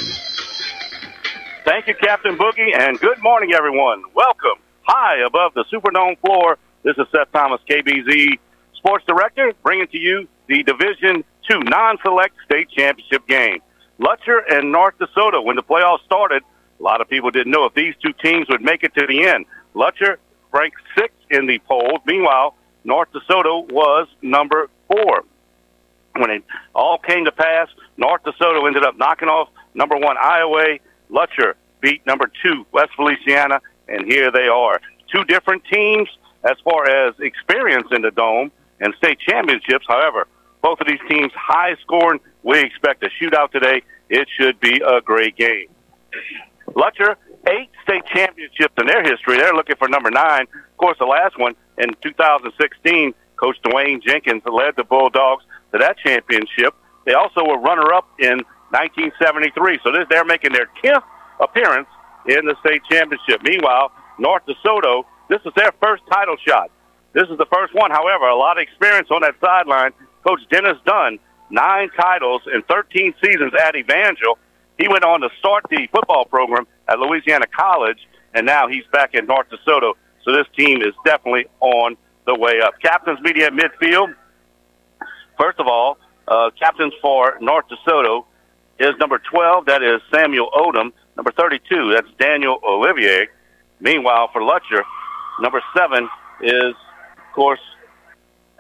[1.66, 4.04] Thank you, Captain Boogie, and good morning, everyone.
[4.14, 6.60] Welcome high above the Superdome floor.
[6.84, 8.38] This is Seth Thomas, KBZ
[8.76, 13.64] Sports Director, bringing to you the Division Two non-select state championship game.
[14.00, 15.44] Lutcher and North DeSoto.
[15.44, 16.44] When the playoffs started,
[16.80, 19.26] a lot of people didn't know if these two teams would make it to the
[19.26, 19.48] end.
[19.74, 20.18] Lutcher
[20.54, 22.00] ranked sixth in the polls.
[22.06, 25.24] Meanwhile, North DeSoto was number four.
[26.16, 26.44] When it
[26.76, 30.78] all came to pass, North DeSoto ended up knocking off number one Iowa.
[31.10, 34.80] Lutcher beat number two West Feliciana, and here they are.
[35.12, 36.10] Two different teams
[36.44, 39.86] as far as experience in the dome and state championships.
[39.88, 40.28] However,
[40.62, 42.20] both of these teams high scoring.
[42.44, 43.84] We expect a shootout today.
[44.10, 45.68] It should be a great game.
[46.70, 47.16] Lutcher,
[47.48, 49.38] eight state championships in their history.
[49.38, 50.48] They're looking for number nine.
[50.54, 55.98] Of course, the last one in 2016, Coach Dwayne Jenkins led the Bulldogs to that
[56.00, 56.74] championship.
[57.06, 59.80] They also were runner up in 1973.
[59.84, 61.04] So this, they're making their 10th
[61.40, 61.88] appearance
[62.28, 63.42] in the state championship.
[63.44, 66.72] Meanwhile, North DeSoto, this is their first title shot.
[67.14, 67.92] This is the first one.
[67.92, 69.92] However, a lot of experience on that sideline.
[70.26, 74.38] Coach Dennis Dunn, nine titles in 13 seasons at Evangel.
[74.78, 78.00] He went on to start the football program at Louisiana College,
[78.34, 79.94] and now he's back at North DeSoto.
[80.24, 82.74] So this team is definitely on the way up.
[82.82, 84.14] Captains media at midfield.
[85.40, 88.26] First of all, uh, captains for North DeSoto
[88.80, 89.66] is number 12.
[89.66, 90.92] That is Samuel Odom.
[91.16, 93.28] Number 32, that's Daniel Olivier.
[93.80, 94.84] Meanwhile, for Lutcher,
[95.40, 96.10] number 7
[96.42, 97.60] is, of course,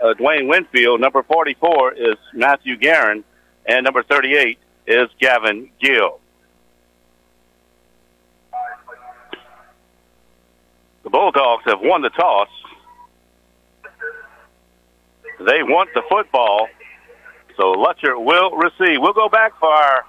[0.01, 1.01] uh, Dwayne Winfield.
[1.01, 3.23] Number 44 is Matthew Guerin.
[3.65, 6.19] And number 38 is Gavin Gill.
[11.03, 12.49] The Bulldogs have won the toss.
[15.39, 16.67] They want the football.
[17.57, 18.99] So Lutcher will receive.
[18.99, 20.05] We'll go back for our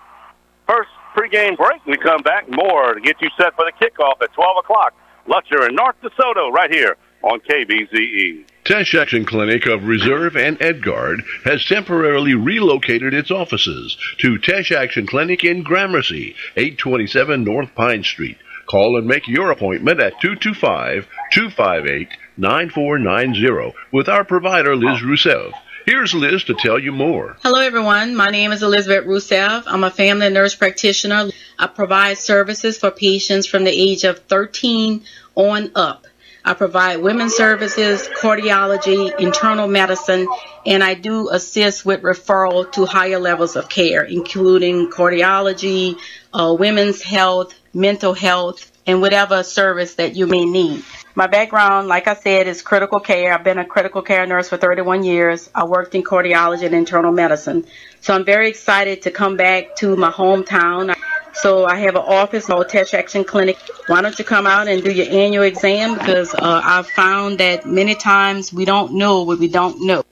[0.66, 1.84] first pregame break.
[1.86, 4.94] We come back more to get you set for the kickoff at 12 o'clock.
[5.28, 8.44] Lutcher and North DeSoto right here on KBZE.
[8.64, 15.06] Teche Action Clinic of Reserve and Edgard has temporarily relocated its offices to Teche Action
[15.06, 18.38] Clinic in Gramercy, 827 North Pine Street.
[18.66, 25.52] Call and make your appointment at 225 258 9490 with our provider, Liz Rousseff.
[25.86, 27.36] Here's Liz to tell you more.
[27.44, 28.16] Hello, everyone.
[28.16, 29.62] My name is Elizabeth Rousseff.
[29.68, 31.30] I'm a family nurse practitioner.
[31.60, 35.04] I provide services for patients from the age of 13
[35.36, 36.08] on up.
[36.44, 40.26] I provide women's services, cardiology, internal medicine,
[40.66, 46.00] and I do assist with referral to higher levels of care, including cardiology,
[46.34, 50.82] uh, women's health, mental health, and whatever service that you may need.
[51.16, 53.32] My background, like I said, is critical care.
[53.32, 55.48] I've been a critical care nurse for 31 years.
[55.54, 57.64] I worked in cardiology and internal medicine.
[58.02, 60.94] So I'm very excited to come back to my hometown.
[61.32, 63.56] So I have an office called Touch Action Clinic.
[63.86, 65.94] Why don't you come out and do your annual exam?
[65.94, 70.04] Because uh, I've found that many times we don't know what we don't know.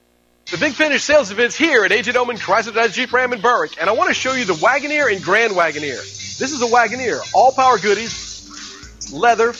[0.50, 3.76] The Big Finish sales event's here at AJ Doman Chrysler Dodge Jeep Ram in Berwick,
[3.78, 6.38] and I want to show you the Wagoneer and Grand Wagoneer.
[6.38, 9.52] This is a Wagoneer, all power goodies, leather,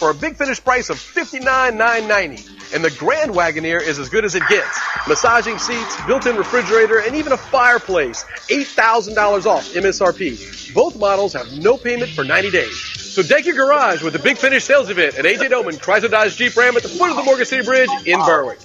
[0.00, 2.74] for a Big Finish price of $59,990.
[2.74, 4.80] And the Grand Wagoneer is as good as it gets.
[5.06, 8.24] Massaging seats, built-in refrigerator, and even a fireplace.
[8.48, 10.72] $8,000 off MSRP.
[10.72, 12.80] Both models have no payment for 90 days.
[12.80, 16.36] So deck your garage with the Big Finish sales event at AJ Doman Chrysler Dodge
[16.36, 18.58] Jeep Ram at the foot of the Morgan City Bridge in Berwick.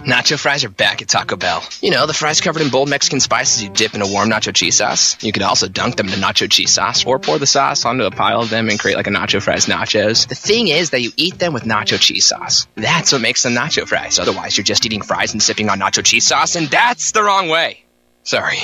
[0.00, 1.62] Nacho fries are back at Taco Bell.
[1.82, 4.54] You know, the fries covered in bold Mexican spices you dip in a warm nacho
[4.54, 5.22] cheese sauce.
[5.22, 8.10] You could also dunk them in nacho cheese sauce or pour the sauce onto a
[8.10, 10.26] pile of them and create like a nacho fries nachos.
[10.26, 12.66] The thing is that you eat them with nacho cheese sauce.
[12.76, 14.18] That's what makes them nacho fries.
[14.18, 17.50] Otherwise, you're just eating fries and sipping on nacho cheese sauce, and that's the wrong
[17.50, 17.84] way.
[18.22, 18.60] Sorry.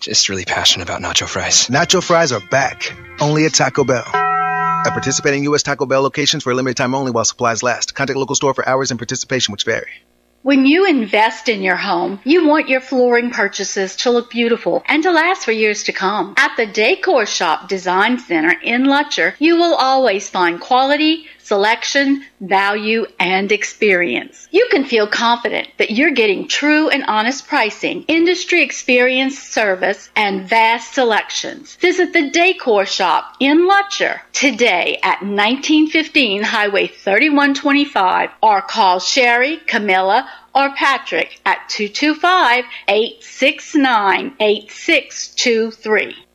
[0.00, 1.66] Just really passionate about nacho fries.
[1.66, 2.96] Nacho fries are back.
[3.20, 4.06] Only at Taco Bell.
[4.06, 5.62] At participating U.S.
[5.62, 7.94] Taco Bell locations for a limited time only while supplies last.
[7.94, 9.90] Contact local store for hours and participation which vary.
[10.42, 15.02] When you invest in your home, you want your flooring purchases to look beautiful and
[15.02, 16.34] to last for years to come.
[16.36, 23.06] At the Decor Shop Design Center in Lutcher, you will always find quality, selection, value,
[23.18, 24.46] and experience.
[24.50, 30.46] You can feel confident that you're getting true and honest pricing, industry experience, service, and
[30.46, 31.76] vast selections.
[31.76, 40.28] Visit the Decor Shop in Lutcher today at 1915 Highway 3125 or call Sherry, Camilla,
[40.54, 46.27] or Patrick at 225 869 8623.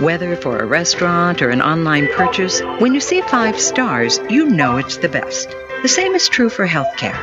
[0.00, 4.76] Whether for a restaurant or an online purchase, when you see five stars, you know
[4.76, 5.48] it's the best.
[5.82, 7.16] The same is true for healthcare.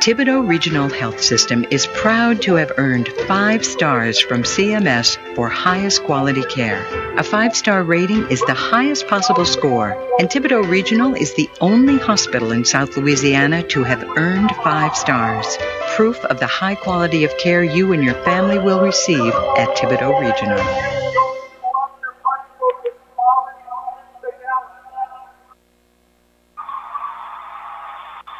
[0.00, 6.04] Thibodaux Regional Health System is proud to have earned five stars from CMS for highest
[6.04, 6.86] quality care.
[7.18, 11.98] A five star rating is the highest possible score, and Thibodaux Regional is the only
[11.98, 15.58] hospital in South Louisiana to have earned five stars.
[15.96, 20.20] Proof of the high quality of care you and your family will receive at Thibodaux
[20.20, 20.64] Regional.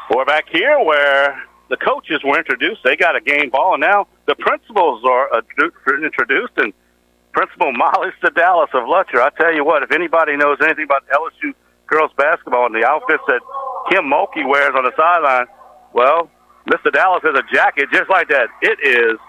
[0.09, 2.81] We're back here where the coaches were introduced.
[2.83, 5.29] They got a game ball, and now the principals are
[6.03, 6.53] introduced.
[6.57, 6.73] And
[7.31, 9.21] Principal Molly Sedalis of Lutcher.
[9.21, 11.53] I tell you what, if anybody knows anything about LSU
[11.85, 13.41] girls basketball and the outfits that
[13.91, 15.45] Kim Mulkey wears on the sideline,
[15.93, 16.29] well,
[16.67, 16.91] Mr.
[16.91, 18.49] Dallas has a jacket just like that.
[18.63, 19.19] It is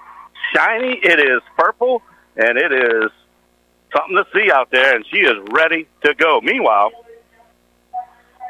[0.55, 2.03] shiny, it is purple,
[2.37, 3.11] and it is
[3.95, 6.41] something to see out there, and she is ready to go.
[6.43, 6.91] Meanwhile,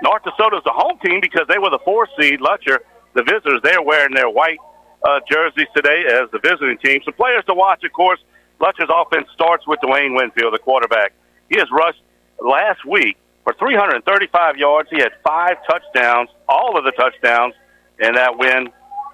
[0.02, 2.40] North DeSoto is the home team because they were the four seed.
[2.40, 2.78] Lutcher,
[3.14, 4.58] the visitors, they're wearing their white
[5.04, 7.00] uh, jerseys today as the visiting team.
[7.04, 8.20] Some players to watch, of course.
[8.60, 11.12] Lutcher's offense starts with Dwayne Winfield, the quarterback.
[11.48, 12.02] He has rushed
[12.40, 14.88] last week for 335 yards.
[14.90, 17.54] He had five touchdowns, all of the touchdowns
[17.98, 18.68] in that win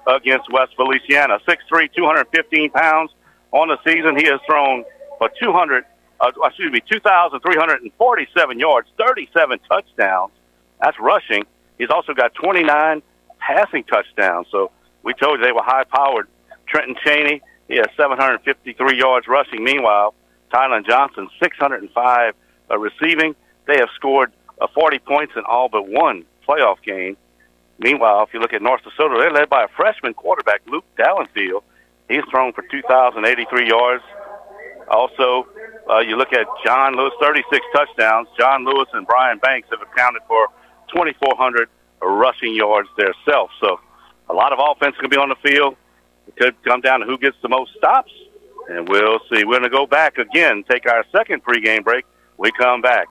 [0.07, 1.39] against West Feliciana.
[1.47, 3.13] 6'3", 215 pounds
[3.53, 4.17] on the season.
[4.17, 4.85] He has thrown
[5.19, 5.85] for 200,
[6.21, 10.33] uh, excuse me, 2,347 yards, 37 touchdowns.
[10.81, 11.45] That's rushing.
[11.79, 13.03] He's also got 29
[13.39, 14.47] passing touchdowns.
[14.51, 14.71] So
[15.03, 16.29] we told you they were high powered.
[16.69, 19.63] Trenton Cheney, he has 753 yards rushing.
[19.63, 20.15] Meanwhile,
[20.53, 22.35] Tylen Johnson, 605
[22.71, 23.35] uh, receiving.
[23.67, 27.17] They have scored uh, 40 points in all but one playoff game.
[27.79, 31.63] Meanwhile, if you look at North DeSoto, they're led by a freshman quarterback, Luke Delafield.
[32.09, 34.03] He's thrown for 2,083 yards.
[34.89, 35.47] Also,
[35.91, 38.29] uh, you look at John Lewis, 36 touchdowns.
[38.39, 40.49] John Lewis and Brian Banks have accounted for
[40.89, 41.69] 2,400
[42.03, 43.53] rushing yards themselves.
[43.61, 43.81] So
[44.29, 45.77] a lot of offense to be on the field.
[46.29, 48.13] It could come down to who gets the most stops,
[48.69, 49.45] and we'll see.
[49.45, 52.05] We're going to go back again, take our second pregame break.
[52.37, 53.07] We come back.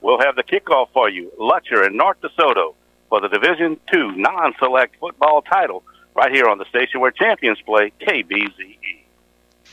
[0.00, 2.74] We'll have the kickoff for you, Lutcher and North DeSoto
[3.08, 5.82] for the Division Two non-select football title
[6.14, 8.76] right here on the station where champions play KBZE.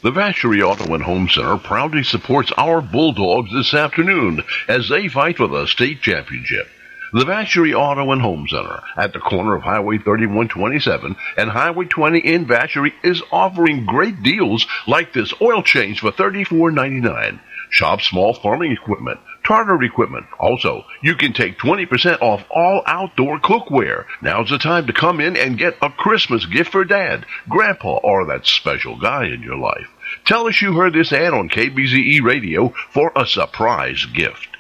[0.02, 5.38] The Vacherie Auto and Home Center proudly supports our Bulldogs this afternoon as they fight
[5.38, 6.68] for the state championship.
[7.14, 12.20] The Vacherie Auto and Home Center at the corner of Highway 3127 and Highway 20
[12.20, 17.40] in Vacherie is offering great deals like this oil change for $34.99.
[17.70, 20.26] Shop small farming equipment, Tartar equipment.
[20.38, 24.04] Also, you can take 20% off all outdoor cookware.
[24.22, 28.26] Now's the time to come in and get a Christmas gift for dad, grandpa, or
[28.26, 29.88] that special guy in your life.
[30.26, 34.57] Tell us you heard this ad on KBZE radio for a surprise gift.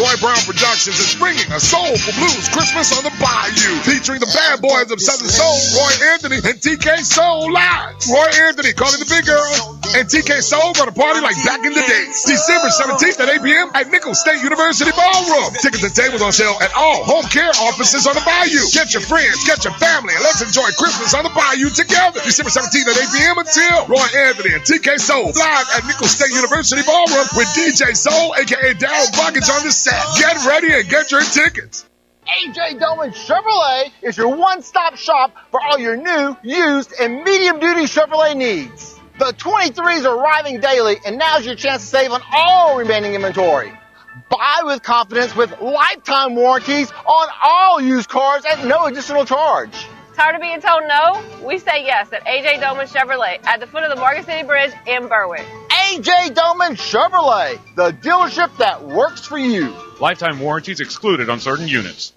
[0.00, 4.64] Roy Brown Productions is bringing a soulful blues Christmas on the Bayou, featuring the bad
[4.64, 7.92] boys of Southern Soul, Roy Anthony and TK Soul Live.
[8.08, 9.76] Roy Anthony calling the big girl.
[9.92, 12.04] and TK Soul gonna party like back in the day.
[12.08, 13.68] December 17th at 8 p.m.
[13.76, 15.52] at Nicholls State University Ballroom.
[15.60, 18.64] Tickets and tables on sale at all home care offices on the Bayou.
[18.72, 22.16] Get your friends, get your family, and let's enjoy Christmas on the Bayou together.
[22.24, 23.36] December 17th at 8 p.m.
[23.44, 28.32] until Roy Anthony and TK Soul live at Nicholls State University Ballroom with DJ Soul,
[28.40, 29.91] aka Daryl Buckets on the set.
[30.18, 31.86] Get ready and get your tickets.
[32.26, 38.36] AJ Doman Chevrolet is your one-stop shop for all your new, used, and medium-duty Chevrolet
[38.36, 38.98] needs.
[39.18, 43.72] The 23s are arriving daily, and now's your chance to save on all remaining inventory.
[44.30, 49.86] Buy with confidence with lifetime warranties on all used cars at no additional charge.
[50.14, 51.22] Tired of being told no?
[51.46, 54.72] We say yes at AJ Doman Chevrolet at the foot of the Morgan City Bridge
[54.86, 55.46] in Berwick.
[55.70, 59.74] AJ Doman Chevrolet, the dealership that works for you.
[60.00, 62.12] Lifetime warranties excluded on certain units.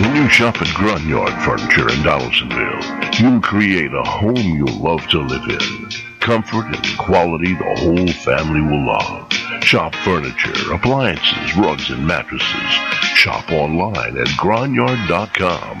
[0.00, 5.20] When you shop at Grunyard Furniture in Donaldsonville, you'll create a home you'll love to
[5.20, 5.90] live in.
[6.20, 9.41] Comfort and quality the whole family will love.
[9.62, 12.72] Shop furniture, appliances, rugs, and mattresses.
[13.14, 15.78] Shop online at Gronyard.com.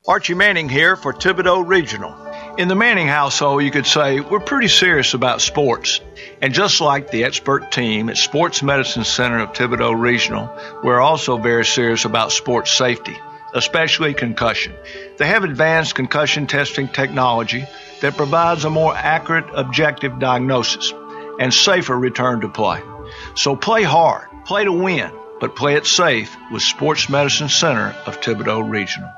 [0.04, 2.12] Archie Manning here for Thibodaux Regional.
[2.59, 6.00] In the Manning household, you could say we're pretty serious about sports.
[6.40, 11.37] And just like the expert team at Sports Medicine Center of Thibodaux Regional, we're also
[11.37, 13.16] very serious about sports safety,
[13.54, 14.75] especially concussion.
[15.18, 17.64] They have advanced concussion testing technology
[18.00, 20.92] that provides a more accurate, objective diagnosis
[21.38, 22.82] and safer return to play.
[23.37, 28.21] So play hard, play to win, but play it safe with Sports Medicine Center of
[28.21, 29.12] Thibodaux Regional.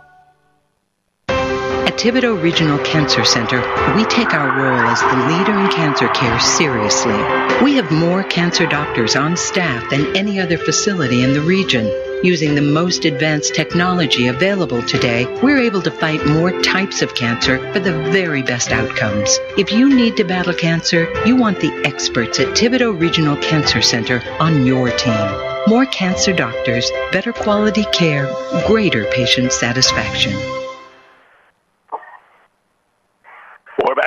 [1.94, 3.60] At Thibodaux Regional Cancer Center,
[3.94, 7.14] we take our role as the leader in cancer care seriously.
[7.62, 11.86] We have more cancer doctors on staff than any other facility in the region.
[12.24, 17.60] Using the most advanced technology available today, we're able to fight more types of cancer
[17.72, 19.38] for the very best outcomes.
[19.56, 24.20] If you need to battle cancer, you want the experts at Thibodaux Regional Cancer Center
[24.40, 25.28] on your team.
[25.68, 28.28] More cancer doctors, better quality care,
[28.66, 30.34] greater patient satisfaction.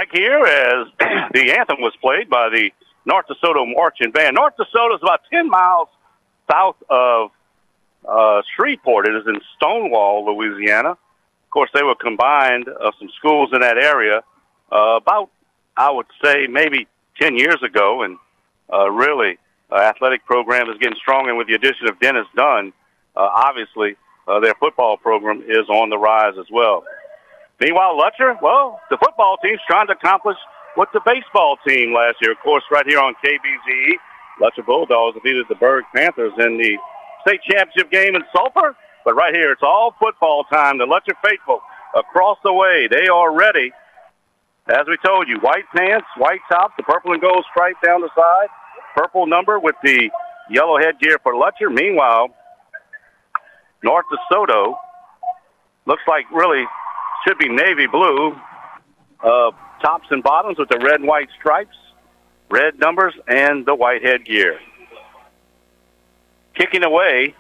[0.08, 0.88] Back here as
[1.34, 2.72] the anthem was played by the
[3.06, 4.36] North DeSoto Marching Band.
[4.36, 5.88] North DeSoto is about 10 miles
[6.52, 7.32] south of
[8.08, 9.08] uh, Shreveport.
[9.08, 10.92] It is in Stonewall, Louisiana.
[10.92, 14.22] Of course, they were combined of some schools in that area
[14.72, 15.30] uh, about,
[15.76, 16.88] I would say, maybe
[17.20, 18.04] 10 years ago.
[18.04, 18.18] And
[18.72, 19.38] uh, really,
[19.72, 21.30] uh, athletic program is getting strong.
[21.30, 22.74] And with the addition of Dennis Dunn,
[23.16, 23.96] uh, obviously,
[24.28, 26.84] uh, their football program is on the rise as well.
[27.60, 30.38] Meanwhile, Lutcher, well, the football team's trying to accomplish
[30.76, 32.32] what the baseball team last year.
[32.32, 33.94] Of course, right here on KBZE,
[34.40, 36.78] Lutcher Bulldogs defeated the Berg Panthers in the
[37.26, 38.76] state championship game in Sulphur.
[39.04, 40.78] But right here, it's all football time.
[40.78, 41.62] The Lutcher faithful
[41.96, 43.72] across the way, they are ready.
[44.68, 48.10] As we told you, white pants, white top, the purple and gold stripe down the
[48.16, 48.50] side,
[48.96, 50.10] purple number with the
[50.50, 51.74] yellow headgear for Lutcher.
[51.74, 52.36] Meanwhile,
[53.82, 54.76] North DeSoto
[55.86, 56.66] looks like really
[57.26, 58.36] should be navy blue,
[59.24, 61.76] uh, tops and bottoms with the red and white stripes,
[62.50, 64.60] red numbers, and the white headgear.
[66.56, 67.36] Kicking away,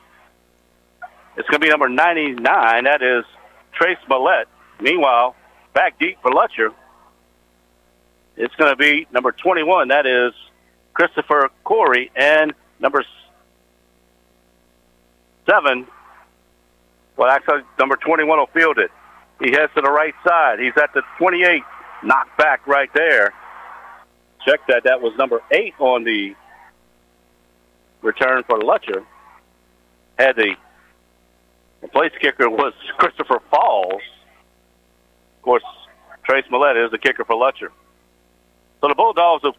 [1.38, 2.84] it's going to be number 99.
[2.84, 3.24] That is
[3.74, 4.46] Trace Millette.
[4.80, 5.36] Meanwhile,
[5.74, 6.74] back deep for Lutcher,
[8.36, 9.88] it's going to be number 21.
[9.88, 10.34] That is
[10.94, 12.12] Christopher Corey.
[12.16, 13.04] And number
[15.50, 15.88] seven,
[17.16, 18.92] well, actually, number 21 will field it.
[19.40, 20.60] He heads to the right side.
[20.60, 21.62] He's at the 28,
[22.04, 23.34] knocked back right there.
[24.46, 24.84] Check that.
[24.86, 26.36] That was number eight on the
[28.02, 29.06] return for Lutcher.
[30.18, 30.56] Had the,
[31.82, 34.02] the place kicker was Christopher Falls.
[35.38, 35.64] Of course,
[36.24, 37.70] Trace Millette is the kicker for Lutcher.
[38.82, 39.56] So the Bulldogs have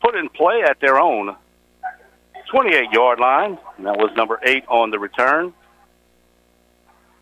[0.00, 1.34] put in play at their own
[2.50, 3.58] 28 yard line.
[3.76, 5.52] And that was number eight on the return.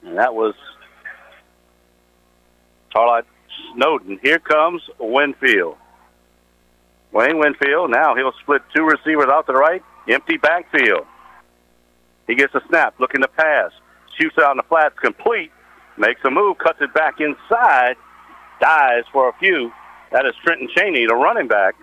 [0.05, 0.55] And that was
[2.97, 3.27] Charlotte
[3.75, 4.19] Snowden.
[4.23, 5.77] Here comes Winfield.
[7.13, 7.91] Wayne Winfield.
[7.91, 9.83] Now he'll split two receivers out to the right.
[10.09, 11.07] Empty backfield.
[12.27, 13.71] He gets a snap, looking to pass.
[14.19, 15.53] Shoots out in the flats, complete.
[15.99, 17.97] Makes a move, cuts it back inside.
[18.61, 19.73] Dies for a few.
[20.13, 21.75] That is Trenton Cheney, the running back.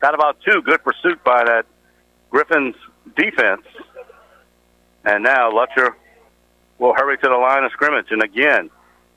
[0.00, 0.60] Got about two.
[0.62, 1.66] Good pursuit by that
[2.30, 2.74] Griffins
[3.16, 3.62] defense.
[5.04, 5.94] And now Lutcher
[6.78, 8.06] will hurry to the line of scrimmage.
[8.10, 8.70] And again,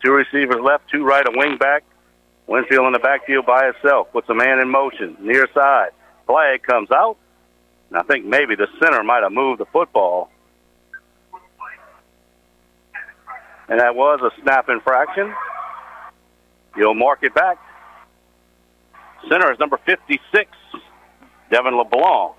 [0.04, 1.84] two receivers left, two right, a wing back.
[2.46, 4.12] Winfield in the backfield by himself.
[4.12, 5.92] Puts a man in motion, near side.
[6.28, 7.18] Flag comes out.
[7.90, 10.30] And I think maybe the center might have moved the football.
[13.70, 15.34] And that was a snap infraction.
[16.76, 17.58] You'll mark it back.
[19.30, 20.52] Center is number 56,
[21.50, 22.34] Devin LeBlanc.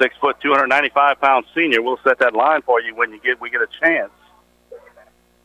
[0.00, 1.82] Six foot, 295 pound senior.
[1.82, 4.10] We'll set that line for you when you get we get a chance.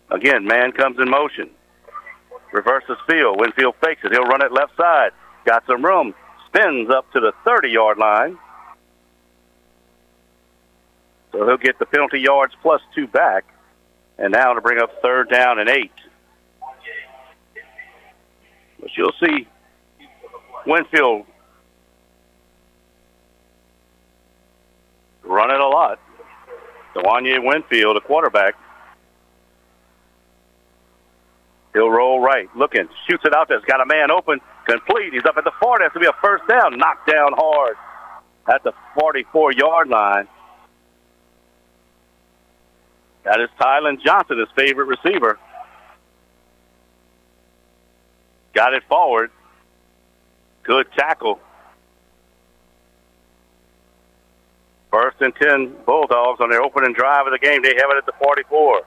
[0.10, 1.50] Again, man comes in motion.
[2.52, 3.40] Reverses field.
[3.40, 4.12] Winfield fakes it.
[4.12, 5.12] He'll run it left side.
[5.46, 6.14] Got some room.
[6.48, 8.38] Spins up to the 30 yard line.
[11.32, 13.46] So he'll get the penalty yards plus two back.
[14.18, 15.92] And now to bring up third down and eight.
[18.80, 19.48] But you'll see
[20.66, 21.26] Winfield
[25.24, 26.00] run it a lot.
[26.96, 28.56] Dwayne Winfield, the quarterback.
[31.78, 33.60] He'll roll right, looking, shoots it out there.
[33.60, 35.14] He's got a man open, complete.
[35.14, 35.84] He's up at the 40.
[35.84, 36.76] Has to be a first down.
[36.76, 37.78] Knocked down hard
[38.52, 40.28] at the 44 yard line.
[43.26, 45.38] That is Tylen Johnson, his favorite receiver.
[48.56, 49.30] Got it forward.
[50.64, 51.40] Good tackle.
[54.90, 57.62] First and 10 Bulldogs on their opening drive of the game.
[57.62, 58.82] They have it at the 44.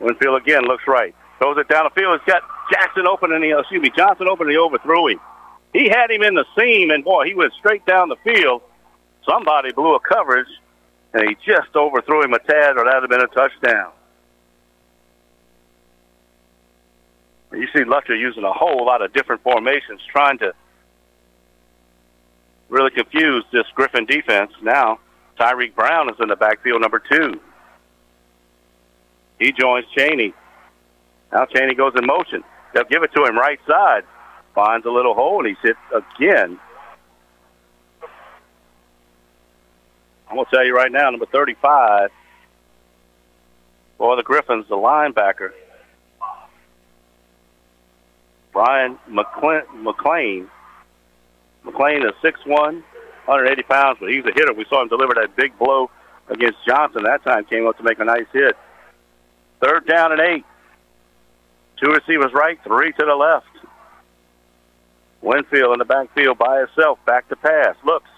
[0.00, 1.14] Winfield again looks right.
[1.38, 2.20] Throws it down the field.
[2.20, 5.20] He's got Jackson open and he, uh, excuse me, Johnson open and he overthrew him.
[5.72, 8.62] He had him in the seam and boy, he went straight down the field.
[9.28, 10.48] Somebody blew a coverage
[11.12, 13.92] and he just overthrew him a tad or that would have been a touchdown.
[17.52, 20.54] You see Lutcher using a whole lot of different formations, trying to
[22.68, 24.52] really confuse this Griffin defense.
[24.62, 25.00] Now,
[25.38, 27.40] Tyreek Brown is in the backfield, number two.
[29.40, 30.32] He joins Cheney.
[31.32, 32.44] Now Cheney goes in motion.
[32.72, 34.04] They'll give it to him right side.
[34.54, 36.60] Finds a little hole, and he's hit again.
[40.28, 42.10] I'm going to tell you right now, number 35
[43.98, 45.50] for the Griffins, the linebacker,
[48.52, 48.98] Brian.
[49.08, 50.48] McClain,
[51.64, 54.52] McClain is 6'1", 180 pounds, but he's a hitter.
[54.52, 55.90] We saw him deliver that big blow
[56.28, 57.02] against Johnson.
[57.04, 58.56] That time came up to make a nice hit.
[59.60, 60.44] Third down and eight.
[61.82, 63.46] Two receivers right, three to the left.
[65.22, 67.76] Winfield in the backfield by himself, back to pass.
[67.84, 68.08] Looks,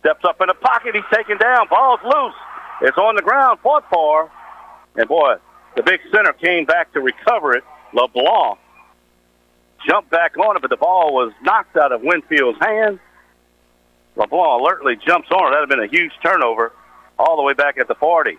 [0.00, 0.94] steps up in the pocket.
[0.94, 1.68] He's taken down.
[1.68, 2.34] Ball's loose.
[2.82, 4.30] It's on the ground, fought for.
[4.96, 5.34] And boy,
[5.76, 7.64] the big center came back to recover it.
[7.92, 8.58] LeBlanc
[9.88, 12.98] jumped back on it, but the ball was knocked out of Winfield's hands.
[14.16, 15.50] LeBlanc alertly jumps on it.
[15.54, 16.72] That would have been a huge turnover
[17.18, 18.36] all the way back at the 40.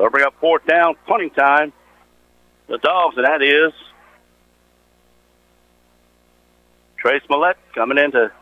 [0.00, 1.74] They'll bring up fourth down, punting time.
[2.68, 3.70] The Dogs, and that is
[6.96, 8.32] Trace Smollett coming in to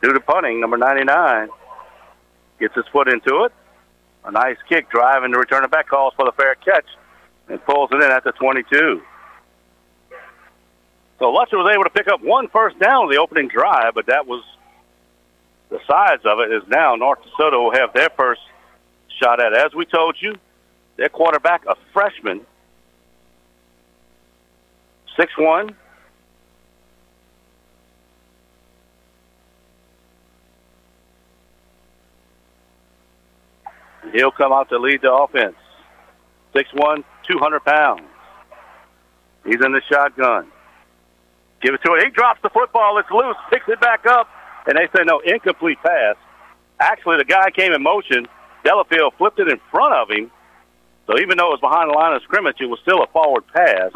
[0.00, 1.48] do the punting, number 99.
[2.60, 3.52] Gets his foot into it.
[4.24, 6.86] A nice kick, driving to return it back, calls for the fair catch,
[7.48, 9.02] and pulls it in at the 22.
[11.18, 14.06] So Lutcher was able to pick up one first down on the opening drive, but
[14.06, 14.42] that was
[15.70, 18.40] the size of it is now North DeSoto will have their first
[19.20, 19.52] shot at.
[19.54, 20.34] As we told you,
[20.96, 22.40] their quarterback, a freshman,
[25.16, 25.74] six one.
[34.12, 35.56] He'll come out to lead the offense.
[36.54, 38.02] 6'1", 200 pounds.
[39.44, 40.46] He's in the shotgun.
[41.60, 42.00] Give it to him.
[42.04, 42.98] He drops the football.
[42.98, 43.36] It's loose.
[43.50, 44.28] Picks it back up.
[44.66, 46.16] And they say, no, incomplete pass.
[46.80, 48.26] Actually, the guy came in motion.
[48.64, 50.30] Delafield flipped it in front of him.
[51.06, 53.44] So even though it was behind the line of scrimmage, it was still a forward
[53.54, 53.92] pass.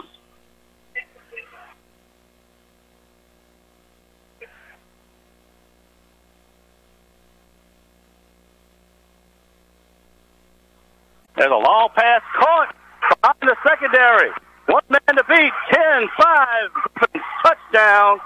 [11.37, 12.77] There's a long pass caught
[13.23, 14.31] behind the secondary.
[14.67, 15.53] One man to beat.
[15.73, 16.71] 10 5.
[17.43, 18.21] Touchdown.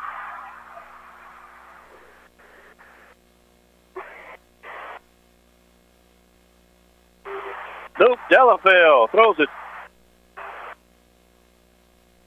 [7.98, 9.48] Luke Delafield throws it.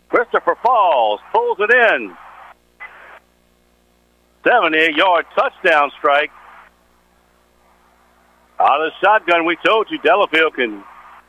[0.10, 2.16] Christopher Falls pulls it in.
[4.48, 6.32] 78 yard touchdown strike.
[8.60, 10.84] Out of the shotgun, we told you Delafield can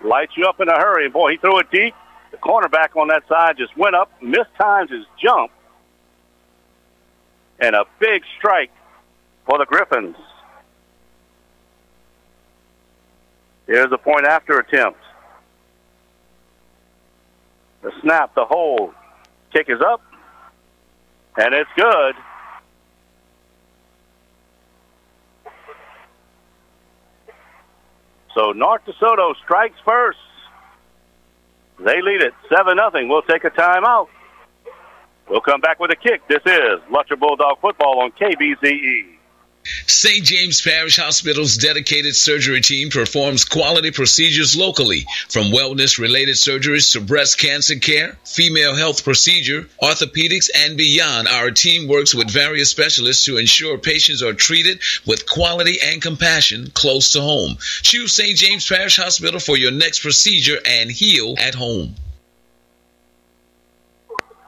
[0.05, 1.09] light you up in a hurry.
[1.09, 1.95] Boy, he threw it deep.
[2.31, 5.51] The cornerback on that side just went up, missed times his jump,
[7.59, 8.71] and a big strike
[9.47, 10.17] for the Griffins.
[13.69, 14.99] Here's the point after attempt.
[17.83, 18.95] The snap, the hold.
[19.53, 20.01] Kick is up,
[21.37, 22.15] and it's good.
[28.35, 30.19] So North DeSoto strikes first.
[31.79, 33.09] They lead it 7 0.
[33.09, 34.09] We'll take a timeout.
[35.29, 36.27] We'll come back with a kick.
[36.29, 39.18] This is Lutcher Bulldog Football on KBZE.
[39.87, 40.25] St.
[40.25, 47.01] James Parish Hospital's dedicated surgery team performs quality procedures locally, from wellness related surgeries to
[47.01, 51.29] breast cancer care, female health procedure, orthopedics, and beyond.
[51.29, 56.71] Our team works with various specialists to ensure patients are treated with quality and compassion
[56.73, 57.57] close to home.
[57.83, 58.39] Choose St.
[58.39, 61.95] James Parish Hospital for your next procedure and heal at home.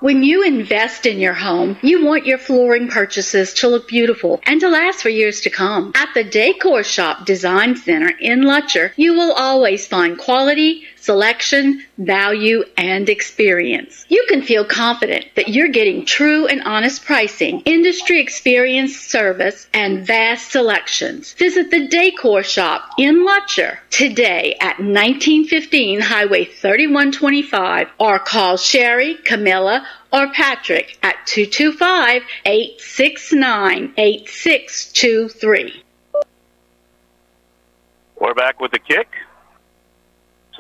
[0.01, 4.59] When you invest in your home, you want your flooring purchases to look beautiful and
[4.63, 5.93] to last for years to come.
[5.95, 12.63] At the Decor Shop Design Center in Lutcher, you will always find quality, selection, value,
[12.77, 14.07] and experience.
[14.09, 20.07] You can feel confident that you're getting true and honest pricing, industry experience, service, and
[20.07, 21.33] vast selections.
[21.33, 29.85] Visit the Decor Shop in Lutcher today at 1915 Highway 3125 or call Sherry, Camilla,
[30.13, 35.83] or Patrick at 225 869 8623.
[38.21, 39.09] We're back with the kick.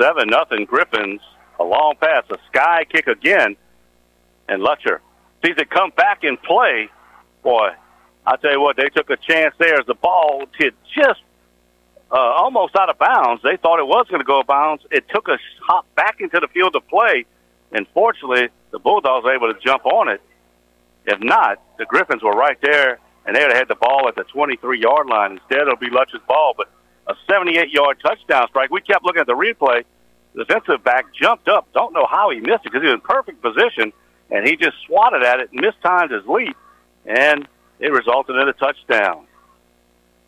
[0.00, 1.20] Seven nothing Griffins.
[1.58, 3.54] A long pass, a sky kick again,
[4.48, 5.00] and Lutcher
[5.44, 6.88] sees it come back in play.
[7.42, 7.72] Boy,
[8.26, 11.20] I tell you what, they took a chance there as the ball hit just
[12.10, 13.42] uh, almost out of bounds.
[13.42, 14.84] They thought it was going to go bounds.
[14.90, 17.26] It took a hop back into the field of play,
[17.72, 20.22] and fortunately, the Bulldogs were able to jump on it.
[21.04, 24.14] If not, the Griffins were right there, and they would have had the ball at
[24.14, 25.32] the 23-yard line.
[25.32, 26.70] Instead, it'll be Lutcher's ball, but
[27.10, 28.70] a 78-yard touchdown strike.
[28.70, 29.84] We kept looking at the replay.
[30.34, 31.66] The defensive back jumped up.
[31.74, 33.92] Don't know how he missed it because he was in perfect position,
[34.30, 36.56] and he just swatted at it and mistimed his leap,
[37.04, 37.48] and
[37.80, 39.26] it resulted in a touchdown.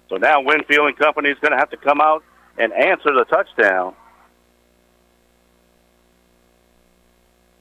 [0.08, 2.24] So now Winfield and company is going to have to come out
[2.58, 3.94] and answer the touchdown.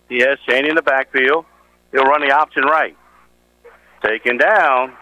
[0.09, 1.45] He has in the backfield.
[1.91, 2.97] He'll run the option right.
[4.03, 4.93] Taken down.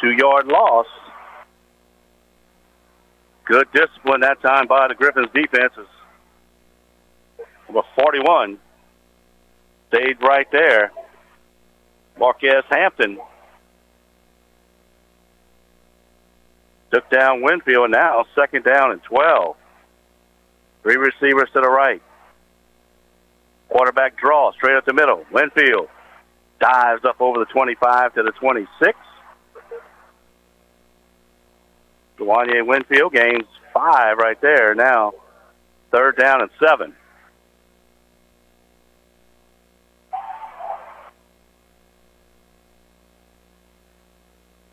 [0.00, 0.86] Two yard loss.
[3.46, 5.86] Good discipline that time by the Griffins defenses.
[7.68, 8.58] Number 41
[9.88, 10.90] stayed right there.
[12.18, 13.18] Marquez Hampton
[16.92, 17.90] took down Winfield.
[17.90, 19.56] Now second down and 12.
[20.82, 22.02] Three receivers to the right.
[23.68, 25.24] Quarterback draw straight up the middle.
[25.30, 25.88] Winfield
[26.60, 28.98] dives up over the 25 to the 26.
[32.18, 35.12] Dwayne Winfield gains five right there now.
[35.92, 36.94] Third down and seven.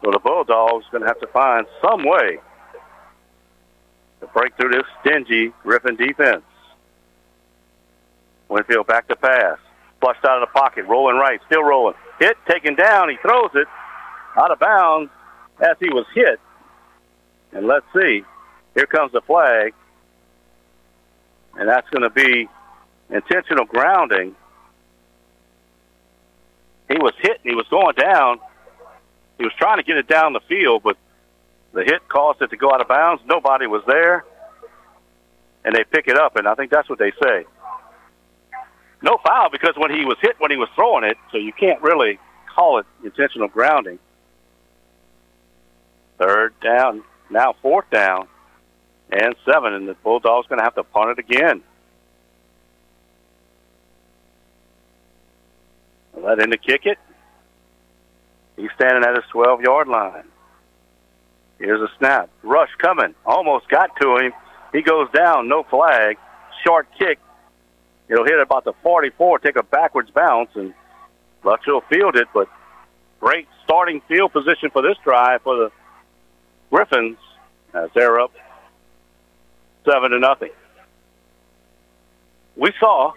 [0.03, 2.39] So the Bulldogs going to have to find some way
[4.19, 6.43] to break through this stingy Griffin defense.
[8.49, 9.57] Winfield back to pass.
[10.01, 11.95] Flushed out of the pocket, rolling right, still rolling.
[12.19, 13.09] Hit, taken down.
[13.09, 13.67] He throws it
[14.37, 15.09] out of bounds
[15.61, 16.39] as he was hit.
[17.53, 18.23] And let's see.
[18.75, 19.73] Here comes the flag.
[21.55, 22.49] And that's going to be
[23.09, 24.35] intentional grounding.
[26.89, 28.39] He was hit he was going down.
[29.37, 30.97] He was trying to get it down the field, but
[31.73, 33.21] the hit caused it to go out of bounds.
[33.25, 34.25] Nobody was there.
[35.65, 37.45] And they pick it up, and I think that's what they say.
[39.01, 41.81] No foul because when he was hit when he was throwing it, so you can't
[41.81, 42.19] really
[42.53, 43.99] call it intentional grounding.
[46.17, 48.27] Third down, now fourth down
[49.11, 51.61] and seven, and the Bulldogs going to have to punt it again.
[56.17, 56.97] Let in to kick it.
[58.55, 60.23] He's standing at his 12 yard line.
[61.59, 62.29] Here's a snap.
[62.43, 63.13] Rush coming.
[63.25, 64.33] Almost got to him.
[64.71, 65.47] He goes down.
[65.47, 66.17] No flag.
[66.65, 67.19] Short kick.
[68.09, 70.73] It'll hit about the 44, take a backwards bounce, and
[71.43, 72.47] Lutcher will field it, but
[73.19, 75.71] great starting field position for this drive for the
[76.73, 77.17] Griffins
[77.75, 78.31] as they're up
[79.85, 80.49] seven to nothing.
[82.55, 83.11] We saw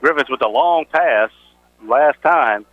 [0.00, 1.30] Griffins with a long pass
[1.84, 2.66] last time.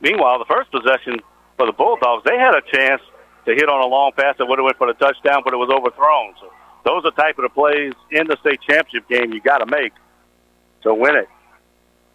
[0.00, 1.20] Meanwhile, the first possession
[1.56, 3.00] for the Bulldogs, they had a chance
[3.44, 5.58] to hit on a long pass that would have went for the touchdown, but it
[5.58, 6.34] was overthrown.
[6.40, 6.50] So
[6.84, 9.66] those are the type of the plays in the state championship game you got to
[9.66, 9.92] make
[10.82, 11.28] to win it.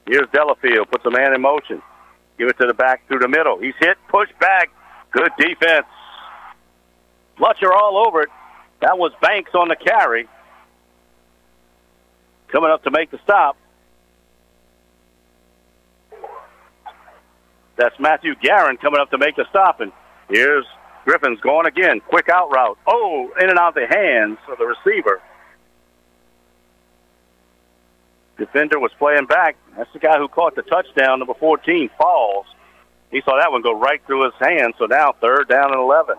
[0.05, 1.81] Here's Delafield, puts a man in motion.
[2.37, 3.57] Give it to the back through the middle.
[3.59, 4.69] He's hit, push back.
[5.11, 5.87] Good defense.
[7.39, 8.29] Lutcher all over it.
[8.81, 10.27] That was Banks on the carry.
[12.49, 13.57] Coming up to make the stop.
[17.75, 19.81] That's Matthew Guerin coming up to make the stop.
[19.81, 19.91] And
[20.29, 20.65] here's
[21.05, 22.01] Griffin's going again.
[22.01, 22.77] Quick out route.
[22.87, 25.21] Oh, in and out of the hands of the receiver.
[28.37, 29.57] Defender was playing back.
[29.75, 32.45] That's the guy who caught the touchdown, number 14, Falls.
[33.11, 34.73] He saw that one go right through his hand.
[34.77, 36.17] so now third down and 11.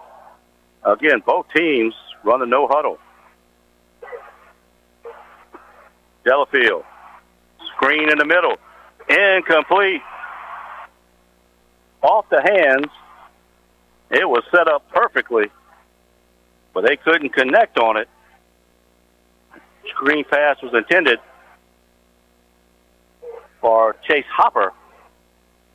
[0.84, 2.98] Again, both teams running no huddle.
[6.24, 6.84] Delafield.
[7.76, 8.56] Screen in the middle.
[9.08, 10.02] Incomplete.
[12.02, 12.90] Off the hands.
[14.10, 15.50] It was set up perfectly,
[16.72, 18.08] but they couldn't connect on it.
[19.90, 21.18] Screen pass was intended
[23.60, 24.72] for Chase Hopper.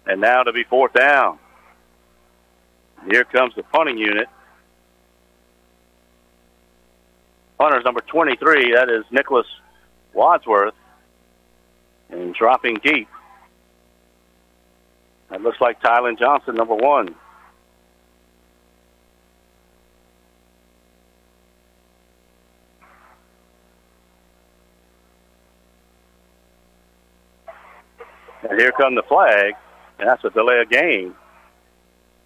[0.06, 1.39] And now to be fourth down.
[3.10, 4.28] Here comes the punting unit.
[7.58, 8.74] Punter's number 23.
[8.74, 9.48] That is Nicholas
[10.13, 10.74] Wadsworth.
[12.10, 13.08] And dropping deep.
[15.30, 17.15] That looks like Tylen Johnson, number one.
[28.49, 29.53] And here come the flag,
[29.99, 31.15] and that's a delay of game.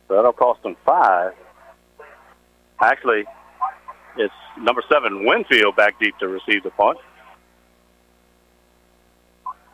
[0.07, 1.33] So that'll cost them five.
[2.79, 3.25] Actually,
[4.17, 6.97] it's number seven Winfield back deep to receive the punt.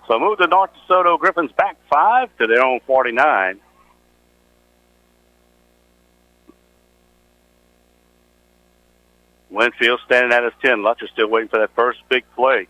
[0.07, 3.59] So move the North DeSoto Griffins back five to their own 49.
[9.49, 10.79] Winfield standing at his 10.
[10.79, 12.67] Lutcher still waiting for that first big play.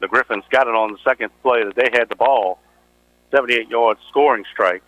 [0.00, 2.60] The Griffins got it on the second play that they had the ball.
[3.30, 4.82] 78 yard scoring strike.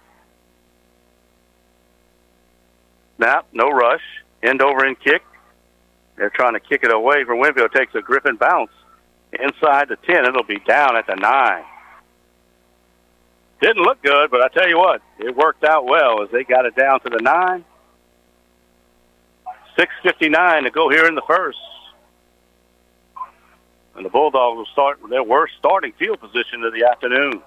[3.17, 4.03] Snap, no rush.
[4.43, 5.23] End over end kick.
[6.17, 7.73] They're trying to kick it away from Winfield.
[7.73, 8.71] Takes a Griffin bounce
[9.33, 10.25] inside the 10.
[10.25, 11.65] It'll be down at the 9.
[13.61, 16.65] Didn't look good, but I tell you what, it worked out well as they got
[16.65, 17.65] it down to the 9.
[19.79, 21.59] 6.59 to go here in the first.
[23.97, 27.43] And the Bulldogs will start with their worst starting field position of the afternoon.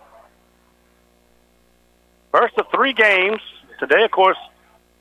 [2.33, 3.39] First of three games.
[3.79, 4.37] Today, of course,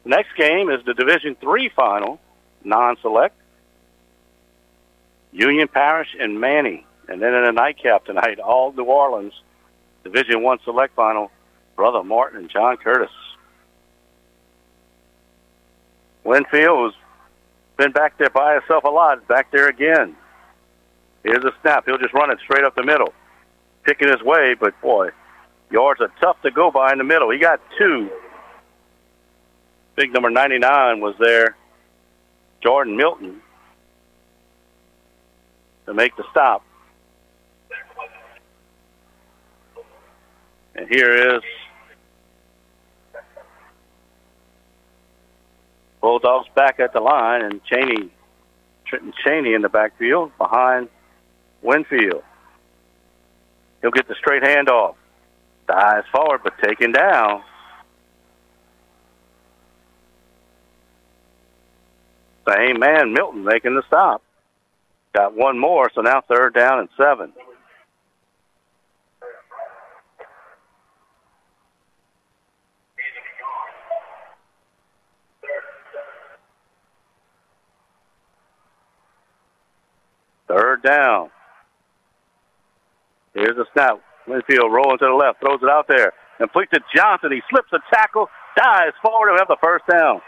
[0.04, 2.20] next game is the Division Three final,
[2.62, 3.34] non-select.
[5.32, 6.86] Union Parish and Many.
[7.08, 9.32] And then in a nightcap tonight, all New Orleans
[10.04, 11.30] Division One select final,
[11.74, 13.10] Brother Martin and John Curtis.
[16.24, 17.00] Winfield has
[17.78, 20.14] been back there by himself a lot, back there again.
[21.24, 21.86] Here's a snap.
[21.86, 23.14] He'll just run it straight up the middle.
[23.84, 25.10] Picking his way, but boy,
[25.72, 27.30] Yards are tough to go by in the middle.
[27.30, 28.10] He got two.
[29.96, 31.56] Big number 99 was there.
[32.62, 33.40] Jordan Milton
[35.86, 36.62] to make the stop.
[40.74, 41.42] And here is
[46.00, 48.10] Bulldogs back at the line, and Cheney,
[48.86, 50.88] Trenton Cheney in the backfield behind
[51.62, 52.22] Winfield.
[53.80, 54.94] He'll get the straight handoff.
[55.72, 57.42] Dives forward, but taken down.
[62.46, 64.22] Same man, Milton, making the stop.
[65.14, 67.32] Got one more, so now third down and seven.
[80.48, 81.30] Third down.
[83.32, 84.02] Here's a snap.
[84.26, 86.12] Winfield rolling to the left, throws it out there.
[86.38, 87.32] Complete to Johnson.
[87.32, 90.20] He slips a tackle, dives forward, and have the first down.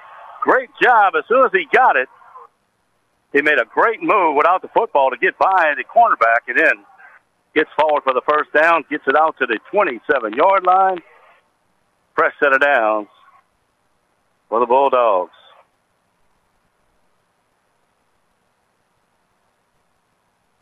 [0.42, 1.14] Great job.
[1.16, 2.08] As soon as he got it,
[3.32, 6.84] he made a great move without the football to get by the cornerback and then
[7.54, 10.98] gets forward for the first down, gets it out to the 27 yard line.
[12.14, 13.08] Fresh set of downs
[14.48, 15.32] for the Bulldogs.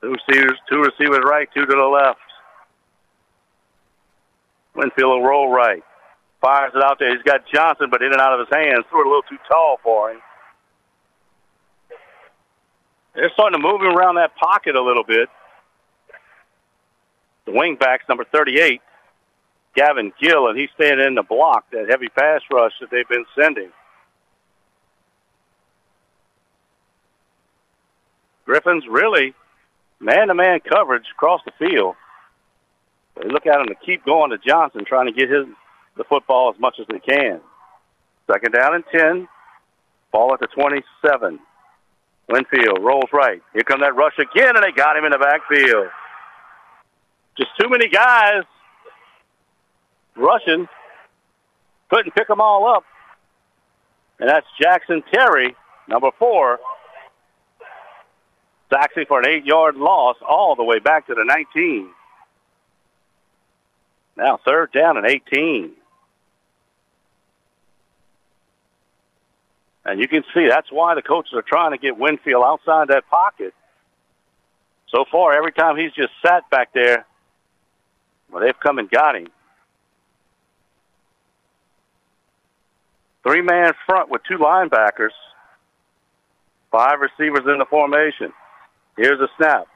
[0.00, 2.18] Two receivers, two receivers right, two to the left.
[4.74, 5.82] Winfield will roll right.
[6.40, 7.14] Fires it out there.
[7.14, 8.84] He's got Johnson, but in and out of his hands.
[8.90, 10.20] Threw it a little too tall for him.
[13.14, 15.28] They're starting to move him around that pocket a little bit.
[17.44, 18.80] The wingback's number 38,
[19.74, 23.26] Gavin Gill, and he's staying in the block, that heavy pass rush that they've been
[23.38, 23.70] sending.
[28.44, 29.34] Griffins really
[30.00, 31.94] man-to-man coverage across the field.
[33.16, 35.46] They look at him to keep going to Johnson, trying to get his
[35.96, 37.40] the football as much as they can.
[38.26, 39.28] Second down and 10.
[40.10, 41.38] Ball at the 27.
[42.28, 43.42] Winfield rolls right.
[43.52, 45.88] Here come that rush again, and they got him in the backfield.
[47.36, 48.44] Just too many guys
[50.16, 50.68] rushing.
[51.90, 52.84] Couldn't pick them all up.
[54.18, 55.54] And that's Jackson Terry,
[55.88, 56.60] number four.
[58.72, 61.90] Saxy for an eight-yard loss all the way back to the 19.
[64.16, 65.72] Now third down and 18.
[69.84, 73.08] And you can see that's why the coaches are trying to get Winfield outside that
[73.10, 73.52] pocket.
[74.88, 77.06] So far, every time he's just sat back there,
[78.30, 79.28] well, they've come and got him.
[83.22, 85.12] Three man front with two linebackers,
[86.70, 88.32] five receivers in the formation.
[88.96, 89.66] Here's a snap.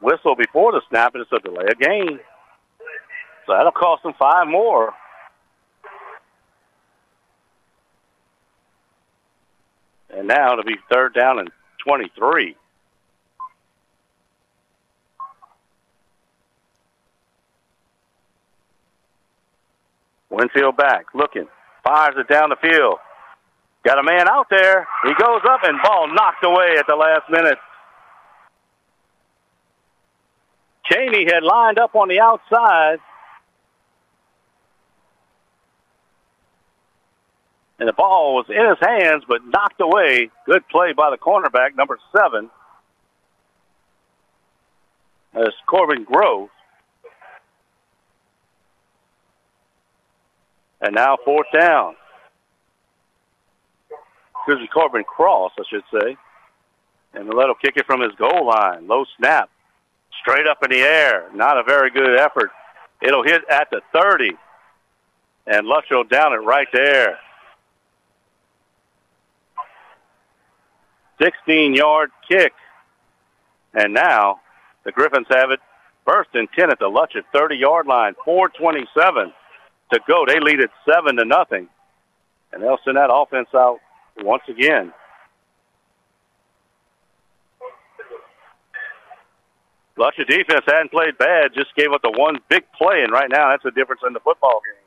[0.00, 2.20] Whistle before the snap, and it's a delay of game.
[3.50, 4.94] So that'll cost them five more.
[10.14, 11.50] And now it'll be third down and
[11.84, 12.54] 23.
[20.28, 21.48] Winfield back, looking,
[21.82, 22.98] fires it down the field.
[23.84, 24.86] Got a man out there.
[25.02, 27.58] He goes up and ball knocked away at the last minute.
[30.84, 33.00] Cheney had lined up on the outside.
[37.80, 40.28] And the ball was in his hands, but knocked away.
[40.44, 42.50] Good play by the cornerback, number seven.
[45.34, 46.50] As Corbin Grove.
[50.82, 51.94] And now fourth down.
[54.46, 56.16] Me, Corbin Cross, I should say.
[57.14, 58.88] And Mileto kick it from his goal line.
[58.88, 59.48] Low snap.
[60.20, 61.30] Straight up in the air.
[61.34, 62.50] Not a very good effort.
[63.00, 64.32] It'll hit at the 30.
[65.46, 67.18] And Luttrell down it right there.
[71.20, 72.52] 16 yard kick.
[73.74, 74.40] And now
[74.84, 75.60] the Griffins have it
[76.04, 78.14] first and 10 at the Lutcher 30 yard line.
[78.24, 79.32] 427
[79.92, 80.24] to go.
[80.26, 81.68] They lead it 7 to nothing.
[82.52, 83.78] And they'll send that offense out
[84.18, 84.92] once again.
[89.96, 93.50] Lutcher defense hadn't played bad, just gave up the one big play, and right now
[93.50, 94.80] that's the difference in the football game.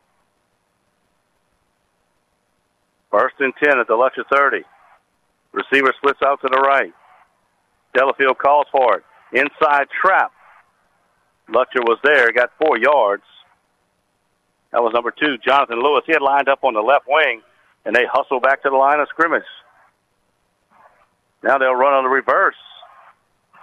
[3.12, 4.64] First and 10 at the Lutcher 30.
[5.54, 6.94] Receiver splits out to the right.
[7.94, 9.04] Delafield calls for it.
[9.32, 10.32] Inside trap.
[11.50, 13.24] Lutcher was there, got four yards.
[14.72, 16.04] That was number two, Jonathan Lewis.
[16.06, 17.42] He had lined up on the left wing,
[17.86, 19.44] and they hustle back to the line of scrimmage.
[21.44, 22.56] Now they'll run on the reverse.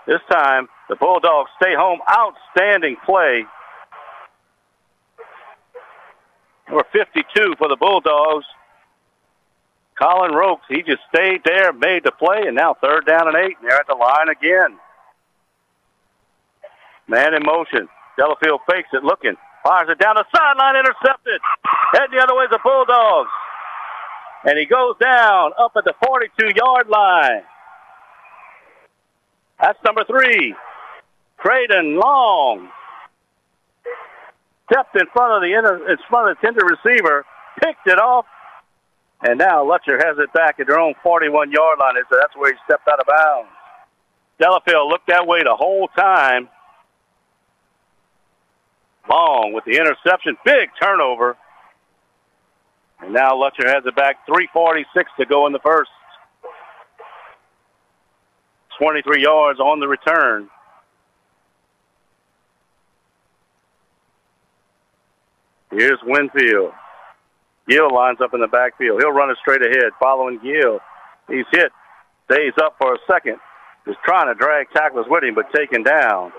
[0.06, 2.00] This time, the Bulldogs stay home.
[2.08, 3.44] Outstanding play.
[6.68, 8.44] Number 52 for the Bulldogs.
[10.00, 13.56] Colin Rokes, he just stayed there, made the play, and now third down and eight,
[13.60, 14.78] and they're at the line again.
[17.06, 17.88] Man in motion.
[18.16, 19.34] Delafield fakes it, looking.
[19.62, 21.40] Fires it down the sideline, intercepted.
[21.92, 23.28] Heading the other way is the Bulldogs.
[24.44, 27.42] And he goes down up at the 42 yard line.
[29.60, 30.54] That's number three.
[31.36, 32.70] Creighton Long.
[34.70, 37.26] Stepped in front of the inter, in front of the tender receiver,
[37.62, 38.24] picked it off,
[39.22, 41.94] and now Lutcher has it back at their own 41 yard line.
[42.10, 43.50] So that's where he stepped out of bounds.
[44.40, 46.48] Delafield looked that way the whole time.
[49.08, 50.36] Long with the interception.
[50.44, 51.36] Big turnover.
[53.00, 54.24] And now Lutcher has it back.
[54.26, 55.90] 346 to go in the first.
[58.78, 60.48] 23 yards on the return.
[65.70, 66.72] Here's Winfield.
[67.70, 69.00] Gill lines up in the backfield.
[69.00, 70.80] He'll run it straight ahead, following Gill.
[71.28, 71.70] He's hit,
[72.30, 73.36] stays up for a second.
[73.86, 76.32] Is trying to drag tacklers with him, but taken down.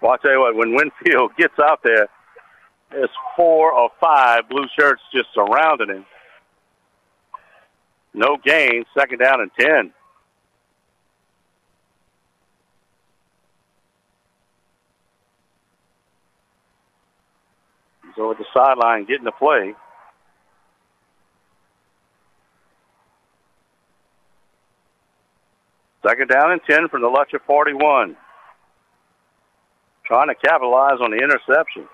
[0.00, 0.74] Well, I tell you what, when
[1.04, 2.08] Winfield gets out there,
[2.90, 6.06] there's four or five blue shirts just surrounding him.
[8.14, 9.92] No gain, second down and 10.
[18.18, 19.74] Go the sideline, getting the play.
[26.04, 28.16] Second down and 10 from the Lutcher 41.
[30.04, 31.86] Trying to capitalize on the interception.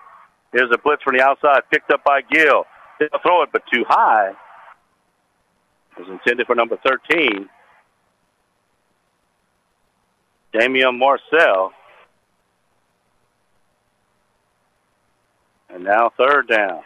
[0.51, 2.64] Here's a blitz from the outside, picked up by Gill.
[2.99, 4.31] Didn't throw it, but too high.
[4.31, 7.51] It was intended for number 13.
[10.59, 11.72] Damian Marcel.
[15.75, 16.83] And now third down.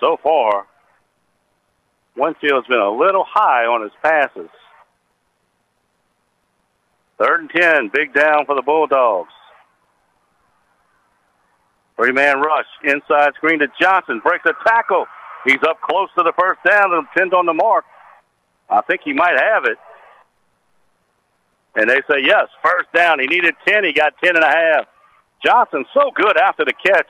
[0.00, 0.66] So far,
[2.16, 4.50] Winfield's been a little high on his passes.
[7.18, 9.32] Third and 10, big down for the Bulldogs.
[11.96, 15.06] Three man rush, inside screen to Johnson, breaks a tackle.
[15.44, 17.84] He's up close to the first down and pinned on the mark.
[18.68, 19.78] I think he might have it.
[21.76, 23.20] And they say, yes, first down.
[23.20, 23.84] He needed 10.
[23.84, 24.86] He got 10 and a half.
[25.44, 27.06] Johnson so good after the catch.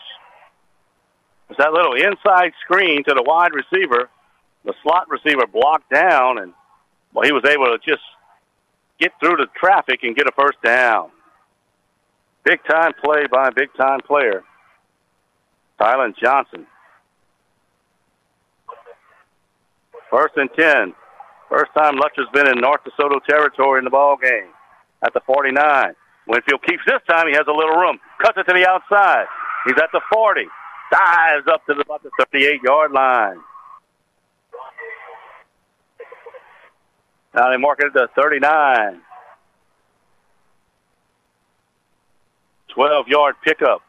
[1.48, 4.10] It's that little inside screen to the wide receiver.
[4.64, 6.52] The slot receiver blocked down, and
[7.14, 8.02] well, he was able to just
[9.00, 11.10] get through the traffic and get a first down.
[12.44, 14.42] Big time play by a big time player.
[15.80, 16.66] Tylen Johnson.
[20.10, 20.94] First and 10.
[21.48, 24.48] First time Lutcher's been in North DeSoto territory in the ball game.
[25.02, 25.94] At the 49.
[26.26, 27.28] Winfield keeps this time.
[27.28, 27.98] He has a little room.
[28.20, 29.26] Cuts it to the outside.
[29.64, 30.42] He's at the 40.
[30.90, 33.38] Dives up to the, about the 38 yard line.
[37.34, 39.00] Now they mark it at the 39.
[42.74, 43.82] 12 yard pickup.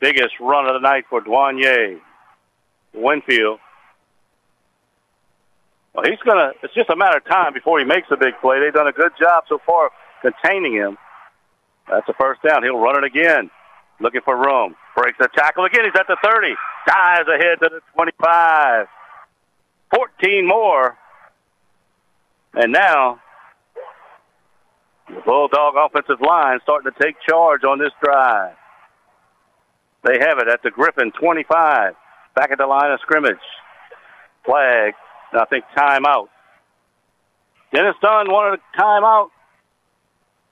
[0.00, 2.00] Biggest run of the night for Douanier.
[2.94, 3.58] Winfield.
[5.96, 8.34] Well, he's going to, it's just a matter of time before he makes a big
[8.42, 8.60] play.
[8.60, 9.90] They've done a good job so far
[10.20, 10.98] containing him.
[11.88, 12.62] That's a first down.
[12.62, 13.50] He'll run it again.
[13.98, 14.76] Looking for room.
[14.94, 15.84] Breaks the tackle again.
[15.84, 16.54] He's at the 30.
[16.86, 18.86] Dives ahead to the 25.
[19.94, 20.98] 14 more.
[22.52, 23.20] And now,
[25.08, 28.54] the Bulldog offensive line starting to take charge on this drive.
[30.04, 31.94] They have it at the Griffin 25.
[32.34, 33.36] Back at the line of scrimmage.
[34.44, 34.92] Flag.
[35.36, 36.28] I think timeout.
[37.72, 39.28] Dennis Dunn wanted a timeout.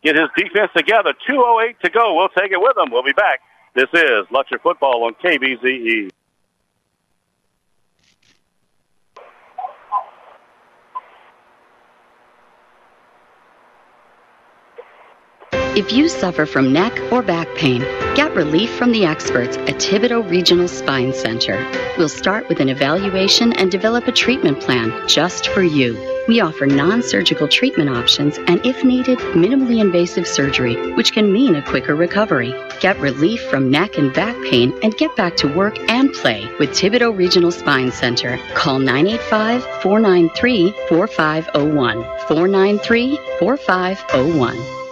[0.03, 1.14] Get his defense together.
[1.28, 2.14] 2.08 to go.
[2.14, 2.93] We'll take it with him.
[2.93, 3.41] We'll be back.
[3.74, 6.11] This is Lutcher Football on KBZE.
[15.77, 17.81] If you suffer from neck or back pain,
[18.14, 21.68] get relief from the experts at Thibodaux Regional Spine Center.
[21.99, 25.99] We'll start with an evaluation and develop a treatment plan just for you.
[26.29, 31.57] We offer non surgical treatment options and, if needed, minimally invasive surgery, which can mean
[31.57, 32.55] a quicker recovery.
[32.79, 36.70] Get relief from neck and back pain and get back to work and play with
[36.70, 38.39] Thibodaux Regional Spine Center.
[38.55, 42.05] Call 985 493 4501.
[42.29, 44.84] 493 4501.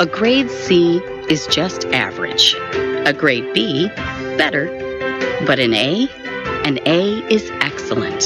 [0.00, 2.56] A grade C is just average.
[3.06, 3.86] A grade B,
[4.36, 4.66] better.
[5.46, 6.08] But an A?
[6.64, 8.24] An A is excellent.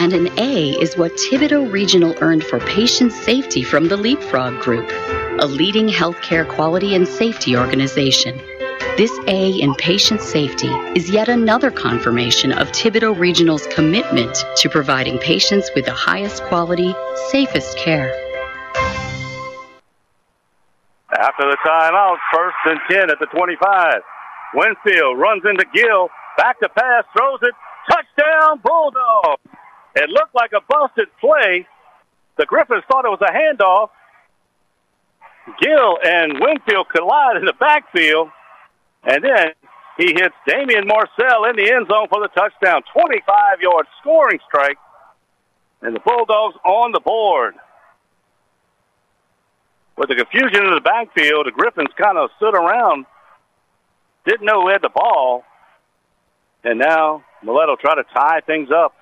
[0.00, 4.90] And an A is what Thibodaux Regional earned for patient safety from the Leapfrog Group,
[5.38, 8.40] a leading healthcare quality and safety organization.
[8.96, 15.18] This A in patient safety is yet another confirmation of Thibodaux Regional's commitment to providing
[15.18, 16.94] patients with the highest quality,
[17.28, 18.31] safest care.
[21.12, 24.02] After the timeout, first and 10 at the 25.
[24.54, 26.08] Winfield runs into Gill.
[26.38, 27.54] Back to pass, throws it.
[27.90, 29.38] Touchdown, Bulldog.
[29.94, 31.66] It looked like a busted play.
[32.38, 33.90] The Griffins thought it was a handoff.
[35.60, 38.28] Gill and Winfield collide in the backfield.
[39.04, 39.52] And then
[39.98, 42.82] he hits Damian Marcel in the end zone for the touchdown.
[42.92, 44.78] 25 yard scoring strike.
[45.82, 47.54] And the Bulldogs on the board.
[49.96, 53.06] With the confusion in the backfield, the Griffins kind of stood around,
[54.24, 55.44] didn't know who had the ball,
[56.64, 58.94] and now Mileto try to tie things up.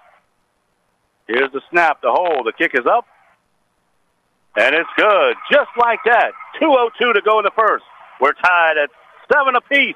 [1.27, 3.07] Here's the snap, the hold, the kick is up,
[4.57, 5.37] and it's good.
[5.51, 6.33] Just like that.
[6.61, 7.85] 2.02 to go in the first.
[8.21, 8.91] We're tied at
[9.33, 9.95] seven apiece.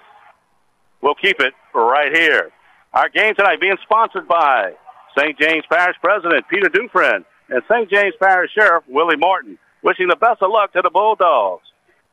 [1.01, 2.51] We'll keep it right here.
[2.92, 4.74] Our game tonight being sponsored by
[5.18, 5.38] St.
[5.38, 7.90] James Parish President Peter Dufresne and St.
[7.90, 9.59] James Parish Sheriff Willie Martin.
[9.85, 11.68] Wishing the best of luck to the Bulldogs.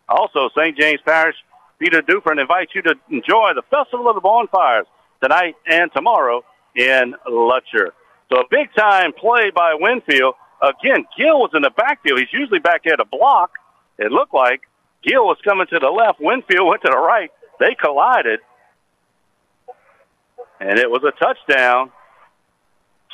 [0.09, 0.77] Also, St.
[0.77, 1.37] James Parish,
[1.79, 4.85] Peter Dufresne invites you to enjoy the Festival of the Bonfires
[5.23, 6.43] tonight and tomorrow
[6.75, 7.91] in Lutcher.
[8.29, 10.35] So a big time play by Winfield.
[10.61, 12.19] Again, Gill was in the backfield.
[12.19, 13.51] He's usually back there to block.
[13.97, 14.61] it looked like
[15.01, 16.19] Gill was coming to the left.
[16.19, 17.31] Winfield went to the right.
[17.59, 18.41] They collided.
[20.59, 21.91] And it was a touchdown.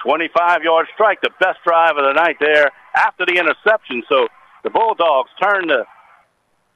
[0.03, 4.03] 25 yard strike, the best drive of the night there after the interception.
[4.10, 4.28] So
[4.68, 5.86] the Bulldogs turn the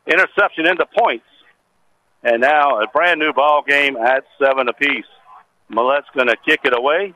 [0.08, 1.26] interception into points.
[2.24, 5.06] And now a brand new ball game at seven apiece.
[5.68, 7.14] Millette's going to kick it away.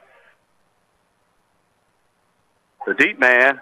[2.85, 3.61] The deep man.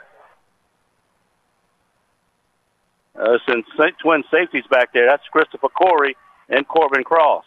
[3.15, 3.65] Uh, since
[4.01, 6.17] twin safeties back there, that's Christopher Corey
[6.49, 7.45] and Corbin Cross.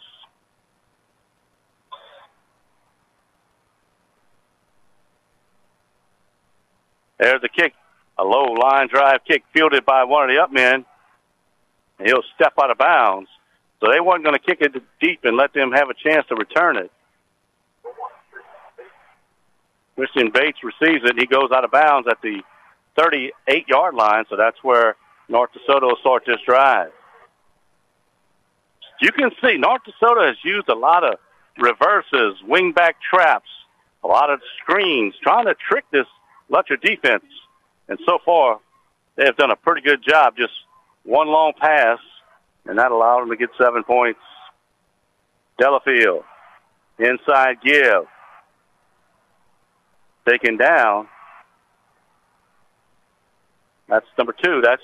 [7.19, 7.73] There's a kick,
[8.19, 10.85] a low line drive kick fielded by one of the up men.
[12.03, 13.29] He'll step out of bounds.
[13.79, 16.35] So they weren't going to kick it deep and let them have a chance to
[16.35, 16.91] return it.
[19.95, 21.17] Christian Bates receives it.
[21.17, 22.41] He goes out of bounds at the
[22.97, 24.95] 38 yard line, so that's where
[25.29, 26.91] North DeSoto will start this drive.
[29.01, 31.19] You can see North DeSoto has used a lot of
[31.59, 33.49] reverses, wingback traps,
[34.03, 36.05] a lot of screens, trying to trick this
[36.51, 37.25] Lutcher defense.
[37.89, 38.59] And so far,
[39.15, 40.35] they have done a pretty good job.
[40.37, 40.53] Just
[41.03, 41.99] one long pass,
[42.65, 44.19] and that allowed them to get seven points.
[45.59, 46.23] Delafield,
[46.99, 48.05] inside give.
[50.27, 51.07] Taken down.
[53.87, 54.61] That's number two.
[54.61, 54.81] That's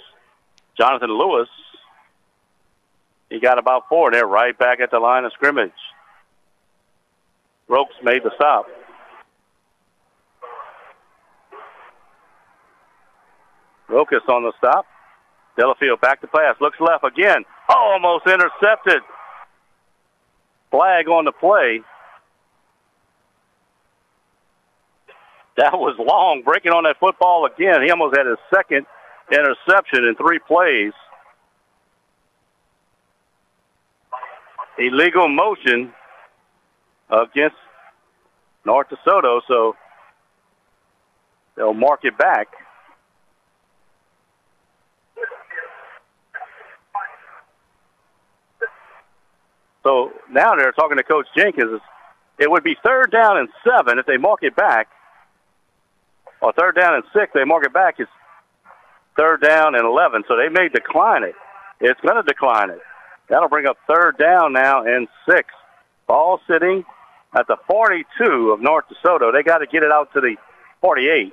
[0.77, 1.49] Jonathan Lewis.
[3.29, 4.11] He got about four.
[4.11, 5.71] They're right back at the line of scrimmage.
[7.67, 8.67] Ropes made the stop.
[13.89, 14.85] Rokas on the stop.
[15.57, 16.55] Delafield back to pass.
[16.59, 17.45] Looks left again.
[17.69, 19.01] almost intercepted.
[20.71, 21.81] Flag on the play.
[25.57, 27.83] That was long, breaking on that football again.
[27.83, 28.87] He almost had his second
[29.31, 30.93] interception in three plays.
[34.79, 35.93] Illegal motion
[37.11, 37.55] against
[38.65, 39.75] North DeSoto, so
[41.55, 42.47] they'll mark it back.
[49.83, 51.81] So now they're talking to Coach Jenkins.
[52.39, 54.87] It would be third down and seven if they mark it back.
[56.41, 57.95] Or third down and six, they mark it back.
[57.99, 58.09] It's
[59.17, 60.23] third down and 11.
[60.27, 61.35] So they may decline it.
[61.79, 62.79] It's going to decline it.
[63.29, 65.49] That'll bring up third down now and six.
[66.07, 66.83] Ball sitting
[67.37, 69.31] at the 42 of North DeSoto.
[69.31, 70.35] They got to get it out to the
[70.81, 71.31] 48.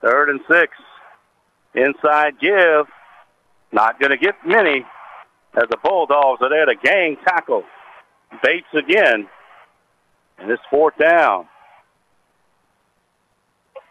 [0.00, 0.72] Third and six.
[1.74, 2.86] Inside give.
[3.72, 4.84] Not going to get many
[5.54, 7.64] as the Bulldogs are there to gang tackle.
[8.42, 9.28] Bates again.
[10.38, 11.46] And it's fourth down.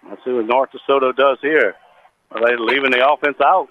[0.09, 1.75] Let's see what North DeSoto does here.
[2.31, 3.69] Are they leaving the offense out?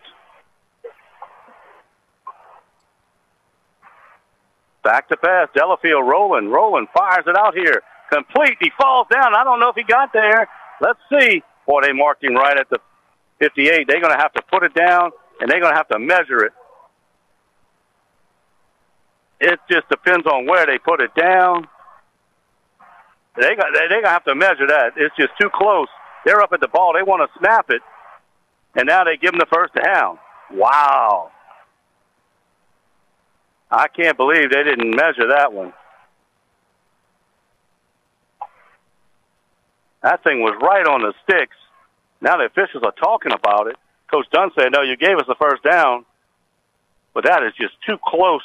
[4.85, 5.49] Back to pass.
[5.55, 7.83] Delafield rolling, rolling, fires it out here.
[8.13, 8.57] Complete.
[8.61, 9.35] He falls down.
[9.35, 10.49] I don't know if he got there.
[10.81, 11.43] Let's see.
[11.67, 12.79] Boy, they marked him right at the
[13.41, 13.87] 58.
[13.87, 16.45] They're going to have to put it down and they're going to have to measure
[16.45, 16.53] it.
[19.41, 21.69] It just depends on where they put it down.
[23.37, 24.95] They got they gonna have to measure that.
[24.97, 25.87] It's just too close.
[26.25, 26.93] They're up at the ball.
[26.93, 27.83] They want to snap it,
[28.75, 30.19] and now they give them the first down.
[30.51, 31.31] Wow!
[33.71, 35.73] I can't believe they didn't measure that one.
[40.03, 41.57] That thing was right on the sticks.
[42.21, 43.77] Now the officials are talking about it.
[44.11, 46.05] Coach Dunn said, no, you gave us the first down,
[47.15, 48.43] but that is just too close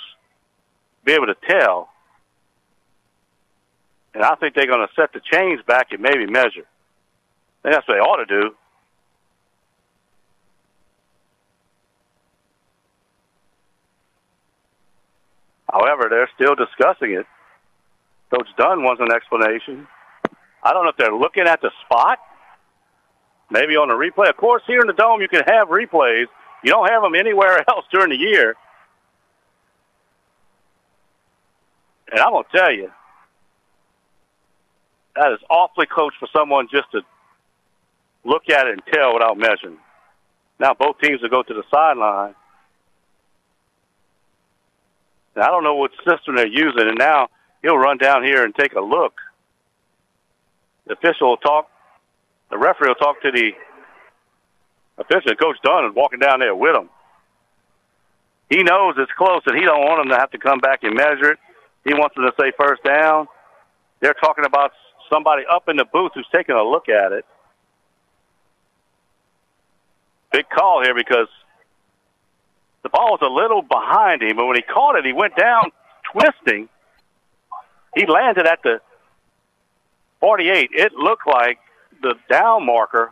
[1.00, 1.90] to be able to tell.
[4.14, 6.68] And I think they're going to set the chains back and maybe measure.
[7.64, 8.56] Think that's what they ought to do.
[15.72, 17.26] However, they're still discussing it.
[18.30, 19.88] Coach Dunn wants an explanation.
[20.62, 22.20] I don't know if they're looking at the spot
[23.54, 24.30] maybe on a replay.
[24.30, 26.26] Of course, here in the Dome, you can have replays.
[26.64, 28.56] You don't have them anywhere else during the year.
[32.12, 32.92] And I'm going to tell you,
[35.16, 37.02] that is awfully close for someone just to
[38.26, 39.78] look at it and tell without measuring.
[40.60, 42.36] Now both teams will go to the sideline.
[45.36, 47.30] I don't know what system they're using, and now
[47.62, 49.14] he'll run down here and take a look.
[50.86, 51.70] The official will talk
[52.54, 53.52] the referee will talk to the
[55.00, 55.34] official.
[55.36, 56.88] Coach Dunn is walking down there with him.
[58.50, 60.94] He knows it's close, and he don't want him to have to come back and
[60.96, 61.40] measure it.
[61.84, 63.28] He wants them to say first down.
[64.02, 64.72] They're talking about
[65.12, 67.26] somebody up in the booth who's taking a look at it.
[70.34, 71.28] big call here because
[72.82, 75.72] the ball was a little behind him, but when he caught it, he went down
[76.12, 76.68] twisting.
[77.96, 78.82] He landed at the
[80.20, 80.72] 48.
[80.74, 81.60] It looked like
[82.04, 83.12] the down marker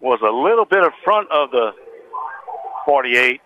[0.00, 1.72] was a little bit in front of the
[2.84, 3.40] 48.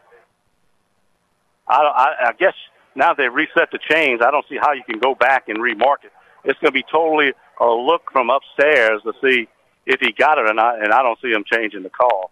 [1.69, 2.55] I, I, I guess
[2.95, 4.21] now they've reset the chains.
[4.25, 6.13] I don't see how you can go back and remark it.
[6.45, 9.49] It's going to be totally a look from upstairs to see
[9.87, 12.31] if he got it or not, and I don't see him changing the call.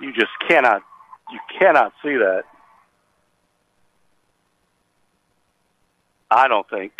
[0.00, 0.82] You just cannot,
[1.30, 2.44] you cannot see that.
[6.30, 6.92] I don't think,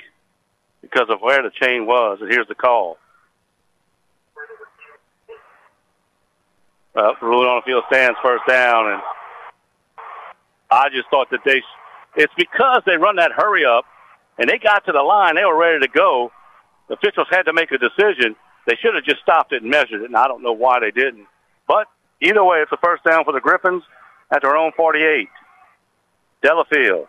[0.83, 2.99] because of where the chain was, and here's the call.
[6.95, 9.03] Uh, ruling on the field stands first down, and
[10.71, 11.63] I just thought that they,
[12.17, 13.87] it's because they run that hurry up,
[14.39, 16.31] and they got to the line, they were ready to go.
[16.89, 18.37] The officials had to make a decision.
[18.67, 20.91] They should have just stopped it and measured it, and I don't know why they
[20.91, 21.27] didn't.
[21.67, 21.87] But
[22.21, 23.83] either way, it's a first down for the Griffins
[24.31, 25.29] at their own 48.
[26.43, 27.07] Delafield,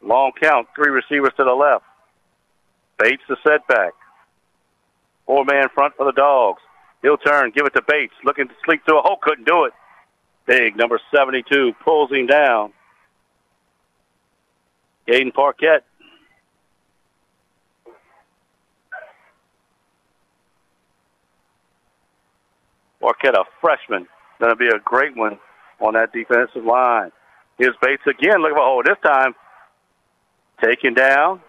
[0.00, 1.84] long count, three receivers to the left.
[2.98, 3.92] Bates the setback.
[5.26, 6.62] Four man front for the Dogs.
[7.02, 9.72] He'll turn, give it to Bates, looking to sleep through a hole, couldn't do it.
[10.46, 12.72] Big, number 72, pulls him down.
[15.06, 15.82] Aiden Parkett.
[23.00, 24.08] Parkett, a freshman,
[24.40, 25.38] going to be a great one
[25.80, 27.12] on that defensive line.
[27.58, 28.82] Here's Bates again, looking for a hole.
[28.84, 29.34] This time,
[30.62, 31.40] taken down.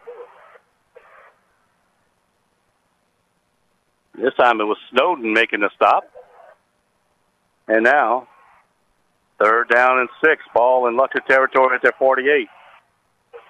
[4.19, 6.03] This time it was Snowden making the stop.
[7.67, 8.27] And now,
[9.41, 10.43] third down and six.
[10.53, 12.47] Ball in Lutcher territory at their 48.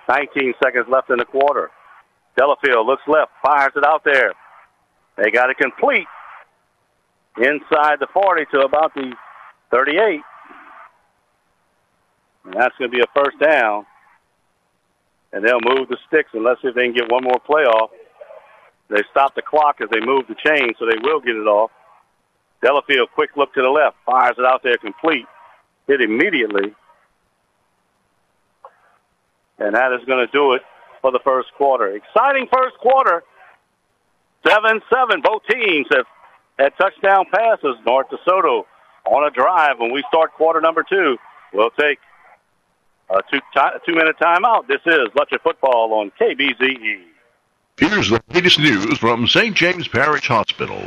[0.07, 1.71] 19 seconds left in the quarter.
[2.37, 4.33] Delafield looks left, fires it out there.
[5.17, 6.07] They got it complete
[7.37, 9.13] inside the 40 to about the
[9.71, 10.21] 38.
[12.45, 13.85] And that's going to be a first down.
[15.31, 17.91] And they'll move the sticks unless if they can get one more play off.
[18.89, 21.71] They stop the clock as they move the chain, so they will get it off.
[22.63, 25.25] Delafield, quick look to the left, fires it out there complete.
[25.87, 26.73] Hit immediately.
[29.59, 30.61] And that is going to do it
[31.01, 31.95] for the first quarter.
[31.95, 33.23] Exciting first quarter.
[34.47, 35.21] 7 7.
[35.21, 36.05] Both teams have
[36.57, 37.75] had touchdown passes.
[37.85, 38.63] North DeSoto
[39.05, 41.17] on a drive when we start quarter number two.
[41.53, 41.99] We'll take
[43.09, 43.39] a two,
[43.85, 44.67] two minute timeout.
[44.67, 47.08] This is Lutcher Football on KBZE.
[47.79, 49.55] Here's the latest news from St.
[49.55, 50.83] James Parish Hospital.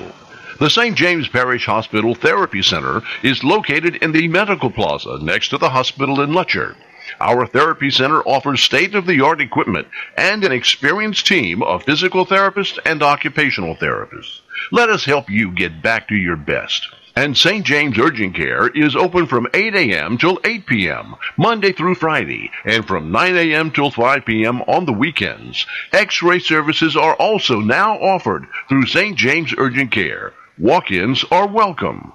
[0.61, 0.95] The St.
[0.95, 6.21] James Parish Hospital Therapy Center is located in the Medical Plaza next to the hospital
[6.21, 6.77] in Lutcher.
[7.19, 9.89] Our therapy center offers state of the art equipment
[10.19, 14.41] and an experienced team of physical therapists and occupational therapists.
[14.71, 16.87] Let us help you get back to your best.
[17.15, 17.65] And St.
[17.67, 20.17] James Urgent Care is open from 8 a.m.
[20.17, 23.71] till 8 p.m., Monday through Friday, and from 9 a.m.
[23.71, 24.63] till 5 p.m.
[24.63, 25.67] on the weekends.
[25.93, 29.15] X-ray services are also now offered through St.
[29.19, 30.33] James Urgent Care.
[30.59, 32.15] Walk-ins are welcome.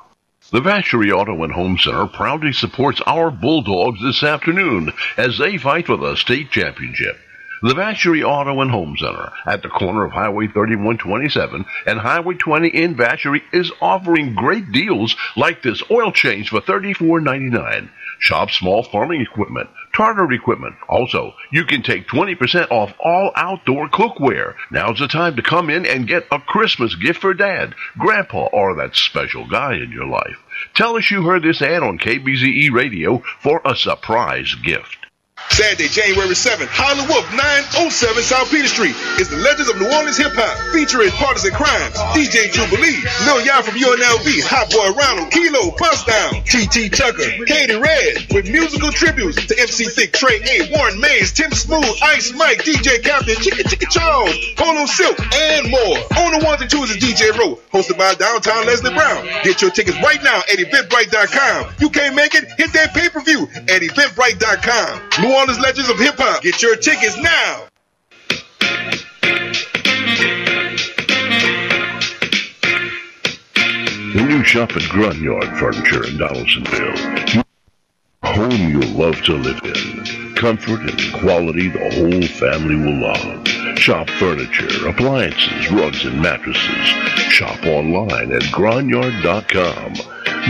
[0.51, 5.85] The Vacherie Auto and Home Center proudly supports our Bulldogs this afternoon as they fight
[5.85, 7.19] for the state championship.
[7.63, 12.67] The Vacherie Auto and Home Center at the corner of Highway 3127 and Highway 20
[12.67, 17.89] in Vacherie is offering great deals like this oil change for $34.99.
[18.19, 20.75] Shop small farming equipment, tartar equipment.
[20.87, 24.53] Also, you can take 20% off all outdoor cookware.
[24.69, 28.75] Now's the time to come in and get a Christmas gift for dad, grandpa, or
[28.75, 30.37] that special guy in your life.
[30.75, 35.06] Tell us you heard this ad on KBZE radio for a surprise gift.
[35.57, 40.17] Saturday, January 7th, Howlin' Wolf 907 South Peter Street is the Legends of New Orleans
[40.21, 46.05] Hip Hop featuring Partners-N-Crime, DJ Jubilee, Lil Y'all from UNLV, Hot Boy Ronald, Kilo, Bust
[46.05, 51.33] Down, TT Tucker, Katey Red, with musical tributes to MC Thick, Trey A, Warren Mayes,
[51.33, 55.97] Tim Smooth, Ice Mike, DJ Captain, Chicken Chicken Charles, Polo Silk, and more.
[56.21, 59.25] On the ones and twos is DJ Rowe, hosted by downtown Leslie Brown.
[59.41, 61.81] Get your tickets right now at eventbrite.com.
[61.81, 62.45] You can't make it?
[62.61, 65.09] Hit that pay-per-view at eventbrite.com.
[65.27, 66.41] New Orleans Legends of Hip Hop.
[66.41, 67.67] Get your tickets now.
[74.15, 77.43] When you shop at Grunyard Furniture in Donaldsonville,
[78.23, 80.35] home you'll love to live in.
[80.35, 83.56] Comfort and quality the whole family will love.
[83.77, 86.87] Shop furniture, appliances, rugs, and mattresses.
[87.31, 89.93] Shop online at Gronyard.com.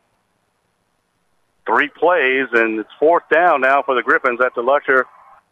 [1.65, 5.05] Three plays, and it's fourth down now for the Griffins at the Lutcher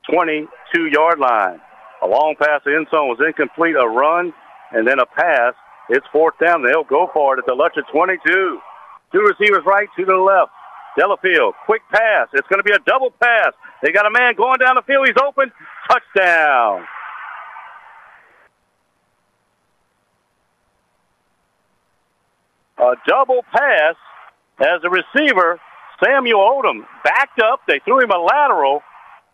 [0.10, 1.60] 22 yard line.
[2.04, 4.34] A long pass to end zone was incomplete, a run,
[4.72, 5.54] and then a pass.
[5.90, 6.64] It's fourth down.
[6.64, 8.60] They'll go for it at the Lutcher 22.
[9.12, 10.52] Two receivers right, two to the left.
[10.98, 12.28] Delafield, quick pass.
[12.34, 13.54] It's going to be a double pass.
[13.82, 15.08] They got a man going down the field.
[15.08, 15.52] He's open.
[15.90, 16.86] Touchdown.
[22.78, 23.96] A double pass
[24.60, 25.60] as the receiver,
[26.04, 27.62] Samuel Odom, backed up.
[27.68, 28.82] They threw him a lateral,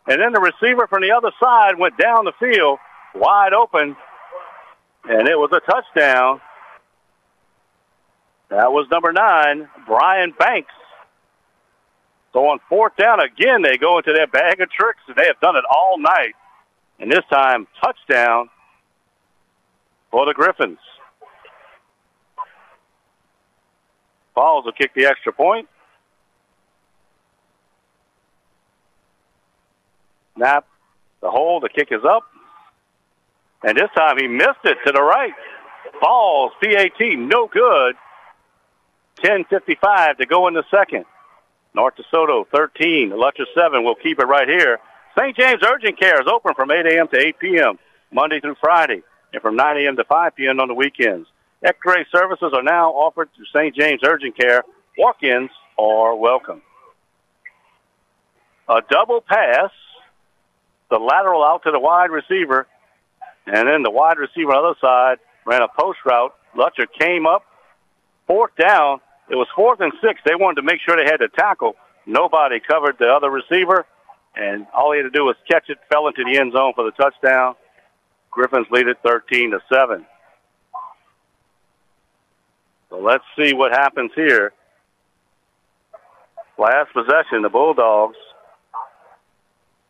[0.08, 2.80] and then the receiver from the other side went down the field
[3.14, 3.96] wide open,
[5.10, 6.42] and it was a touchdown.
[8.50, 10.72] That was number nine, Brian Banks.
[12.34, 15.40] So on fourth down again, they go into their bag of tricks, and they have
[15.42, 16.36] done it all night.
[17.00, 18.50] And this time, touchdown
[20.12, 20.80] for the Griffins.
[24.34, 25.68] Falls will kick the extra point.
[30.38, 30.66] Snap,
[31.22, 32.24] the hole, the kick is up.
[33.64, 35.34] And this time he missed it to the right.
[36.00, 37.96] Falls, PAT, no good.
[39.18, 41.06] 10.55 to go in the second.
[41.74, 43.84] North DeSoto 13, Lutcher 7.
[43.84, 44.80] We'll keep it right here.
[45.18, 45.36] St.
[45.36, 47.08] James Urgent Care is open from 8 a.m.
[47.10, 47.80] to 8 p.m.
[48.12, 49.02] Monday through Friday,
[49.34, 49.96] and from 9 a.m.
[49.98, 50.60] to 5 p.m.
[50.60, 51.28] on the weekends.
[51.64, 53.76] X-ray services are now offered to St.
[53.76, 54.64] James Urgent Care.
[54.98, 56.62] Walk-ins are welcome.
[58.70, 59.72] A double pass,
[60.90, 62.68] the lateral out to the wide receiver,
[63.46, 66.34] and then the wide receiver on the other side ran a post route.
[66.56, 67.44] Lutcher came up,
[68.26, 69.00] fourth down.
[69.30, 70.22] It was fourth and six.
[70.26, 71.76] They wanted to make sure they had to tackle.
[72.06, 73.86] Nobody covered the other receiver,
[74.36, 76.86] and all he had to do was catch it, fell into the end zone for
[76.86, 77.56] the touchdown.
[78.32, 80.06] Griffins lead it 13 to 7.
[82.90, 84.54] So let's see what happens here.
[86.58, 88.18] Last possession, the Bulldogs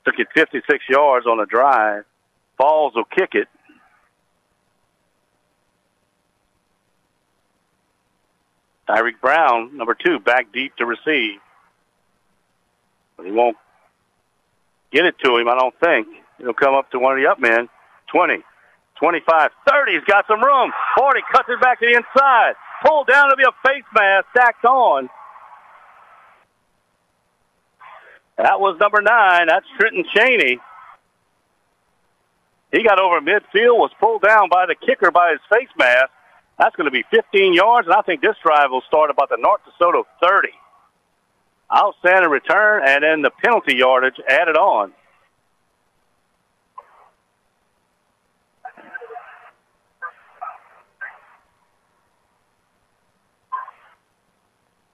[0.07, 2.05] took it 56 yards on a drive.
[2.57, 3.47] Falls will kick it.
[8.87, 11.39] Tyreek Brown, number two, back deep to receive.
[13.17, 13.57] But he won't
[14.93, 16.07] get it to him, I don't think.
[16.37, 17.67] He'll come up to one of the up men.
[18.13, 18.37] 20,
[18.99, 19.91] 25, 30.
[19.91, 20.71] He's got some room.
[20.97, 22.53] 40 cuts it back to the inside.
[22.85, 25.09] Pulled down to be a face mask stacked on.
[28.37, 29.47] That was number nine.
[29.47, 30.59] That's Trenton Cheney.
[32.71, 36.09] He got over midfield, was pulled down by the kicker by his face mask.
[36.59, 39.37] That's going to be 15 yards, and I think this drive will start about the
[39.39, 40.49] North DeSoto 30.
[41.73, 44.93] Outstanding return, and then the penalty yardage added on.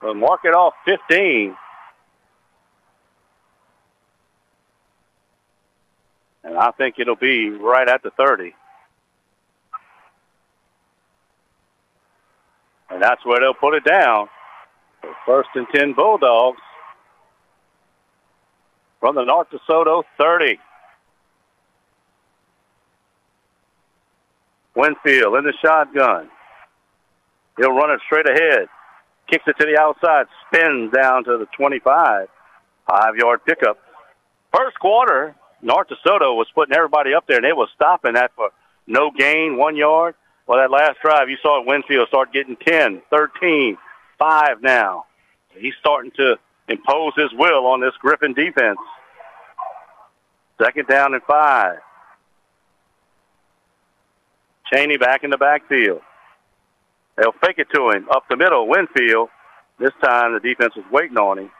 [0.02, 1.56] We'll mark it off 15.
[6.44, 8.54] And I think it'll be right at the 30.
[12.90, 14.28] And that's where they'll put it down.
[15.26, 16.60] First and 10 Bulldogs
[19.00, 20.58] from the North DeSoto 30.
[24.74, 26.28] Winfield in the shotgun.
[27.56, 28.68] He'll run it straight ahead.
[29.30, 30.26] Kicks it to the outside.
[30.46, 32.28] Spins down to the 25.
[32.88, 33.78] Five yard pickup.
[34.54, 35.34] First quarter,
[35.64, 38.50] North DeSoto was putting everybody up there, and they was stopping that for
[38.86, 40.14] no gain, one yard.
[40.46, 43.78] Well, that last drive, you saw Winfield start getting 10, 13,
[44.18, 45.06] 5 now.
[45.56, 46.36] He's starting to
[46.68, 48.78] impose his will on this Griffin defense.
[50.62, 51.78] Second down and five.
[54.72, 56.00] Cheney back in the backfield.
[57.16, 58.68] They'll fake it to him up the middle.
[58.68, 59.30] Winfield.
[59.78, 61.50] This time the defense is waiting on him.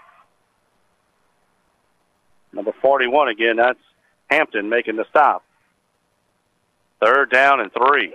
[2.52, 3.56] Number 41 again.
[3.56, 3.78] That's
[4.30, 5.44] Hampton making the stop.
[7.00, 8.14] Third down and three.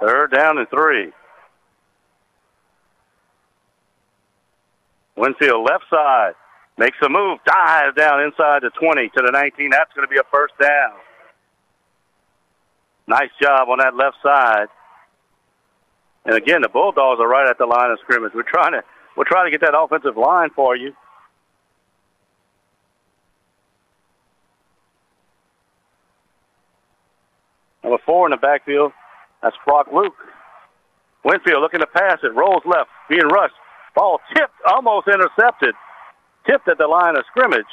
[0.00, 1.12] Third down and three.
[5.16, 6.34] Winfield left side
[6.78, 9.70] makes a move, dives down inside the 20 to the 19.
[9.70, 10.92] That's going to be a first down.
[13.06, 14.66] Nice job on that left side.
[16.24, 18.32] And again, the Bulldogs are right at the line of scrimmage.
[18.34, 18.82] We're trying to
[19.16, 20.92] we're trying to get that offensive line for you.
[27.82, 28.92] Number four in the backfield,
[29.42, 30.16] that's Brock Luke.
[31.24, 33.54] Winfield looking to pass it, rolls left, being rushed.
[33.94, 35.74] Ball tipped, almost intercepted.
[36.46, 37.64] tipped at the line of scrimmage.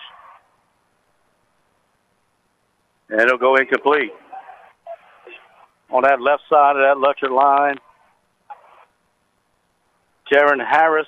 [3.09, 4.11] And it'll go incomplete.
[5.93, 7.75] On that left side of that Lutcher line,
[10.27, 11.07] Karen Harris,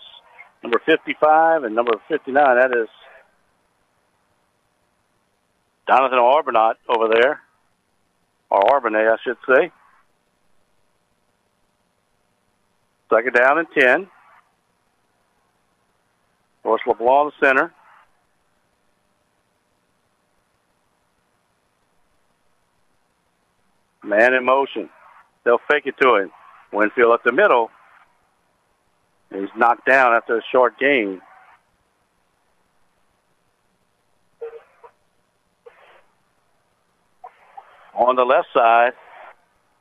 [0.62, 2.88] number 55, and number 59, that is
[5.88, 7.42] Jonathan Arbonat over there,
[8.52, 9.72] or Arbonay, I should say.
[13.12, 14.08] Second down and 10.
[16.62, 17.74] Force LeBlanc the center.
[24.06, 24.90] Man in motion.
[25.44, 26.32] They'll fake it to him.
[26.72, 27.72] Winfield up the middle.
[29.32, 31.22] He's knocked down after a short gain.
[37.96, 38.92] On the left side,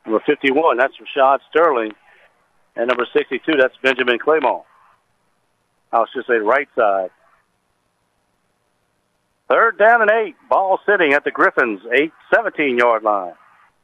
[0.07, 1.93] number 51, that's Rashad Sterling.
[2.77, 4.64] And number 62, that's Benjamin Claymore.
[5.93, 7.11] I was just say right side.
[9.49, 10.37] Third down and eight.
[10.49, 13.35] Ball sitting at the Griffins, 8, 17 yard line.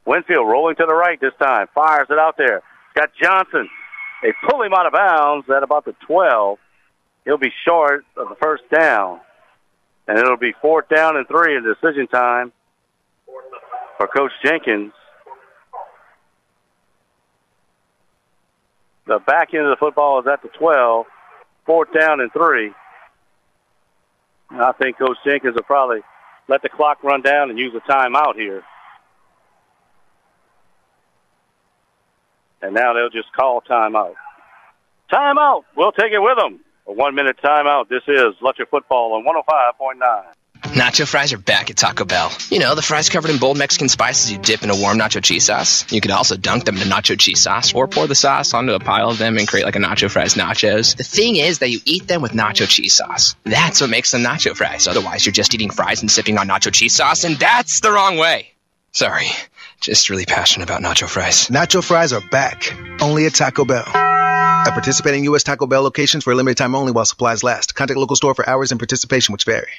[0.05, 1.67] Winfield rolling to the right this time.
[1.75, 2.63] Fires it out there.
[2.95, 3.69] Got Johnson.
[4.23, 6.59] They pull him out of bounds at about the 12.
[7.25, 9.21] He'll be short of the first down.
[10.09, 12.53] And it'll be fourth down and three in decision time
[13.97, 14.93] for Coach Jenkins.
[19.07, 21.07] The back end of the football is at the 12.
[21.67, 22.73] Fourth down and three.
[24.51, 26.01] And I think Coach Jenkins will probably
[26.49, 28.65] let the clock run down and use a timeout here.
[32.63, 34.15] And now they'll just call timeout.
[35.13, 35.65] Timeout.
[35.77, 36.61] We'll take it with them.
[36.87, 37.89] A one minute timeout.
[37.89, 40.25] This is Lutcher Football on 105.9.
[40.63, 42.31] Nacho fries are back at Taco Bell.
[42.51, 45.23] You know, the fries covered in bold Mexican spices you dip in a warm nacho
[45.23, 45.91] cheese sauce.
[45.91, 48.79] You could also dunk them in nacho cheese sauce or pour the sauce onto a
[48.79, 50.97] pile of them and create like a nacho fries nachos.
[50.97, 53.35] The thing is that you eat them with nacho cheese sauce.
[53.45, 54.87] That's what makes them nacho fries.
[54.87, 58.19] Otherwise, you're just eating fries and sipping on nacho cheese sauce, and that's the wrong
[58.19, 58.53] way.
[58.93, 59.29] Sorry,
[59.81, 61.49] just really passionate about nacho fries.
[61.49, 63.87] Nacho fries are back, only at Taco Bell.
[63.87, 65.43] At participating U.S.
[65.43, 67.75] Taco Bell locations for a limited time only while supplies last.
[67.75, 69.71] Contact local store for hours and participation which vary.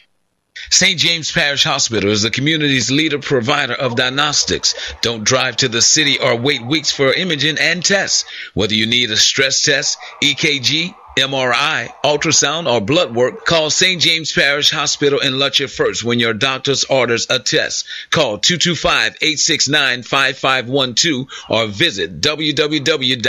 [0.70, 1.00] St.
[1.00, 4.76] James Parish Hospital is the community's leader provider of diagnostics.
[5.02, 8.26] Don't drive to the city or wait weeks for imaging and tests.
[8.54, 14.02] Whether you need a stress test, EKG, MRI, ultrasound, or blood work, call St.
[14.02, 17.86] James Parish Hospital in Lutcher first when your doctor's orders a test.
[18.10, 23.28] Call 225-869-5512 or visit www.sjph.org.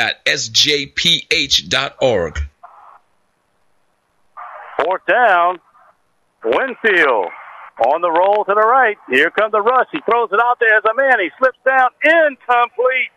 [4.79, 5.61] Fourth down.
[6.45, 7.29] Winfield
[7.87, 8.97] on the roll to the right.
[9.09, 9.87] Here comes the rush.
[9.93, 11.21] He throws it out there as a man.
[11.21, 13.11] He slips down incomplete.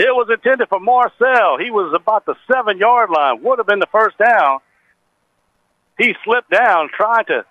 [0.00, 1.58] It was intended for Marcel.
[1.58, 3.42] He was about the seven yard line.
[3.42, 4.60] Would have been the first down.
[5.98, 7.44] He slipped down, tried to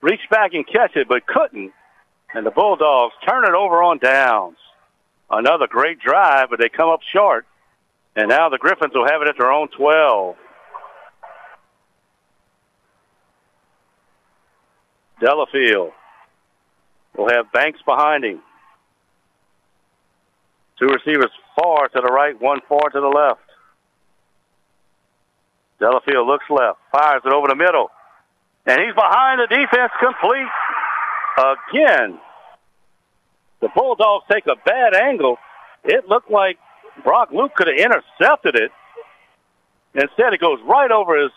[0.00, 1.70] reach back and catch it, but couldn't.
[2.32, 4.56] And the Bulldogs turn it over on downs.
[5.28, 7.44] Another great drive, but they come up short.
[8.16, 10.36] And now the Griffins will have it at their own 12.
[15.20, 15.92] Delafield
[17.14, 18.40] will have Banks behind him.
[20.78, 23.40] Two receivers far to the right, one far to the left.
[25.78, 27.90] Delafield looks left, fires it over the middle,
[28.66, 30.48] and he's behind the defense complete
[31.36, 32.20] again.
[33.60, 35.38] The Bulldogs take a bad angle.
[35.84, 36.58] It looked like
[37.02, 38.70] Brock Luke could have intercepted it.
[39.94, 41.32] Instead, it goes right over his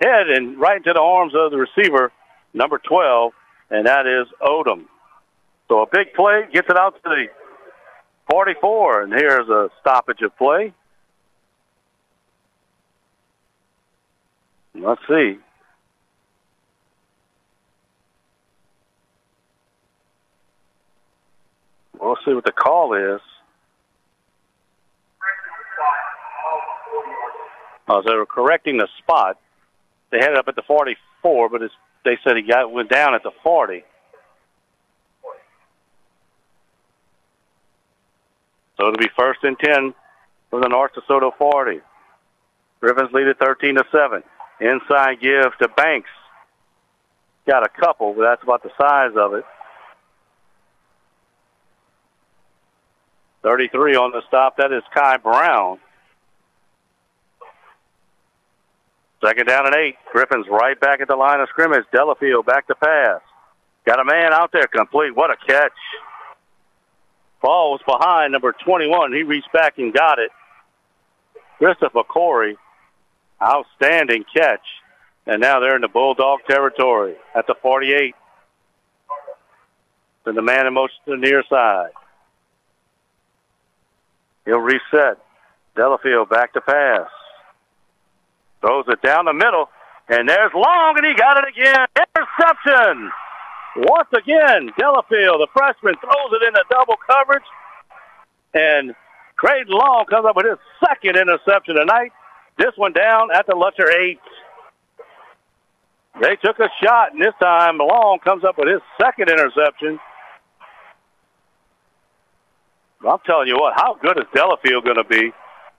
[0.00, 2.12] head and right into the arms of the receiver,
[2.54, 3.32] number 12,
[3.70, 4.84] and that is Odom.
[5.68, 7.26] So a big play gets it out to the
[8.30, 10.72] 44, and here's a stoppage of play.
[14.74, 15.38] Let's see.
[22.00, 23.20] We'll see what the call is.
[27.88, 29.38] Uh, they were correcting the spot.
[30.10, 31.62] They had it up at the 44, but
[32.04, 33.82] they said he got went down at the 40.
[38.80, 39.94] So it'll be first and 10
[40.48, 41.80] from the North DeSoto 40.
[42.80, 44.22] Griffins lead it 13 to 7.
[44.58, 46.08] Inside give to Banks.
[47.46, 49.44] Got a couple, but that's about the size of it.
[53.42, 54.56] 33 on the stop.
[54.56, 55.78] That is Kai Brown.
[59.22, 59.96] Second down and eight.
[60.10, 61.84] Griffins right back at the line of scrimmage.
[61.92, 63.20] Delafield back to pass.
[63.84, 65.14] Got a man out there complete.
[65.14, 65.72] What a catch.
[67.42, 69.12] Ball was behind number 21.
[69.12, 70.30] He reached back and got it.
[71.58, 72.56] Christopher Corey,
[73.42, 74.66] outstanding catch.
[75.26, 78.14] And now they're in the Bulldog territory at the 48.
[80.24, 81.90] Then the man in motion to the near side.
[84.44, 85.18] He'll reset.
[85.76, 87.08] Delafield back to pass.
[88.60, 89.70] Throws it down the middle.
[90.08, 91.86] And there's Long, and he got it again.
[91.96, 93.10] Interception.
[93.76, 97.44] Once again, Delafield, the freshman, throws it into double coverage.
[98.52, 98.94] And
[99.36, 102.12] Creighton Long comes up with his second interception tonight.
[102.58, 104.18] This one down at the Lutcher 8.
[106.20, 109.98] They took a shot, and this time Long comes up with his second interception.
[113.08, 115.32] I'm telling you what, how good is Delafield going to be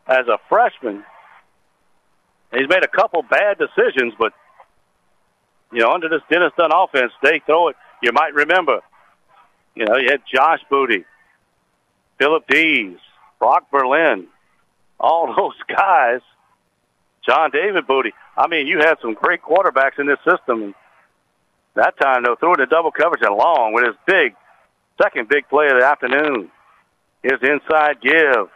[0.08, 1.04] as a freshman?
[2.52, 4.34] He's made a couple bad decisions, but
[5.72, 7.76] you know, under this Dennis Dunn offense, they throw it.
[8.02, 8.82] You might remember,
[9.76, 11.06] you know, you had Josh Booty,
[12.20, 12.98] Philip Dees,
[13.40, 14.28] Brock Berlin,
[15.00, 16.22] all those guys.
[17.28, 18.14] John David Booty.
[18.36, 20.74] I mean, you had some great quarterbacks in this system.
[21.76, 24.34] That time, though, threw in double coverage and long with his big,
[25.02, 26.50] second big play of the afternoon.
[27.24, 28.50] His inside give.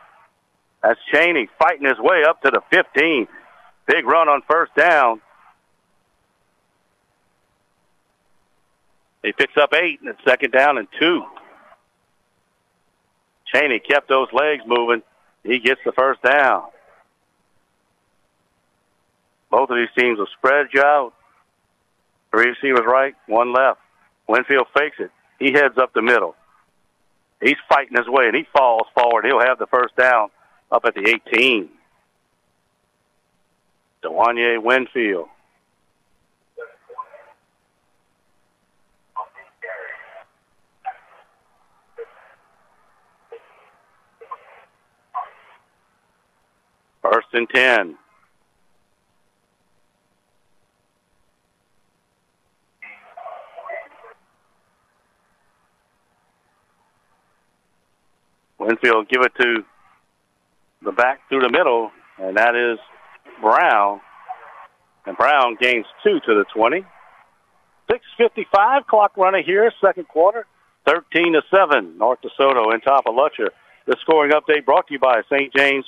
[0.82, 3.28] That's Cheney fighting his way up to the 15.
[3.88, 5.22] Big run on first down.
[9.26, 11.26] He picks up eight, and it's second down and two.
[13.52, 15.02] Cheney kept those legs moving.
[15.44, 16.66] He gets the first down.
[19.50, 21.14] Both of these teams will spread you out.
[22.30, 23.80] Three receivers right, one left.
[24.28, 25.12] Winfield fakes it.
[25.40, 26.36] He heads up the middle.
[27.42, 29.26] He's fighting his way, and he falls forward.
[29.26, 30.30] He'll have the first down
[30.72, 31.70] up at the 18.
[34.04, 35.30] Dwayne Winfield.
[47.12, 47.98] First and 10.
[58.58, 59.64] Winfield give it to
[60.84, 62.80] the back through the middle, and that is
[63.42, 64.02] Brown.
[65.06, 66.84] And Brown gains two to the 20.
[67.92, 70.48] 6.55 clock running here, second quarter.
[70.88, 73.50] 13 to 7, North DeSoto in top of Lutcher.
[73.86, 75.54] The scoring update brought to you by St.
[75.56, 75.86] James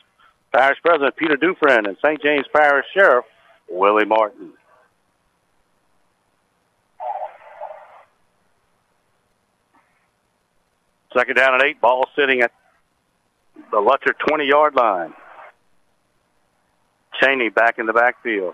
[0.53, 2.21] Parish President Peter Dufresne and St.
[2.21, 3.25] James Parish Sheriff
[3.69, 4.53] Willie Martin.
[11.13, 12.51] Second down and eight, ball sitting at
[13.71, 15.13] the Lutcher 20 yard line.
[17.19, 18.53] Cheney back in the backfield.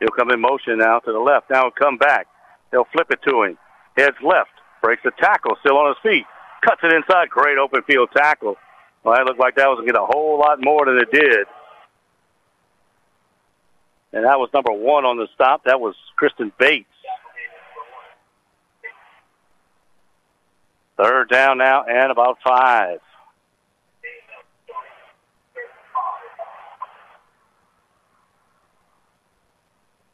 [0.00, 1.50] He'll come in motion now to the left.
[1.50, 2.26] Now come back.
[2.70, 3.58] He'll flip it to him.
[3.96, 4.50] Heads left.
[4.82, 5.56] Breaks the tackle.
[5.60, 6.24] Still on his feet.
[6.64, 7.30] Cuts it inside.
[7.30, 8.56] Great open field tackle.
[9.08, 11.10] Well, that looked like that was going to get a whole lot more than it
[11.10, 11.46] did.
[14.12, 15.64] And that was number one on the stop.
[15.64, 16.84] That was Kristen Bates.
[20.98, 23.00] Third down now and about five.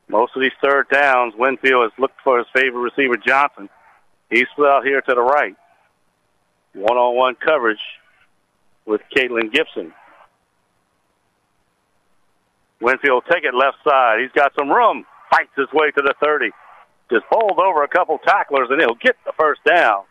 [0.07, 3.69] Most of these third downs, Winfield has looked for his favorite receiver, Johnson.
[4.31, 5.57] He's split out here to the right.
[6.75, 7.81] One-on-one coverage
[8.87, 9.93] with Caitlin Gibson.
[12.81, 14.21] Winfield take it left side.
[14.21, 15.05] He's got some room.
[15.31, 16.51] Fights his way to the 30.
[17.11, 20.05] Just bowled over a couple tacklers, and he'll get the first down.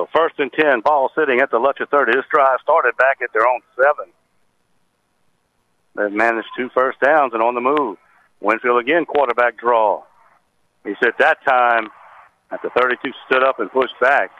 [0.00, 2.12] So first and 10, ball sitting at the Lutcher 30.
[2.12, 4.10] This drive started back at their own seven.
[5.94, 7.98] They've managed two first downs and on the move.
[8.40, 10.02] Winfield again, quarterback draw.
[10.84, 11.88] He said that time
[12.50, 14.30] at the 32 stood up and pushed back.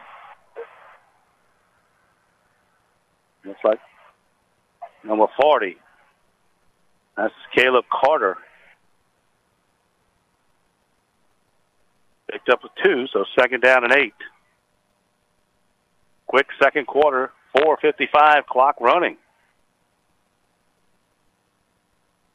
[3.45, 3.81] Looks like
[5.05, 5.77] number 40.
[7.19, 8.39] That's Caleb Carter.
[12.33, 14.15] Picked up a two, so second down and eight.
[16.31, 19.17] Quick second quarter, 4.55 clock running.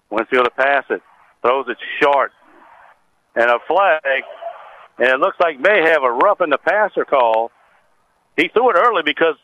[0.09, 1.01] Winfield to pass it,
[1.41, 2.33] throws it short,
[3.37, 4.23] and a flag.
[4.97, 7.51] And it looks like may have a rough in the passer call.
[8.35, 9.35] He threw it early because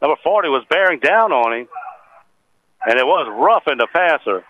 [0.00, 1.68] number 40 was bearing down on him,
[2.86, 4.44] and it was rough in the passer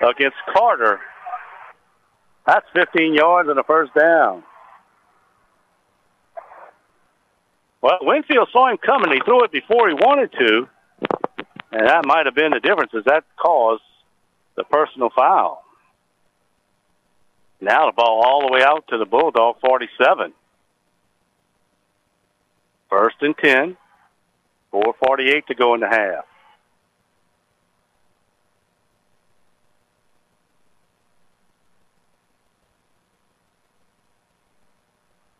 [0.00, 1.00] against Carter.
[2.46, 4.44] That's 15 yards and a first down.
[7.86, 9.12] Well, Winfield saw him coming.
[9.12, 10.68] He threw it before he wanted to,
[11.70, 12.90] and that might have been the difference.
[12.92, 13.84] Is that caused
[14.56, 15.62] the personal foul?
[17.60, 20.32] Now the ball all the way out to the Bulldog 47.
[22.90, 23.76] First and 10.
[24.72, 26.24] 4.48 to go in the half.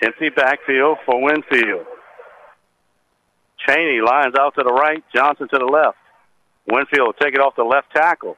[0.01, 1.87] Empty backfield for Winfield.
[3.67, 5.99] Cheney lines out to the right, Johnson to the left.
[6.69, 8.37] Winfield will take it off the left tackle.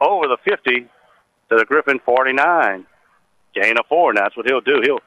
[0.00, 0.88] Over the 50 to
[1.50, 2.86] the Griffin 49.
[3.54, 4.80] Gain of four, and that's what he'll do.
[4.82, 5.00] He'll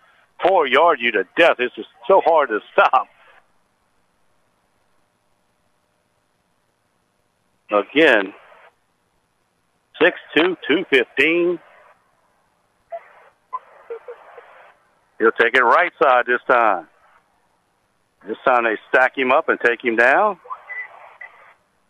[0.45, 1.57] four yard you to death.
[1.59, 3.07] It's just so hard to stop.
[7.71, 8.33] Again,
[10.01, 11.59] 6'2", 215.
[15.19, 16.87] He'll take it right side this time.
[18.27, 20.39] This time they stack him up and take him down.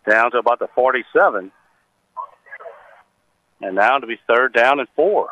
[0.09, 1.51] Down to about the 47.
[3.61, 5.29] And now to be third down and four.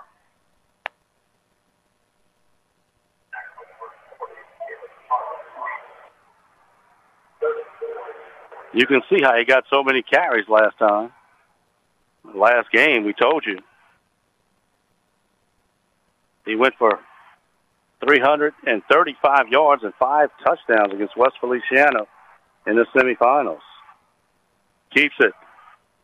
[8.73, 11.11] You can see how he got so many carries last time.
[12.35, 13.57] Last game, we told you.
[16.45, 16.99] He went for
[18.01, 22.05] 335 yards and five touchdowns against West Feliciana
[22.65, 23.59] in the semifinals.
[24.93, 25.33] Keeps it.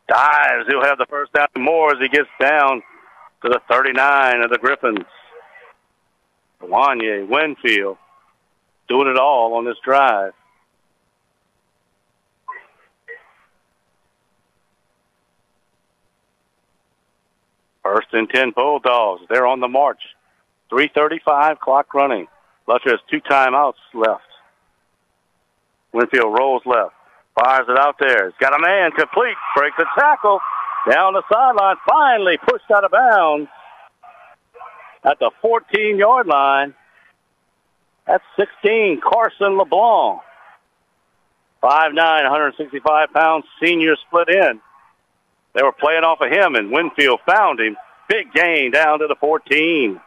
[0.08, 0.66] Dives.
[0.68, 2.82] He'll have the first down more as he gets down
[3.42, 5.06] to the 39 of the Griffins.
[6.62, 7.96] Wanye, Winfield,
[8.88, 10.32] doing it all on this drive.
[17.82, 19.22] First and 10 Bulldogs.
[19.28, 20.00] They're on the march.
[20.70, 22.26] 335, clock running.
[22.68, 24.22] Lutcher has two timeouts left.
[25.92, 26.94] Winfield rolls left.
[27.38, 28.30] Fires it out there.
[28.30, 29.36] He's got a man complete.
[29.54, 30.40] Breaks the tackle.
[30.90, 31.76] Down the sideline.
[31.88, 33.48] Finally pushed out of bounds
[35.04, 36.74] at the 14 yard line.
[38.06, 39.00] That's 16.
[39.00, 40.20] Carson LeBlanc.
[41.62, 44.60] 5'9, 165 pounds, senior split in.
[45.54, 47.76] They were playing off of him, and Winfield found him.
[48.08, 50.00] Big gain down to the 14.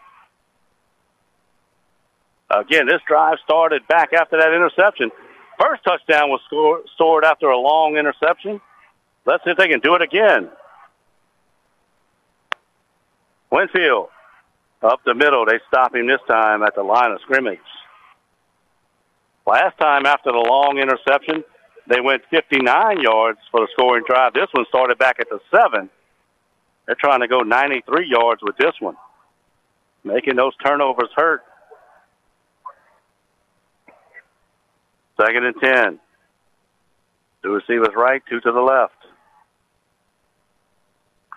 [2.52, 5.12] Again, this drive started back after that interception.
[5.60, 8.60] First touchdown was score, scored after a long interception.
[9.26, 10.50] Let's see if they can do it again.
[13.52, 14.10] Winfield
[14.82, 15.45] up the middle.
[15.45, 17.60] They stop him this time at the line of scrimmage.
[19.45, 21.43] Last time after the long interception,
[21.88, 24.34] they went 59 yards for the scoring drive.
[24.34, 25.89] This one started back at the seven.
[26.86, 28.95] They're trying to go 93 yards with this one,
[30.04, 31.43] making those turnovers hurt.
[35.20, 35.99] Second and 10.
[37.43, 38.93] Two receivers right, two to the left.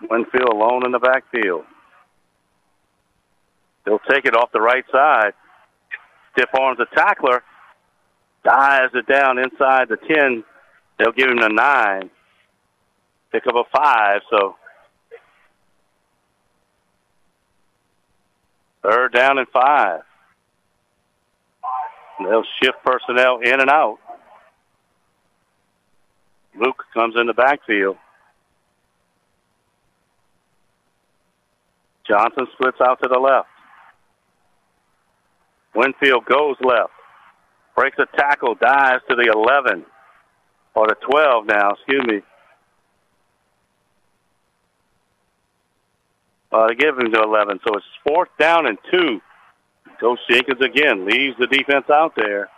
[0.09, 1.65] Winfield alone in the backfield.
[3.85, 5.33] They'll take it off the right side.
[6.33, 7.43] Stiff arms the tackler.
[8.43, 10.43] Dives it down inside the 10.
[10.99, 12.09] They'll give him the 9.
[13.31, 14.55] Pick up a 5, so
[18.83, 20.01] third down and 5.
[22.19, 23.97] They'll shift personnel in and out.
[26.59, 27.97] Luke comes in the backfield.
[32.07, 33.47] Johnson splits out to the left.
[35.73, 36.91] Winfield goes left.
[37.75, 39.85] Breaks a tackle, dives to the 11.
[40.75, 42.21] Or the 12 now, excuse me.
[46.51, 47.59] Uh, they give him to 11.
[47.65, 49.21] So it's fourth down and two.
[49.99, 52.49] Coach Jenkins again leaves the defense out there.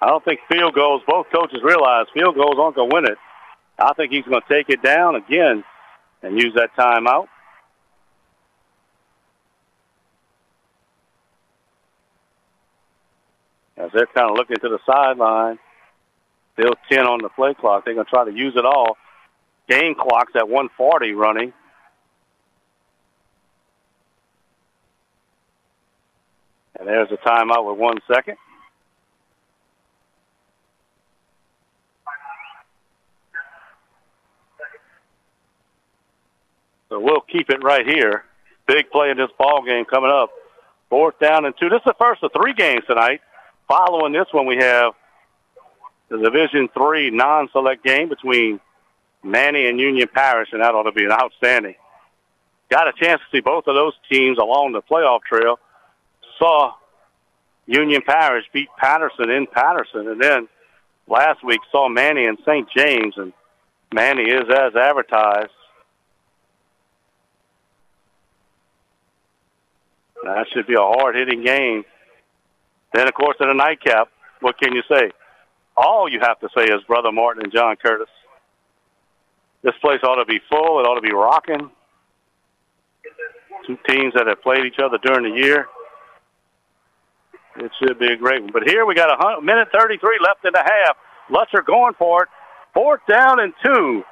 [0.00, 3.18] I don't think field goals, both coaches realize field goals aren't going to win it.
[3.78, 5.64] I think he's going to take it down again
[6.22, 7.28] and use that timeout.
[13.76, 15.58] As they're kind of looking to the sideline,
[16.54, 17.84] still 10 on the play clock.
[17.84, 18.96] They're going to try to use it all.
[19.68, 21.52] Game clock's at 140 running.
[26.86, 28.36] And there's a timeout with one second.
[36.88, 38.24] So we'll keep it right here.
[38.68, 40.30] Big play in this ball game coming up.
[40.88, 41.68] Fourth down and two.
[41.68, 43.20] This is the first of three games tonight.
[43.66, 44.92] Following this one, we have
[46.08, 48.60] the Division Three non-select game between
[49.24, 51.74] Many and Union Parish, and that ought to be an outstanding.
[52.70, 55.58] Got a chance to see both of those teams along the playoff trail.
[56.38, 56.74] Saw
[57.66, 60.48] Union Parish beat Patterson in Patterson, and then
[61.08, 62.68] last week saw Many and St.
[62.76, 63.32] James, and
[63.92, 65.50] Many is as advertised.
[70.24, 71.84] That should be a hard-hitting game.
[72.92, 74.08] Then, of course, in a nightcap,
[74.40, 75.10] what can you say?
[75.76, 78.08] All you have to say is Brother Martin and John Curtis.
[79.62, 80.80] This place ought to be full.
[80.80, 81.70] It ought to be rocking.
[83.66, 85.66] Two teams that have played each other during the year.
[87.58, 88.52] It should be a great one.
[88.52, 90.96] But here we got a minute 33 left in the half.
[91.30, 92.28] Lutcher going for it.
[92.74, 94.02] Fourth down and two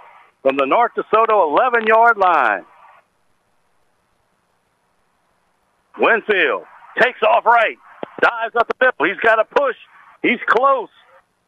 [0.42, 2.64] from the North DeSoto 11 yard line.
[5.98, 6.64] Winfield
[7.00, 7.76] takes off right,
[8.20, 9.06] dives up the middle.
[9.06, 9.76] He's got a push.
[10.22, 10.88] He's close.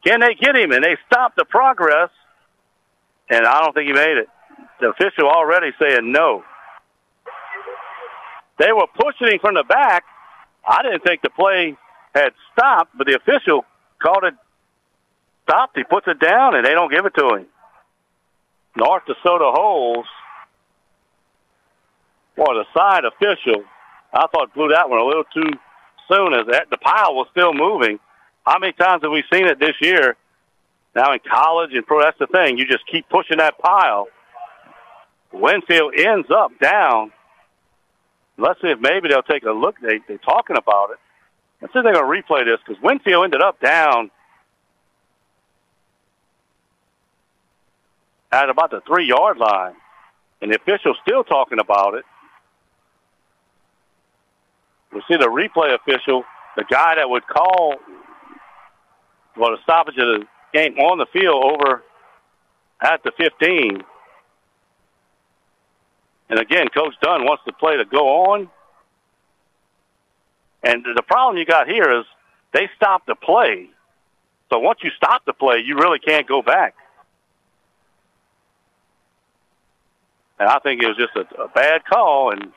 [0.04, 0.70] Can they get him?
[0.72, 2.10] And they stop the progress.
[3.28, 4.28] And I don't think he made it.
[4.80, 6.44] The official already saying no.
[8.58, 10.04] They were pushing him from the back.
[10.66, 11.76] I didn't think the play
[12.16, 13.64] had stopped, but the official
[14.02, 14.34] called it
[15.44, 15.76] stopped.
[15.76, 17.46] He puts it down, and they don't give it to him.
[18.76, 20.08] North DeSoto holds.
[22.36, 23.64] Boy, the side official,
[24.12, 25.50] I thought blew that one a little too
[26.10, 27.98] soon as that, the pile was still moving.
[28.46, 30.16] How many times have we seen it this year?
[30.94, 32.58] Now in college and pro, that's the thing.
[32.58, 34.08] You just keep pushing that pile.
[35.32, 37.12] Winfield ends up down.
[38.38, 39.76] Let's see if maybe they'll take a look.
[39.80, 40.98] They, they're talking about it.
[41.60, 44.10] Let's see if they're going to replay this because Winfield ended up down
[48.30, 49.74] at about the three yard line.
[50.42, 52.04] And the official's still talking about it.
[54.92, 56.24] We see the replay official,
[56.56, 57.76] the guy that would call
[59.36, 61.82] well the stoppage of the game on the field over
[62.82, 63.82] at the 15.
[66.28, 68.50] And again, Coach Dunn wants the play to go on.
[70.66, 72.04] And the problem you got here is
[72.52, 73.70] they stopped the play.
[74.50, 76.74] So once you stop the play, you really can't go back.
[80.40, 82.52] And I think it was just a, a bad call and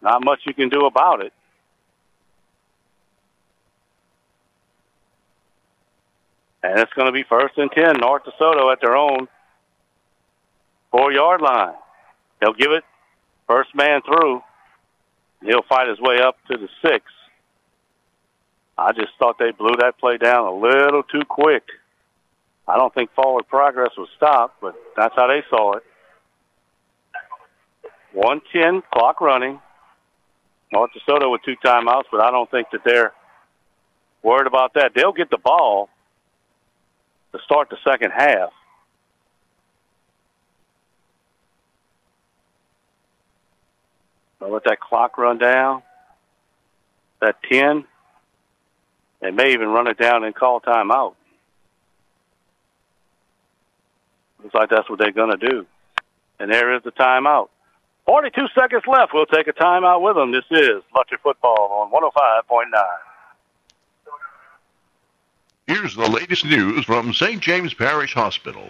[0.00, 1.32] not much you can do about it.
[6.62, 9.26] And it's going to be first and 10, North DeSoto at their own
[10.92, 11.74] four yard line.
[12.40, 12.84] They'll give it
[13.48, 14.42] first man through.
[15.42, 17.04] He'll fight his way up to the six.
[18.76, 21.64] I just thought they blew that play down a little too quick.
[22.66, 25.82] I don't think forward progress was stopped, but that's how they saw it.
[28.12, 29.60] 110, clock running.
[30.72, 33.12] North DeSoto with two timeouts, but I don't think that they're
[34.22, 34.92] worried about that.
[34.94, 35.88] They'll get the ball
[37.32, 38.50] to start the second half.
[44.40, 45.82] I'll let that clock run down.
[47.20, 47.84] That 10.
[49.20, 51.14] They may even run it down and call timeout.
[54.42, 55.66] Looks like that's what they're going to do.
[56.38, 57.48] And there is the timeout.
[58.06, 59.12] 42 seconds left.
[59.12, 60.32] We'll take a timeout with them.
[60.32, 62.82] This is Lutcher Football on 105.9.
[65.66, 67.40] Here's the latest news from St.
[67.40, 68.66] James Parish Hospital.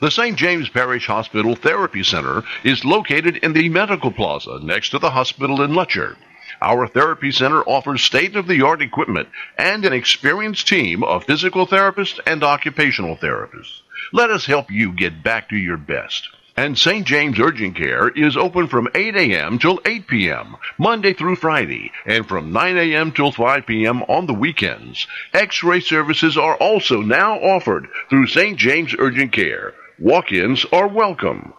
[0.00, 0.36] The St.
[0.36, 5.60] James Parish Hospital Therapy Center is located in the Medical Plaza next to the hospital
[5.60, 6.14] in Lutcher.
[6.62, 11.66] Our therapy center offers state of the art equipment and an experienced team of physical
[11.66, 13.80] therapists and occupational therapists.
[14.12, 16.28] Let us help you get back to your best.
[16.56, 17.04] And St.
[17.04, 19.58] James Urgent Care is open from 8 a.m.
[19.58, 23.10] till 8 p.m., Monday through Friday, and from 9 a.m.
[23.10, 24.04] till 5 p.m.
[24.04, 25.08] on the weekends.
[25.34, 28.56] X-ray services are also now offered through St.
[28.56, 29.74] James Urgent Care.
[30.00, 31.52] Walk-ins are welcome.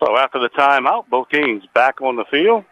[0.00, 2.64] So after the timeout, both teams back on the field.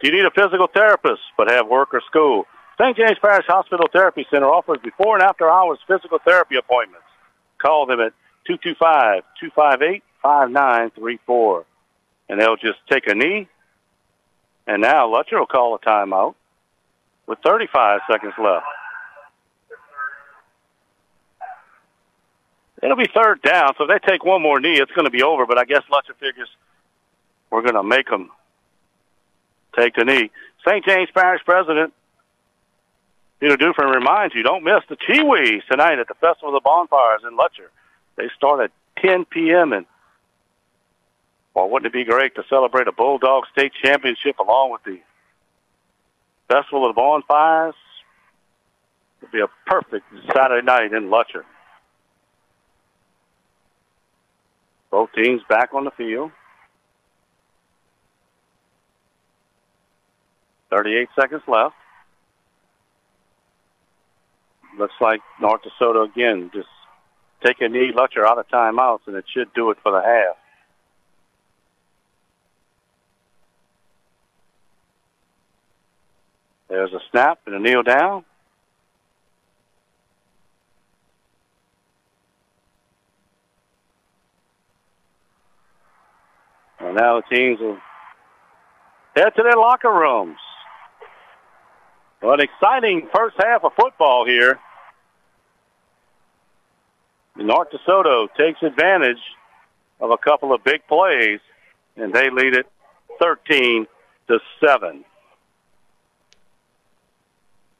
[0.00, 2.44] Do you need a physical therapist but have work or school?
[2.78, 2.94] St.
[2.94, 7.06] James Parish Hospital Therapy Center offers before and after hours physical therapy appointments.
[7.56, 8.12] Call them at
[10.22, 11.64] 225-258-5934.
[12.28, 13.48] And they'll just take a knee.
[14.66, 16.34] And now Lutcher will call a timeout
[17.28, 18.66] with 35 seconds left.
[22.82, 25.22] It'll be third down, so if they take one more knee, it's going to be
[25.22, 25.46] over.
[25.46, 26.48] But I guess Lutcher figures
[27.50, 28.30] we're going to make them
[29.76, 30.30] take the knee.
[30.66, 30.84] St.
[30.84, 31.92] James Parish President
[33.40, 37.22] Peter Dufresne reminds you, don't miss the Chee-Weez tonight at the Festival of the Bonfires
[37.24, 37.68] in Lutcher.
[38.16, 39.72] They start at 10 p.m.
[39.72, 39.86] and
[41.54, 45.00] well, wouldn't it be great to celebrate a Bulldog State Championship along with the
[46.48, 47.74] Festival of the Bonfires?
[49.22, 51.44] It'll be a perfect Saturday night in Lutcher.
[54.90, 56.30] Both teams back on the field.
[60.70, 61.74] 38 seconds left.
[64.78, 66.68] Looks like North DeSoto again just
[67.44, 70.36] take a knee, Lutcher out of timeouts, and it should do it for the half.
[76.68, 78.24] There's a snap and a kneel down.
[86.80, 87.78] And now the teams will
[89.16, 90.38] head to their locker rooms.
[92.20, 94.58] An exciting first half of football here.
[97.36, 99.22] North DeSoto takes advantage
[100.00, 101.40] of a couple of big plays,
[101.96, 102.66] and they lead it
[103.20, 103.86] 13
[104.28, 105.04] to 7.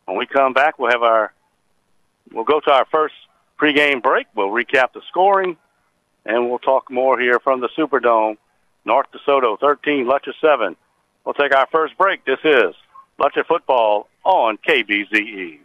[0.09, 1.35] When we come back, we'll have our
[2.33, 3.15] we'll go to our first
[3.61, 4.27] pregame break.
[4.35, 5.59] We'll recap the scoring,
[6.25, 8.39] and we'll talk more here from the Superdome.
[8.87, 10.75] North DeSoto 13, Lutcher 7.
[11.27, 12.25] We'll take our first break.
[12.25, 12.75] This is
[13.21, 15.59] Lutcher Football on KBZE.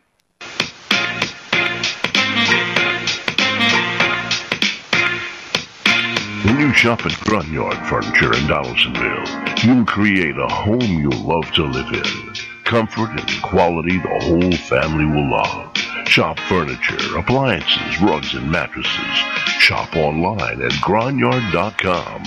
[6.44, 11.64] When you shop at Grunyard Furniture in Donaldsonville, you'll create a home you'll love to
[11.64, 12.43] live in.
[12.64, 15.76] Comfort and quality the whole family will love.
[16.08, 19.18] Shop furniture, appliances, rugs, and mattresses.
[19.60, 22.24] Shop online at Gronyard.com.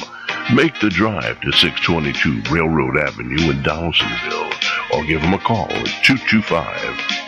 [0.54, 4.50] Make the drive to 622 Railroad Avenue in Donaldsonville
[4.92, 6.80] or give them a call at 225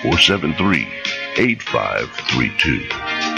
[0.02, 0.86] 473
[1.36, 3.37] 8532.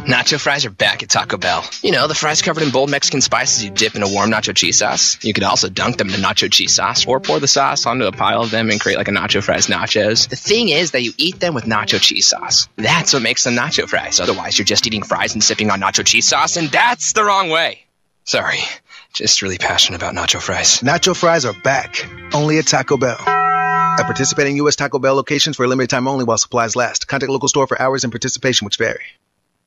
[0.00, 1.62] Nacho fries are back at Taco Bell.
[1.82, 4.56] You know, the fries covered in bold Mexican spices you dip in a warm nacho
[4.56, 5.22] cheese sauce.
[5.22, 8.12] You could also dunk them in nacho cheese sauce or pour the sauce onto a
[8.12, 10.26] pile of them and create like a nacho fries nachos.
[10.28, 12.66] The thing is that you eat them with nacho cheese sauce.
[12.76, 14.20] That's what makes them nacho fries.
[14.20, 17.50] Otherwise, you're just eating fries and sipping on nacho cheese sauce, and that's the wrong
[17.50, 17.80] way.
[18.24, 18.60] Sorry,
[19.12, 20.80] just really passionate about nacho fries.
[20.80, 23.18] Nacho fries are back, only at Taco Bell.
[23.20, 24.76] At participating U.S.
[24.76, 27.06] Taco Bell locations for a limited time only while supplies last.
[27.06, 29.04] Contact local store for hours and participation which vary.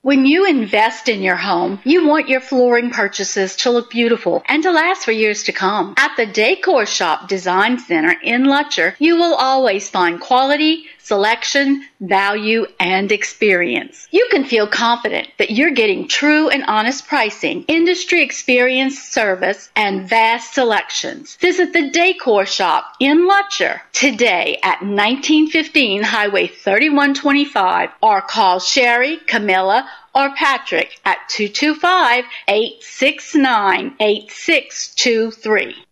[0.03, 4.61] When you invest in your home, you want your flooring purchases to look beautiful and
[4.63, 5.93] to last for years to come.
[5.95, 12.65] At the Decor Shop Design Center in Lutcher, you will always find quality, selection, value,
[12.79, 14.07] and experience.
[14.11, 20.07] You can feel confident that you're getting true and honest pricing, industry experience, service, and
[20.07, 21.35] vast selections.
[21.35, 29.89] Visit the Decor Shop in Lutcher today at 1915 Highway 3125 or call Sherry, Camilla,
[30.15, 35.85] or Patrick at 225 869 8623.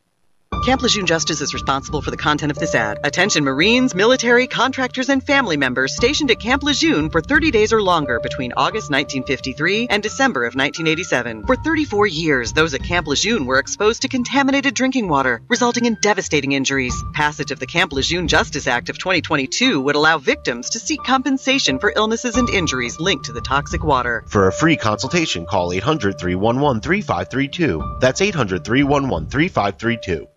[0.61, 2.99] Camp Lejeune Justice is responsible for the content of this ad.
[3.03, 7.81] Attention Marines, military, contractors, and family members stationed at Camp Lejeune for 30 days or
[7.81, 11.47] longer between August 1953 and December of 1987.
[11.47, 15.97] For 34 years, those at Camp Lejeune were exposed to contaminated drinking water, resulting in
[15.99, 16.93] devastating injuries.
[17.13, 21.79] Passage of the Camp Lejeune Justice Act of 2022 would allow victims to seek compensation
[21.79, 24.23] for illnesses and injuries linked to the toxic water.
[24.27, 27.97] For a free consultation, call 800 311 3532.
[27.99, 30.27] That's 800 311 3532.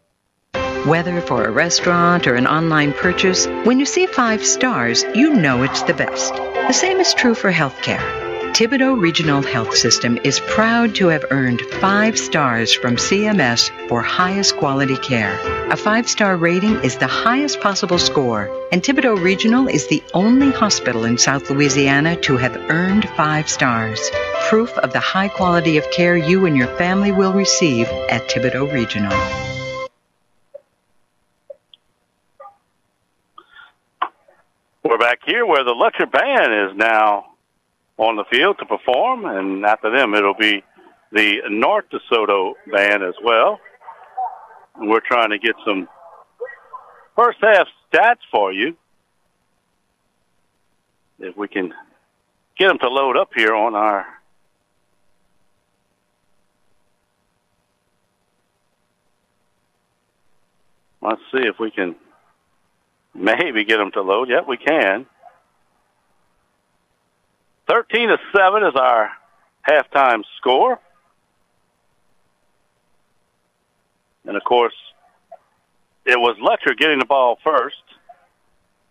[0.84, 5.62] Whether for a restaurant or an online purchase, when you see five stars, you know
[5.62, 6.34] it's the best.
[6.34, 8.02] The same is true for healthcare.
[8.52, 14.58] Thibodaux Regional Health System is proud to have earned five stars from CMS for highest
[14.58, 15.34] quality care.
[15.72, 20.50] A five star rating is the highest possible score, and Thibodaux Regional is the only
[20.50, 24.10] hospital in South Louisiana to have earned five stars.
[24.50, 28.70] Proof of the high quality of care you and your family will receive at Thibodaux
[28.70, 29.63] Regional.
[34.86, 37.32] We're back here where the Lutcher Band is now
[37.96, 40.62] on the field to perform, and after them it'll be
[41.10, 43.58] the North DeSoto Band as well.
[44.76, 45.88] And we're trying to get some
[47.16, 48.76] first half stats for you.
[51.18, 51.72] If we can
[52.58, 54.04] get them to load up here on our
[61.00, 61.96] Let's see if we can
[63.14, 64.28] maybe get them to load.
[64.28, 65.06] Yep, we can.
[67.68, 69.10] 13 to 7 is our
[69.66, 70.78] halftime score.
[74.26, 74.74] And of course,
[76.04, 77.82] it was Lutcher getting the ball first.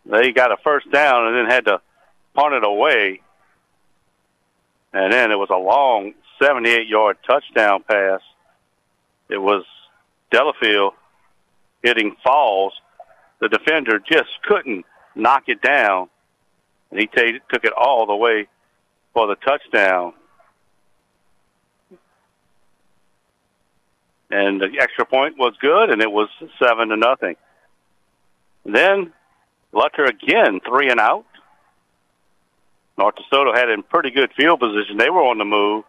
[0.05, 1.81] They got a first down and then had to
[2.33, 3.21] punt it away.
[4.91, 8.21] And then it was a long 78 yard touchdown pass.
[9.29, 9.63] It was
[10.31, 10.93] Delafield
[11.81, 12.73] hitting Falls.
[13.43, 16.07] The defender just couldn't knock it down.
[16.89, 18.47] And he t- took it all the way
[19.13, 20.13] for the touchdown.
[24.31, 27.35] And the extra point was good, and it was seven to nothing.
[28.63, 29.11] Then
[29.73, 31.25] Lutcher again, three and out.
[32.97, 34.95] North DeSoto had in pretty good field position.
[34.95, 35.83] They were on the move,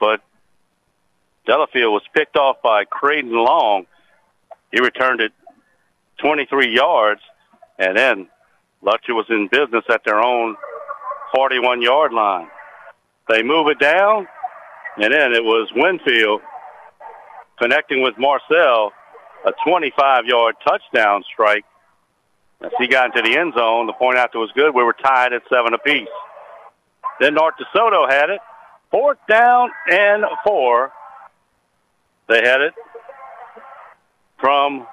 [0.00, 0.22] but
[1.44, 3.84] Delafield was picked off by Creighton Long.
[4.72, 5.32] He returned it
[6.18, 7.20] 23 yards,
[7.78, 8.28] and then
[8.82, 10.56] Lutcher was in business at their own
[11.34, 12.48] 41 yard line.
[13.28, 14.26] They move it down,
[14.96, 16.40] and then it was Winfield
[17.60, 18.92] connecting with Marcel,
[19.44, 21.64] a 25 yard touchdown strike.
[22.60, 24.74] As he got into the end zone, the point after was good.
[24.74, 26.08] We were tied at seven apiece.
[27.20, 28.40] Then North DeSoto had it.
[28.90, 30.90] Fourth down and four.
[32.28, 32.74] They had it
[34.40, 34.86] from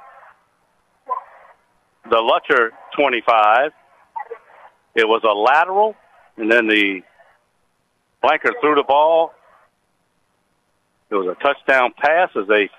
[2.10, 3.72] the Lutcher 25.
[4.96, 5.96] It was a lateral,
[6.38, 7.02] and then the
[8.24, 9.34] flanker threw the ball.
[11.10, 12.70] It was a touchdown pass as they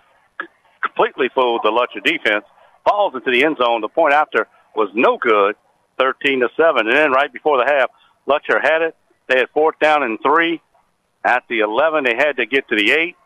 [0.82, 2.44] completely fooled the Lutcher defense.
[2.88, 3.80] Falls into the end zone.
[3.80, 5.56] The point after was no good,
[5.98, 6.86] 13 to 7.
[6.86, 7.90] And then right before the half,
[8.26, 8.96] Lutcher had it.
[9.28, 10.60] They had fourth down and three.
[11.24, 13.16] At the 11, they had to get to the 8.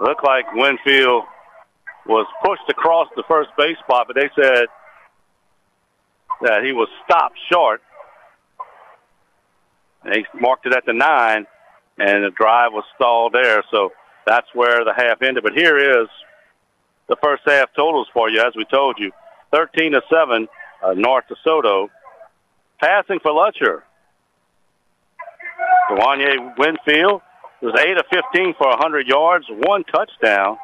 [0.00, 1.24] Looked like Winfield
[2.06, 4.66] was pushed across the first base spot, but they said
[6.42, 7.82] that he was stopped short.
[10.04, 11.46] And they marked it at the 9,
[11.98, 13.62] and the drive was stalled there.
[13.70, 13.92] So
[14.26, 15.42] that's where the half ended.
[15.42, 16.08] But here is
[17.08, 19.10] the first half totals for you, as we told you.
[19.52, 20.48] 13 to 7,
[20.82, 21.88] uh, North DeSoto.
[22.80, 23.82] Passing for Lutcher.
[25.90, 27.22] Kawanye Winfield
[27.62, 30.58] was 8 of 15 for 100 yards, one touchdown.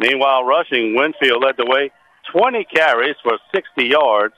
[0.00, 1.90] Meanwhile, rushing, Winfield led the way,
[2.32, 4.34] 20 carries for 60 yards.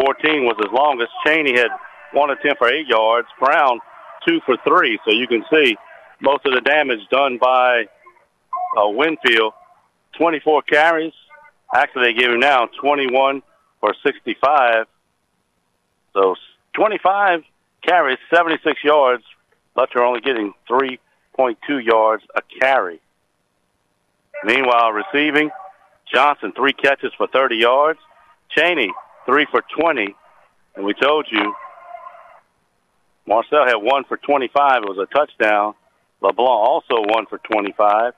[0.00, 1.10] 14 was his longest.
[1.26, 1.68] Cheney had
[2.12, 3.28] 1 attempt for 8 yards.
[3.38, 3.80] Brown,
[4.26, 4.98] 2 for 3.
[5.04, 5.76] So you can see
[6.20, 7.86] most of the damage done by
[8.78, 9.52] uh, Winfield.
[10.16, 11.12] 24 carries.
[11.74, 13.42] Actually, they gave him now 21
[13.80, 14.86] for 65.
[16.12, 16.34] So
[16.74, 17.42] 25
[17.82, 19.24] carries, 76 yards.
[19.76, 23.00] Lutcher only getting 3.2 yards a carry.
[24.44, 25.50] Meanwhile, receiving,
[26.12, 28.00] Johnson, three catches for 30 yards.
[28.50, 28.92] Cheney,
[29.26, 30.14] three for 20.
[30.76, 31.54] And we told you,
[33.26, 34.82] Marcel had one for 25.
[34.82, 35.74] It was a touchdown.
[36.20, 38.12] LeBlanc also one for 25.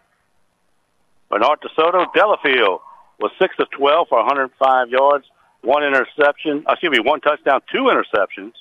[1.30, 2.80] Bernard DeSoto, Delafield
[3.18, 5.24] was 6 of 12 for 105 yards,
[5.62, 8.52] one interception, uh, excuse me, one touchdown, two interceptions.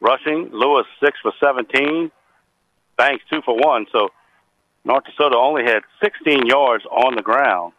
[0.00, 2.10] Rushing, Lewis 6 for 17.
[2.96, 3.86] Banks 2 for 1.
[3.92, 4.10] So
[4.84, 7.72] North DeSoto only had 16 yards on the ground.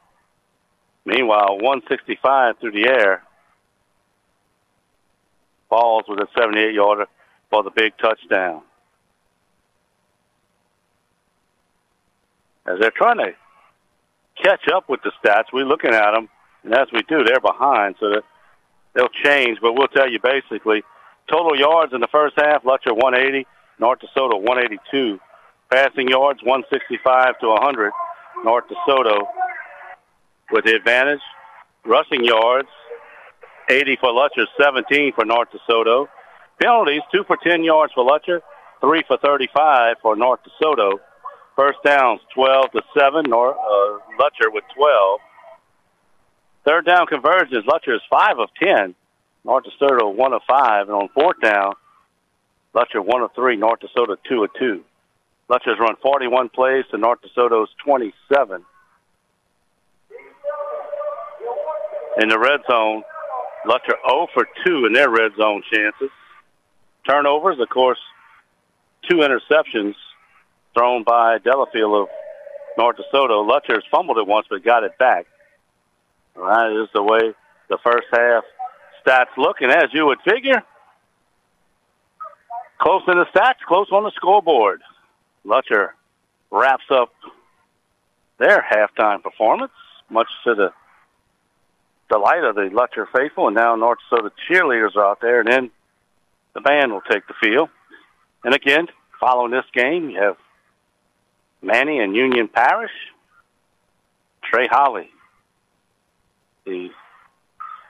[1.06, 3.24] Meanwhile, 165 through the air.
[5.70, 7.08] Falls with a 78 yarder
[7.50, 8.62] for the big touchdown.
[12.66, 13.34] As they're trying to
[14.42, 16.30] catch up with the stats, we're looking at them,
[16.64, 18.24] and as we do, they're behind, so that
[18.94, 19.60] they'll change.
[19.62, 20.84] But we'll tell you basically
[21.28, 23.48] total yards in the first half: Lutcher 180,
[23.80, 25.20] North DeSoto 182.
[25.72, 27.91] Passing yards 165 to 100.
[28.44, 29.28] North DeSoto
[30.52, 31.22] with the advantage.
[31.86, 32.70] Rushing yards
[33.70, 36.08] 80 for Lutcher, 17 for North DeSoto.
[36.60, 38.41] Penalties, two for 10 yards for Lutcher,
[38.82, 41.00] three for 35 for North DeSoto.
[41.56, 45.20] First downs, 12 to 7, North, uh, Lutcher with 12.
[46.66, 48.96] Third down conversions, Lutcher is 5 of 10.
[49.46, 50.88] North DeSoto 1 of 5.
[50.88, 51.74] And on fourth down,
[52.74, 54.84] Lutcher 1 of 3, North DeSoto 2 of 2.
[55.50, 58.64] Lutcher's run 41 plays to North DeSoto's 27.
[62.22, 63.04] In the red zone,
[63.66, 66.10] Lutcher 0 for 2 in their red zone chances.
[67.08, 68.00] Turnovers, of course,
[69.10, 69.96] two interceptions
[70.78, 72.08] thrown by Delafield of
[72.78, 73.50] North DeSoto.
[73.50, 75.26] Lutcher's fumbled it once but got it back.
[76.36, 77.34] That is the way
[77.70, 78.44] the first half
[79.06, 80.64] stats look, and as you would figure,
[82.80, 84.82] close in the stats, close on the scoreboard.
[85.50, 85.90] Lutcher
[86.52, 87.12] wraps up
[88.38, 89.74] their halftime performance,
[90.10, 90.72] much to the
[92.10, 95.72] delight of the Lutcher faithful, and now North DeSoto cheerleaders are out there, and then
[96.54, 97.70] the band will take the field.
[98.44, 98.88] And again,
[99.20, 100.38] following this game, you have
[101.62, 102.92] Many and Union Parish,
[104.44, 105.10] Trey Holly,
[106.66, 106.90] the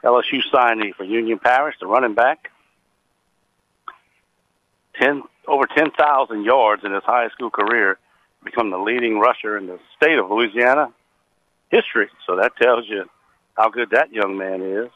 [0.03, 2.51] LSU signee for Union Parish, the running back.
[4.99, 7.97] Ten over ten thousand yards in his high school career,
[8.43, 10.93] become the leading rusher in the state of Louisiana
[11.69, 12.07] history.
[12.25, 13.05] So that tells you
[13.57, 14.89] how good that young man is.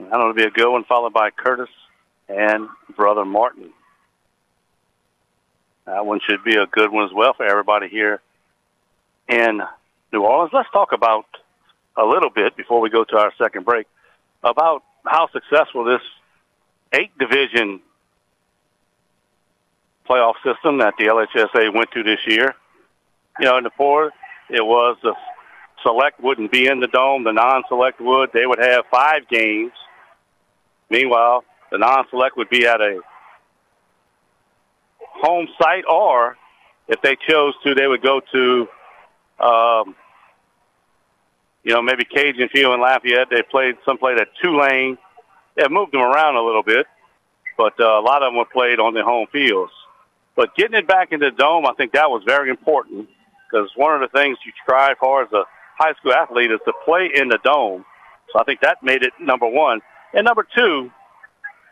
[0.00, 1.68] I know it'll be a good one, followed by Curtis
[2.28, 3.70] and brother Martin.
[5.86, 8.20] That one should be a good one as well for everybody here
[9.28, 9.60] in
[10.12, 10.52] New Orleans.
[10.52, 11.26] Let's talk about
[11.96, 13.86] a little bit before we go to our second break
[14.42, 16.00] about how successful this
[16.92, 17.80] eight division
[20.08, 22.54] playoff system that the LHSAA went to this year.
[23.38, 24.12] You know, in the fourth,
[24.48, 25.14] it was the
[25.82, 28.32] select wouldn't be in the dome, the non-select would.
[28.32, 29.72] They would have five games.
[30.90, 33.00] Meanwhile, the non-select would be at a
[34.98, 36.36] home site, or
[36.88, 38.68] if they chose to, they would go to,
[39.38, 39.94] um,
[41.62, 43.28] you know, maybe Cajun Field in Lafayette.
[43.30, 44.98] They played some played at Tulane.
[45.60, 46.86] Have moved them around a little bit,
[47.56, 49.72] but uh, a lot of them were played on the home fields.
[50.36, 53.08] But getting it back into the dome, I think that was very important
[53.50, 55.44] because one of the things you strive for as a
[55.76, 57.84] high school athlete is to play in the dome.
[58.32, 59.80] So I think that made it number one.
[60.14, 60.90] And number two,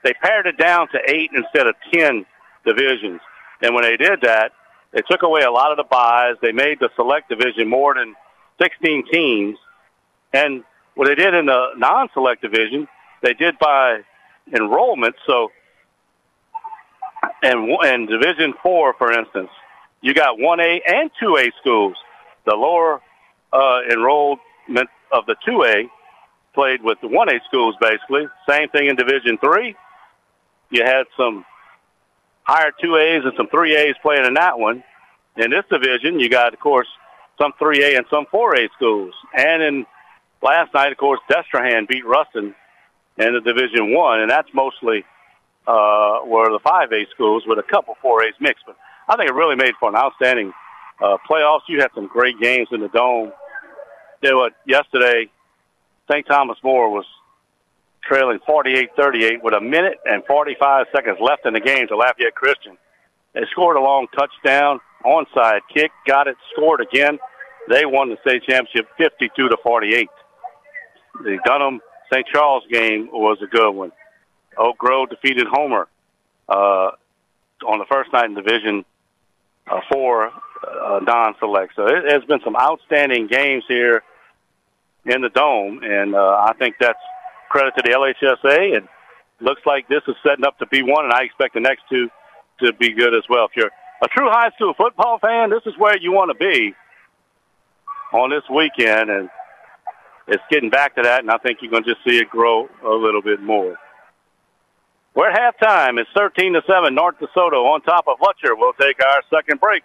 [0.05, 2.27] they pared it down to eight instead of ten
[2.66, 3.20] divisions.
[3.62, 4.52] And when they did that,
[4.93, 6.36] they took away a lot of the buys.
[6.43, 8.15] They made the select division more than
[8.60, 9.59] 16 teams.
[10.32, 12.89] And what they did in the non-select division,
[13.23, 14.01] they did by
[14.55, 15.15] enrollment.
[15.27, 15.51] So,
[17.43, 19.51] and and Division Four, for instance,
[20.01, 21.97] you got 1A and 2A schools.
[22.47, 23.01] The lower
[23.53, 25.90] uh, enrollment of the 2A
[26.55, 28.27] played with the 1A schools, basically.
[28.49, 29.74] Same thing in Division Three.
[30.70, 31.45] You had some
[32.43, 34.82] higher 2As and some 3As playing in that one.
[35.36, 36.89] In this division, you got, of course,
[37.40, 39.15] some 3A and some 4A schools.
[39.32, 39.86] And in
[40.43, 42.55] last night, of course, Destrehan beat Ruston
[43.19, 45.05] in the Division One, and that's mostly
[45.66, 48.65] uh, were the 5A schools with a couple 4As mixed.
[48.66, 48.77] But
[49.09, 50.53] I think it really made for an outstanding
[51.03, 51.62] uh, playoffs.
[51.69, 53.32] You had some great games in the dome.
[54.23, 54.55] You know what?
[54.66, 55.28] Yesterday,
[56.11, 56.27] St.
[56.27, 57.05] Thomas More was
[58.03, 62.78] trailing 48-38 with a minute and 45 seconds left in the game to Lafayette Christian.
[63.35, 67.19] They scored a long touchdown, onside kick, got it, scored again.
[67.69, 70.09] They won the state championship 52 to 48.
[71.23, 71.81] The Dunham
[72.13, 72.27] St.
[72.27, 73.93] Charles game was a good one.
[74.57, 75.89] Oak Grove defeated Homer
[76.49, 76.91] uh,
[77.67, 78.85] on the first night in Division
[79.71, 81.75] uh, Four uh, non-select.
[81.77, 84.03] So it has been some outstanding games here
[85.05, 86.99] in the dome, and uh, I think that's
[87.51, 88.77] credit to the LHSAA.
[88.77, 88.89] And
[89.41, 92.11] looks like this is setting up to be one, and I expect the next two
[92.63, 93.47] to be good as well.
[93.47, 93.71] If you're
[94.03, 96.75] a true high school football fan, this is where you want to be
[98.13, 99.31] on this weekend, and
[100.29, 102.69] it's getting back to that, and I think you're going to just see it grow
[102.85, 103.77] a little bit more.
[105.15, 105.99] We're at halftime.
[105.99, 108.55] It's 13 to 7, North DeSoto on top of Lutcher.
[108.57, 109.83] We'll take our second break.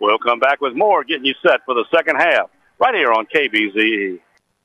[0.00, 3.26] We'll come back with more, getting you set for the second half, right here on
[3.26, 4.20] KBZE.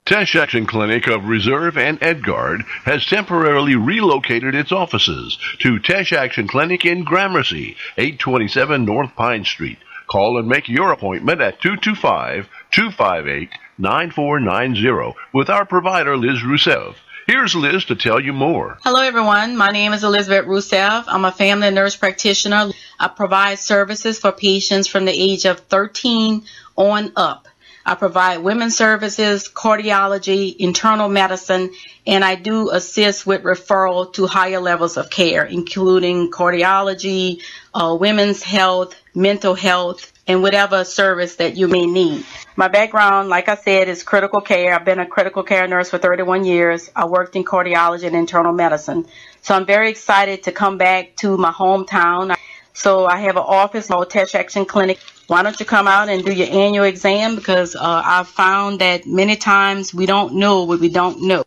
[0.06, 6.48] Teche Action Clinic of Reserve and Edgard has temporarily relocated its offices to Teche Action
[6.48, 9.78] Clinic in Gramercy, 827 North Pine Street.
[10.08, 16.96] Call and make your appointment at 225 258 9490 with our provider Liz Rousseff.
[17.28, 18.78] Here's Liz to tell you more.
[18.84, 19.56] Hello, everyone.
[19.56, 21.06] My name is Elizabeth Rousseff.
[21.08, 22.72] I'm a family nurse practitioner.
[23.00, 26.44] I provide services for patients from the age of 13
[26.76, 27.48] on up.
[27.86, 31.72] I provide women's services, cardiology, internal medicine,
[32.06, 37.42] and I do assist with referral to higher levels of care, including cardiology,
[37.74, 42.26] uh, women's health, mental health, and whatever service that you may need.
[42.56, 44.74] My background, like I said, is critical care.
[44.74, 46.92] I've been a critical care nurse for 31 years.
[46.96, 49.06] I worked in cardiology and internal medicine.
[49.42, 52.36] So I'm very excited to come back to my hometown.
[52.74, 55.00] So I have an office called Teche Action Clinic.
[55.28, 57.36] Why don't you come out and do your annual exam?
[57.36, 61.44] Because uh, I've found that many times we don't know what we don't know.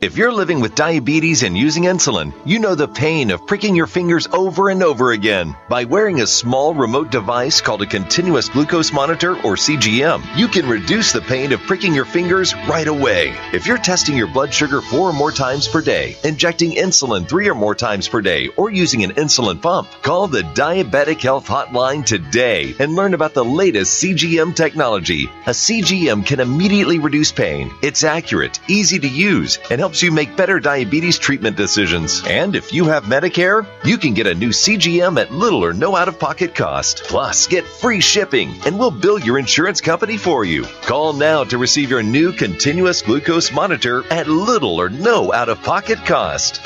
[0.00, 3.88] If you're living with diabetes and using insulin, you know the pain of pricking your
[3.88, 5.56] fingers over and over again.
[5.68, 10.68] By wearing a small remote device called a continuous glucose monitor or CGM, you can
[10.68, 13.34] reduce the pain of pricking your fingers right away.
[13.52, 17.48] If you're testing your blood sugar four or more times per day, injecting insulin three
[17.48, 22.06] or more times per day, or using an insulin pump, call the Diabetic Health Hotline
[22.06, 25.24] today and learn about the latest CGM technology.
[25.46, 27.72] A CGM can immediately reduce pain.
[27.82, 32.22] It's accurate, easy to use, and helps you make better diabetes treatment decisions.
[32.26, 35.96] And if you have Medicare, you can get a new CGM at little or no
[35.96, 37.04] out of pocket cost.
[37.04, 40.64] Plus, get free shipping, and we'll bill your insurance company for you.
[40.82, 45.62] Call now to receive your new continuous glucose monitor at little or no out of
[45.62, 46.60] pocket cost.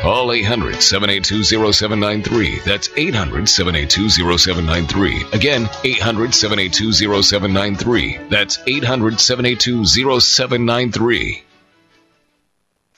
[0.00, 2.60] Call 800 782 0793.
[2.60, 5.24] That's 800 782 0793.
[5.32, 6.92] Again, 800 782
[7.22, 8.28] 0793.
[8.28, 9.84] That's 800 782
[10.20, 11.42] 0793.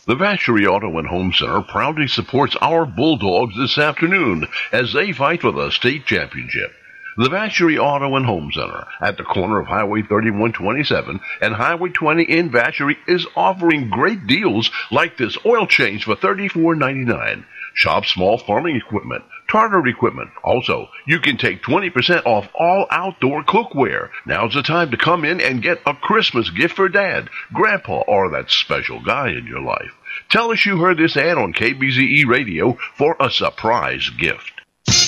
[0.07, 5.43] The Vacherie Auto and Home Center proudly supports our Bulldogs this afternoon as they fight
[5.43, 6.73] for the state championship.
[7.19, 12.23] The Vacherie Auto and Home Center at the corner of Highway 3127 and Highway 20
[12.23, 17.45] in Vacherie is offering great deals like this oil change for $34.99.
[17.75, 20.31] Shop small farming equipment, tartar equipment.
[20.43, 24.11] Also, you can take 20% off all outdoor cookware.
[24.27, 28.31] Now's the time to come in and get a Christmas gift for dad, grandpa, or
[28.31, 29.93] that special guy in your life.
[30.31, 34.53] Tell us you heard this ad on KBZE radio for a surprise gift.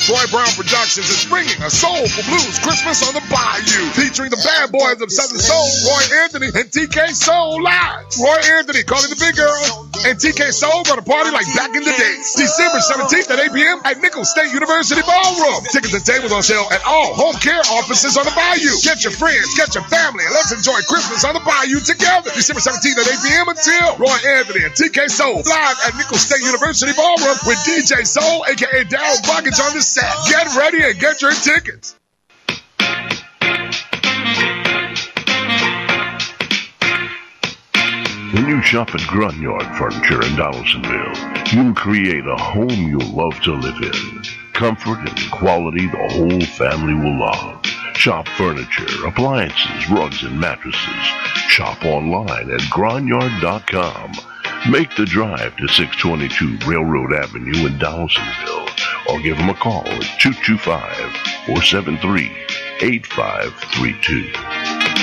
[0.02, 4.74] Troy Brown Productions is bringing a soulful blues Christmas on the Bayou, featuring the bad
[4.74, 8.02] boys of Southern Soul, Roy Anthony and TK Soul live.
[8.18, 11.94] Roy Anthony calling the big girl, and TK Soul gonna party like back in the
[11.94, 12.34] days.
[12.34, 13.78] December 17th at 8 p.m.
[13.86, 15.62] at Nicholls State University Ballroom.
[15.70, 18.74] Tickets and tables on sale at all home care offices on the Bayou.
[18.82, 22.34] Get your friends, get your family, and let's enjoy Christmas on the Bayou together.
[22.34, 23.46] December 17th at 8 p.m.
[23.54, 28.42] until Roy Anthony and TK Soul live at Nicholls State University Ballroom with DJ Soul,
[28.50, 31.96] aka Daryl Buggins on the Get ready and get your tickets.
[38.32, 43.52] When you shop at Grunyard Furniture in Donaldsonville, you'll create a home you'll love to
[43.52, 44.22] live in.
[44.54, 47.62] Comfort and quality the whole family will love.
[47.94, 51.04] Shop furniture, appliances, rugs, and mattresses.
[51.48, 54.12] Shop online at Gronyard.com.
[54.70, 58.71] Make the drive to 622 Railroad Avenue in Donaldsonville
[59.08, 60.96] or give them a call at 225
[61.46, 62.30] 473
[62.80, 65.01] 8532.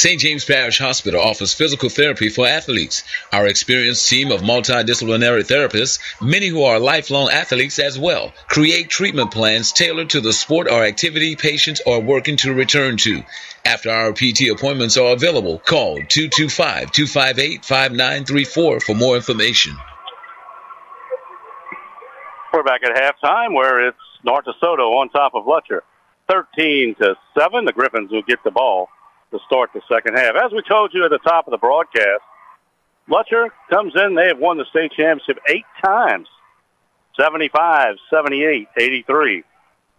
[0.00, 0.18] St.
[0.18, 3.04] James Parish Hospital offers physical therapy for athletes.
[3.34, 9.30] Our experienced team of multidisciplinary therapists, many who are lifelong athletes as well, create treatment
[9.30, 13.22] plans tailored to the sport or activity patients are working to return to.
[13.66, 19.76] After our PT appointments are available, call 225 258 5934 for more information.
[22.54, 25.82] We're back at halftime where it's North DeSoto on top of Lutcher.
[26.30, 27.66] 13 to 7.
[27.66, 28.88] The Griffins will get the ball
[29.30, 30.34] to start the second half.
[30.36, 32.22] As we told you at the top of the broadcast,
[33.08, 34.14] Lutcher comes in.
[34.14, 36.28] They have won the state championship eight times
[37.18, 39.44] 75, 78, 83,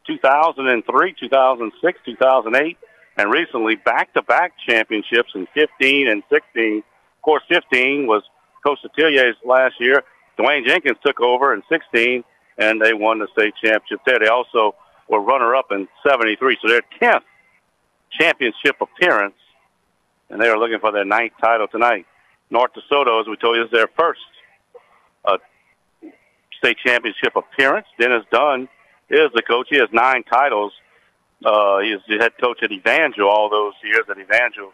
[0.08, 2.78] 2003, 2006, 2008,
[3.18, 6.78] and recently back to back championships in 15 and 16.
[6.78, 8.24] Of course, 15 was
[8.66, 10.04] Coach Detillier's last year.
[10.40, 12.24] Dwayne Jenkins took over in 16,
[12.58, 14.20] and they won the state championship there.
[14.20, 14.76] They also
[15.10, 17.24] were runner up in 73, so they're 10th
[18.18, 19.36] championship appearance,
[20.30, 22.06] and they are looking for their ninth title tonight.
[22.50, 24.20] North DeSoto, as we told you, is their first
[25.26, 25.38] uh,
[26.58, 27.88] state championship appearance.
[28.00, 28.68] Dennis Dunn
[29.10, 29.68] is the coach.
[29.70, 30.74] He has nine titles.
[31.44, 34.72] Uh, he is the head coach at Evangel all those years that Evangel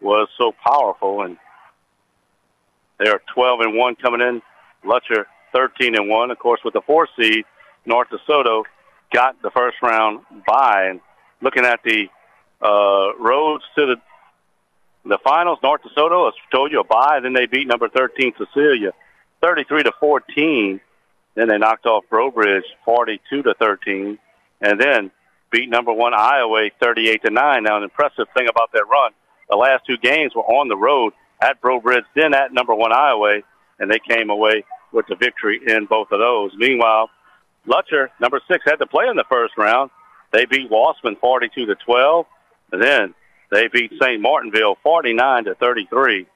[0.00, 1.36] was so powerful, and
[2.98, 4.42] they are 12 and one coming in.
[4.84, 6.30] Lutcher 13 and one.
[6.30, 7.44] Of course, with the four seed,
[7.86, 8.64] North DeSoto
[9.12, 10.86] got the first round bye.
[10.90, 11.00] And
[11.40, 12.08] looking at the
[12.62, 13.96] uh, roads to the
[15.04, 15.58] the finals.
[15.62, 17.18] North DeSoto, as I told you, a bye.
[17.20, 18.92] Then they beat number 13 Cecilia,
[19.40, 20.80] 33 to 14.
[21.34, 24.18] Then they knocked off Breaux Bridge, 42 to 13.
[24.60, 25.10] and then
[25.50, 27.64] beat number one Iowa 38 to nine.
[27.64, 29.12] Now, an impressive thing about that run,
[29.50, 32.92] the last two games were on the road at Breaux Bridge, then at number one
[32.92, 33.40] Iowa,
[33.78, 36.52] and they came away with the victory in both of those.
[36.56, 37.10] Meanwhile,
[37.66, 39.90] Lutcher, number six, had to play in the first round.
[40.30, 42.26] They beat Wossman 42 to 12,
[42.72, 43.14] and then
[43.50, 44.20] they beat St.
[44.20, 46.26] Martinville 49 to 33.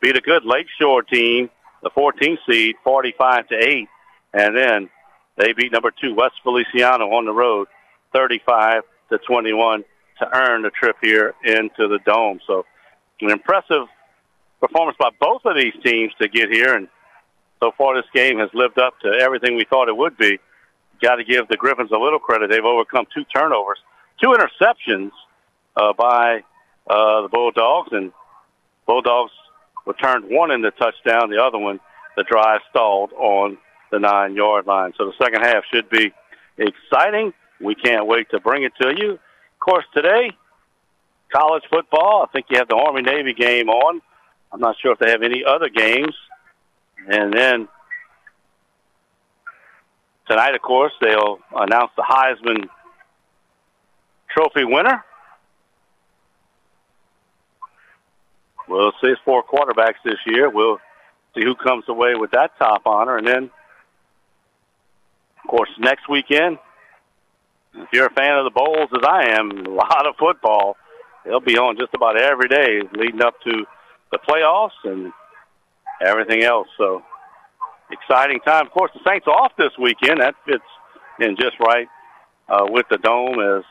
[0.00, 1.50] Beat a good Lakeshore team,
[1.82, 3.88] the 14th seed, 45 to 8,
[4.32, 4.90] and then
[5.36, 7.66] they beat number two West Feliciana on the road,
[8.14, 9.84] 35 to 21,
[10.18, 12.40] to earn the trip here into the dome.
[12.46, 12.64] So,
[13.20, 13.86] an impressive
[14.60, 16.88] performance by both of these teams to get here, and
[17.60, 20.38] so far this game has lived up to everything we thought it would be.
[21.00, 22.50] Got to give the Griffins a little credit.
[22.50, 23.78] They've overcome two turnovers,
[24.20, 25.10] two interceptions
[25.76, 26.42] uh, by
[26.88, 28.12] uh, the Bulldogs, and
[28.86, 29.32] Bulldogs
[29.86, 31.80] returned one in the touchdown, the other one
[32.16, 33.58] the drive stalled on
[33.90, 34.92] the nine yard line.
[34.98, 36.12] So the second half should be
[36.58, 37.32] exciting.
[37.60, 39.12] We can't wait to bring it to you.
[39.12, 40.32] Of course, today,
[41.32, 42.26] college football.
[42.28, 44.02] I think you have the Army Navy game on.
[44.52, 46.14] I'm not sure if they have any other games.
[47.08, 47.68] And then
[50.28, 52.68] tonight, of course, they'll announce the Heisman
[54.30, 55.04] Trophy winner.
[58.68, 60.48] We'll see four quarterbacks this year.
[60.48, 60.78] We'll
[61.34, 63.16] see who comes away with that top honor.
[63.16, 63.50] And then,
[65.42, 66.58] of course, next weekend,
[67.74, 70.76] if you're a fan of the Bowls as I am, a lot of football.
[71.24, 73.64] They'll be on just about every day leading up to
[74.10, 75.12] the playoffs and
[76.04, 76.66] everything else.
[76.76, 77.02] So,
[77.90, 78.66] exciting time.
[78.66, 80.20] Of course, the Saints off this weekend.
[80.20, 80.64] That fits
[81.20, 81.86] in just right
[82.48, 83.64] uh, with the dome as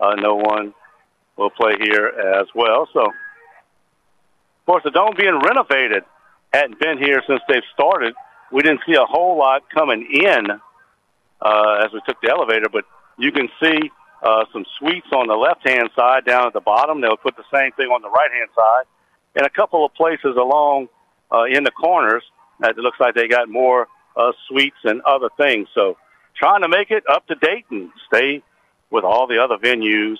[0.00, 0.72] uh, no one
[1.36, 2.88] will play here as well.
[2.94, 3.12] So,
[4.66, 6.02] of course, the dome being renovated
[6.52, 8.14] hadn't been here since they've started.
[8.50, 10.50] We didn't see a whole lot coming in
[11.40, 12.84] uh, as we took the elevator, but
[13.16, 13.92] you can see
[14.24, 17.00] uh, some suites on the left-hand side down at the bottom.
[17.00, 18.86] They'll put the same thing on the right-hand side,
[19.36, 20.88] and a couple of places along
[21.30, 22.24] uh, in the corners
[22.58, 23.86] that it looks like they got more
[24.16, 25.68] uh, suites and other things.
[25.76, 25.96] So,
[26.34, 28.42] trying to make it up to date and stay
[28.90, 30.18] with all the other venues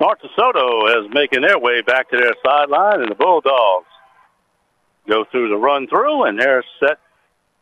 [0.00, 3.86] North DeSoto is making their way back to their sideline, and the Bulldogs
[5.08, 6.98] go through the run through, and they're set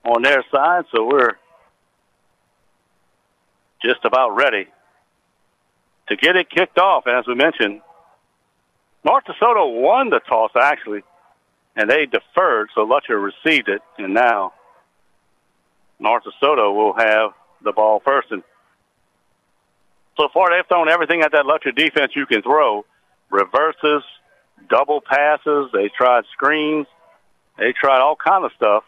[0.04, 1.36] on their side, so we're
[3.82, 4.66] just about ready
[6.08, 7.06] to get it kicked off.
[7.06, 7.80] And as we mentioned,
[9.04, 11.02] North DeSoto won the toss actually,
[11.76, 14.52] and they deferred, so Lutcher received it, and now
[15.98, 18.30] North DeSoto will have the ball first.
[18.30, 18.42] And
[20.16, 22.84] so far, they've thrown everything at that Lutcher defense you can throw.
[23.30, 24.02] Reverses,
[24.68, 25.70] double passes.
[25.72, 26.86] They tried screens.
[27.60, 28.84] They tried all kind of stuff.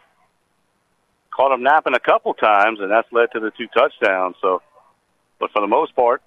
[1.29, 4.35] Caught them napping a couple times, and that's led to the two touchdowns.
[4.41, 4.63] So,
[5.39, 6.23] but for the most part,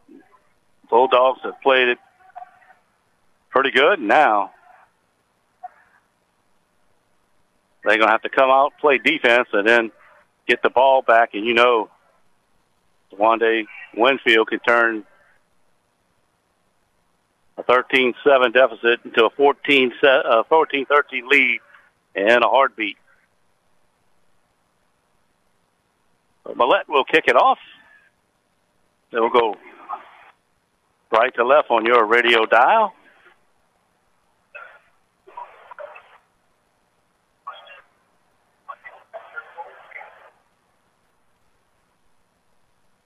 [0.89, 1.98] Bulldogs have played it
[3.51, 4.01] pretty good.
[4.01, 4.52] Now
[7.85, 9.90] they're to have to come out, play defense, and then
[10.47, 11.35] get the ball back.
[11.35, 11.90] And you know,
[13.12, 13.64] Wande
[13.97, 15.05] Winfield can turn
[17.59, 18.14] a 13-7
[18.52, 20.85] deficit into a 14 uh, 14-13
[21.28, 21.60] lead
[22.16, 22.97] in a heartbeat.
[26.47, 27.59] Millette will kick it off.
[29.12, 29.56] It'll go
[31.12, 32.93] right to left on your radio dial.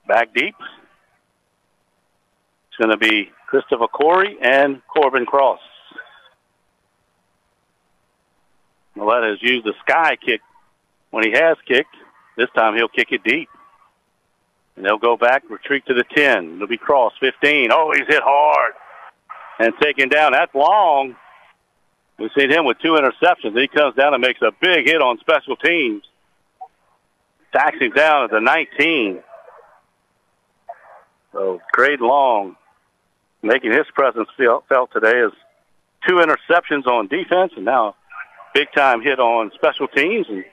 [0.07, 0.55] Back deep.
[2.67, 5.59] It's going to be Christopher Corey and Corbin Cross.
[9.01, 10.41] Millette has used the sky kick
[11.09, 11.95] when he has kicked.
[12.37, 13.49] This time he'll kick it deep.
[14.75, 16.55] And they'll go back, retreat to the 10.
[16.55, 17.71] It'll be Cross, 15.
[17.71, 18.73] Oh, he's hit hard
[19.59, 20.33] and taken down.
[20.33, 21.15] That's long.
[22.17, 23.59] We've seen him with two interceptions.
[23.59, 26.03] He comes down and makes a big hit on special teams.
[27.79, 29.21] Him down at the 19.
[31.33, 32.55] So Craig Long
[33.41, 35.31] making his presence felt today is
[36.07, 37.95] two interceptions on defense and now
[38.53, 40.27] big time hit on special teams.
[40.29, 40.43] And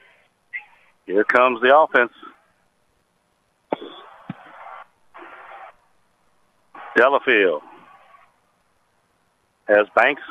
[1.06, 2.12] here comes the offense.
[6.96, 7.62] Delafield
[9.68, 10.22] has Banks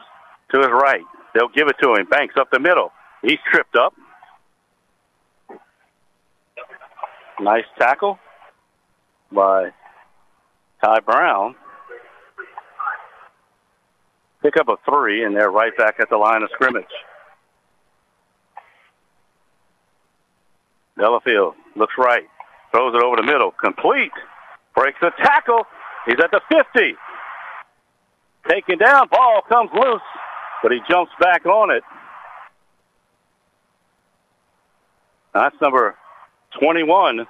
[0.51, 1.03] to his right.
[1.33, 2.07] They'll give it to him.
[2.07, 2.91] Banks up the middle.
[3.21, 3.93] He's tripped up.
[7.39, 8.17] Nice tackle
[9.31, 9.71] by
[10.83, 11.55] Ty Brown.
[14.41, 16.85] Pick up a three, and they're right back at the line of scrimmage.
[20.97, 22.27] Delafield looks right,
[22.71, 24.11] throws it over the middle, complete,
[24.75, 25.63] breaks the tackle.
[26.05, 26.95] He's at the 50.
[28.49, 30.01] Taken down, ball comes loose,
[30.63, 31.83] but he jumps back on it.
[35.33, 35.95] That's number
[36.59, 37.27] 21.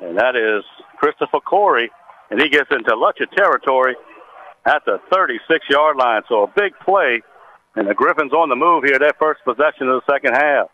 [0.00, 0.64] And that is
[0.96, 1.90] Christopher Corey.
[2.30, 3.96] And he gets into Lutcher territory
[4.66, 6.22] at the 36 yard line.
[6.28, 7.22] So a big play.
[7.76, 10.68] And the Griffins on the move here, their first possession of the second half.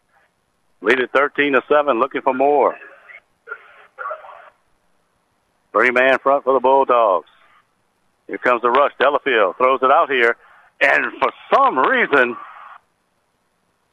[0.83, 2.77] Lead it 13 to 7, looking for more.
[5.73, 7.29] Three man front for the Bulldogs.
[8.27, 8.93] Here comes the rush.
[8.99, 10.37] Delafield throws it out here.
[10.81, 12.37] And for some reason,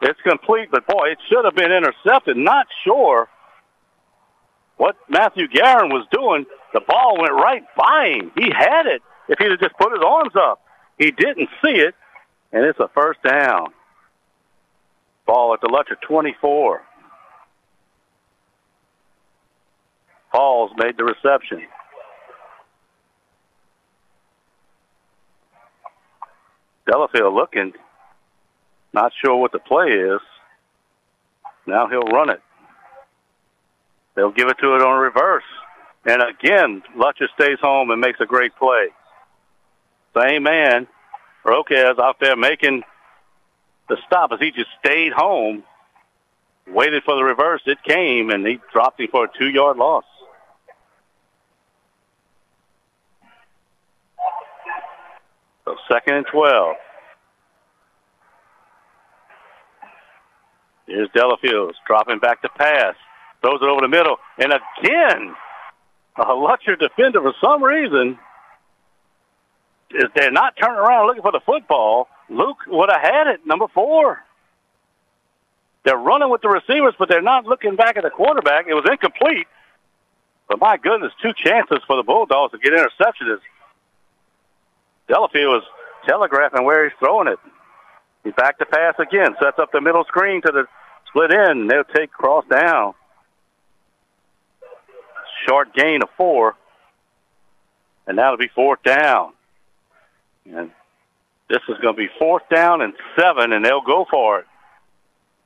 [0.02, 2.36] it's complete, but boy, it should have been intercepted.
[2.36, 3.30] Not sure
[4.78, 6.46] what Matthew Guerin was doing.
[6.74, 8.32] The ball went right by him.
[8.38, 10.62] He had it if he'd have just put his arms up.
[10.98, 11.96] He didn't see it,
[12.52, 13.68] and it's a first down.
[15.26, 16.82] Ball at the Lutcher 24.
[20.32, 21.62] Pauls made the reception.
[26.86, 27.74] Delafield looking,
[28.94, 30.20] not sure what the play is.
[31.66, 32.42] Now he'll run it.
[34.16, 35.44] They'll give it to it on reverse.
[36.06, 38.88] And again, Lutcher stays home and makes a great play.
[40.18, 40.88] Same man,
[41.46, 42.84] Roquez out there making
[44.06, 45.64] stop as he just stayed home,
[46.68, 47.62] waited for the reverse.
[47.66, 50.06] It came, and he dropped him for a two-yard loss.
[55.66, 56.76] So second and 12.
[60.88, 62.96] Here's Delafield dropping back to pass.
[63.42, 64.18] Throws it over the middle.
[64.38, 65.36] And again,
[66.18, 68.20] a Lutcher defender for some reason
[69.92, 72.08] is they're not turning around looking for the football.
[72.30, 74.24] Luke would have had it, number four.
[75.84, 78.68] They're running with the receivers, but they're not looking back at the quarterback.
[78.68, 79.48] It was incomplete.
[80.48, 83.40] But my goodness, two chances for the Bulldogs to get interception.
[85.08, 85.64] Delafield was
[86.08, 87.40] telegraphing where he's throwing it.
[88.24, 89.36] He's back to pass again.
[89.42, 90.66] Sets up the middle screen to the
[91.08, 91.68] split in.
[91.68, 92.94] They'll take cross down.
[95.48, 96.56] Short gain of four.
[98.08, 99.34] And that'll be fourth down.
[100.46, 100.72] And
[101.54, 104.46] this is going to be fourth down and seven, and they'll go for it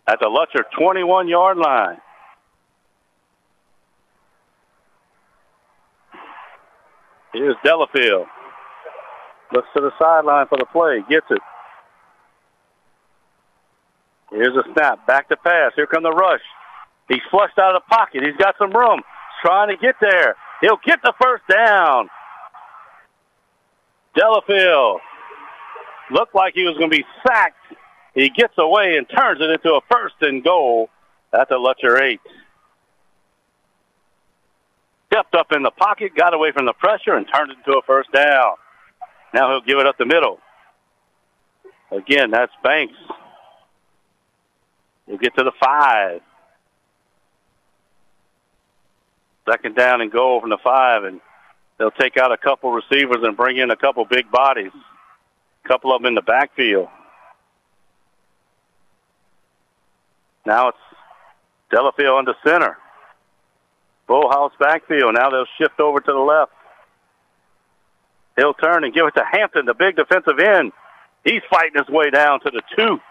[0.07, 1.97] at the Lutcher 21 yard line.
[7.33, 8.25] Here's Delafield.
[9.51, 11.03] Looks to the sideline for the play.
[11.09, 11.41] Gets it.
[14.31, 15.05] Here's a snap.
[15.07, 15.73] Back to pass.
[15.75, 16.41] Here come the rush.
[17.09, 18.23] He's flushed out of the pocket.
[18.23, 19.01] He's got some room.
[19.43, 20.37] Trying to get there.
[20.61, 22.07] He'll get the first down.
[24.15, 25.01] Delafield
[26.11, 27.55] looked like he was going to be sacked.
[28.13, 30.89] He gets away and turns it into a first and goal
[31.33, 32.19] at the Lutcher 8.
[35.11, 37.81] Stepped up in the pocket, got away from the pressure, and turned it into a
[37.83, 38.55] first down.
[39.33, 40.39] Now he'll give it up the middle.
[41.91, 42.95] Again, that's Banks.
[45.05, 46.21] He'll get to the five.
[49.49, 51.21] Second down and goal from the five, and
[51.77, 54.71] they'll take out a couple receivers and bring in a couple big bodies.
[55.67, 56.87] A couple of them in the backfield.
[60.45, 60.77] Now it's
[61.69, 62.77] Delafield under center.
[64.07, 65.13] Bullhouse backfield.
[65.13, 66.53] Now they'll shift over to the left.
[68.37, 70.71] He'll turn and give it to Hampton, the big defensive end.
[71.25, 73.01] He's fighting his way down to the two.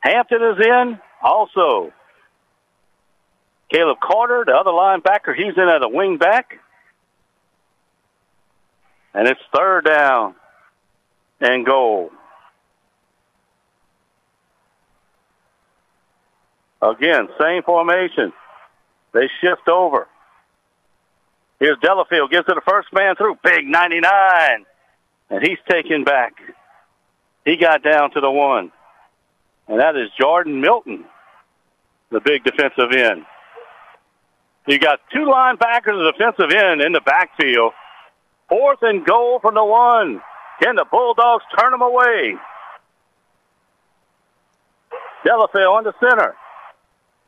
[0.00, 1.92] Hampton is in also.
[3.72, 6.58] Caleb Carter, the other linebacker, he's in at a wing back.
[9.14, 10.34] And it's third down
[11.40, 12.10] and goal.
[16.80, 18.32] Again, same formation.
[19.12, 20.08] They shift over.
[21.60, 23.38] Here's Delafield, gives it the first man through.
[23.44, 24.66] Big 99.
[25.30, 26.34] And he's taken back.
[27.44, 28.72] He got down to the one.
[29.68, 31.04] And that is Jordan Milton,
[32.10, 33.24] the big defensive end.
[34.66, 37.72] You got two linebackers defensive end in the backfield.
[38.52, 40.20] Fourth and goal from the one.
[40.62, 42.34] Can the Bulldogs turn them away?
[45.24, 46.34] Delafield on the center.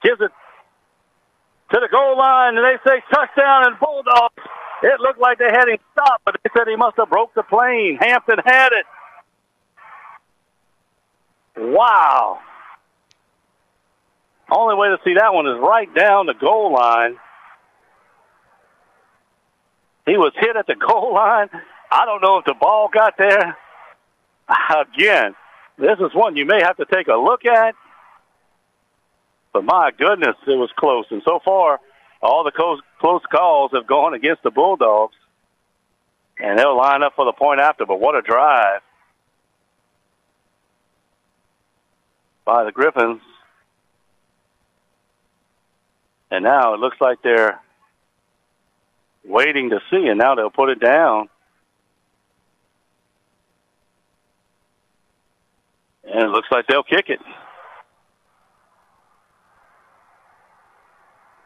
[0.03, 0.31] Gives it
[1.73, 4.35] to the goal line, and they say touchdown and Bulldogs.
[4.83, 7.43] It looked like they had him stopped, but they said he must have broke the
[7.43, 7.97] plane.
[7.99, 8.85] Hampton had it.
[11.57, 12.41] Wow.
[14.51, 17.17] Only way to see that one is right down the goal line.
[20.07, 21.49] He was hit at the goal line.
[21.91, 23.57] I don't know if the ball got there.
[24.49, 25.35] Again,
[25.79, 27.75] this is one you may have to take a look at.
[29.53, 31.07] But my goodness, it was close.
[31.11, 31.81] And so far,
[32.21, 35.15] all the close, close calls have gone against the Bulldogs.
[36.39, 37.87] And they'll line up for the point after.
[37.87, 38.81] But what a drive
[42.45, 43.23] by the Griffins.
[46.31, 47.61] And now it looks like they're
[49.25, 51.29] waiting to see, and now they'll put it down.
[56.05, 57.21] And it looks like they'll kick it.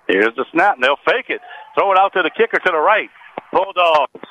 [0.08, 1.40] Here's the snap, and they'll fake it.
[1.74, 3.10] Throw it out to the kicker to the right.
[3.52, 4.26] Bulldogs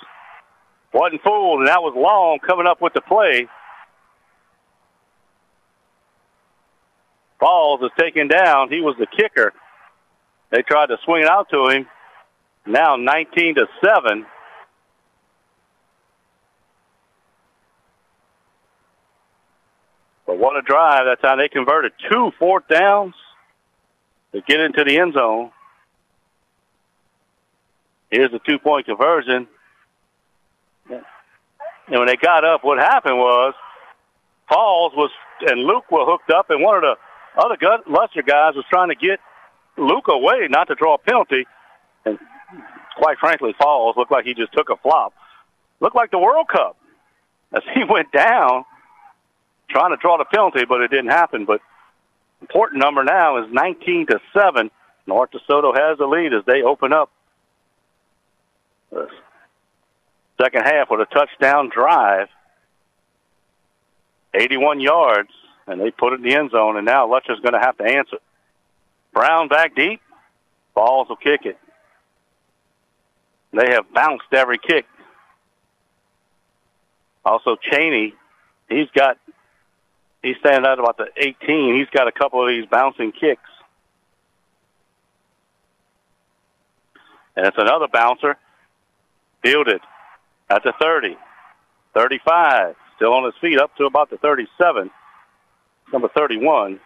[0.94, 3.48] wasn't fooled, and that was Long coming up with the play.
[7.40, 8.69] Falls is taken down.
[8.69, 9.53] He was the kicker.
[10.49, 11.86] They tried to swing it out to him.
[12.68, 14.26] Now 19 to 7.
[20.26, 21.06] But what a drive.
[21.06, 23.15] That's how they converted two fourth downs
[24.34, 25.52] to get into the end zone.
[28.11, 29.48] Here's the two point conversion.
[30.89, 33.53] And when they got up, what happened was
[34.49, 35.11] Falls was
[35.41, 36.95] and Luke were hooked up, and one of the
[37.41, 37.56] other
[37.88, 39.19] Lutcher guys was trying to get
[39.77, 41.45] Luke away, not to draw a penalty.
[42.06, 42.18] And
[42.95, 45.14] quite frankly, Falls looked like he just took a flop.
[45.80, 46.78] Looked like the World Cup
[47.53, 48.65] as he went down
[49.69, 51.45] trying to draw the penalty, but it didn't happen.
[51.45, 51.61] But
[52.41, 54.72] important number now is 19 to 7.
[55.06, 57.11] North DeSoto has the lead as they open up
[58.91, 59.07] the
[60.41, 62.28] second half with a touchdown drive.
[64.34, 65.30] 81 yards,
[65.65, 67.84] and they put it in the end zone, and now Lutcher's going to have to
[67.84, 68.18] answer.
[69.14, 70.02] Brown back deep.
[70.76, 71.57] Falls will kick it.
[73.53, 74.86] They have bounced every kick.
[77.26, 78.14] Also, Cheney,
[78.69, 79.18] he's got,
[80.22, 81.76] he's standing at about the 18.
[81.76, 83.41] He's got a couple of these bouncing kicks.
[87.36, 88.38] And it's another bouncer.
[89.44, 89.82] Fielded
[90.49, 91.15] at the 30,
[91.94, 94.90] 35, still on his feet up to about the 37.
[95.94, 96.80] Number 31.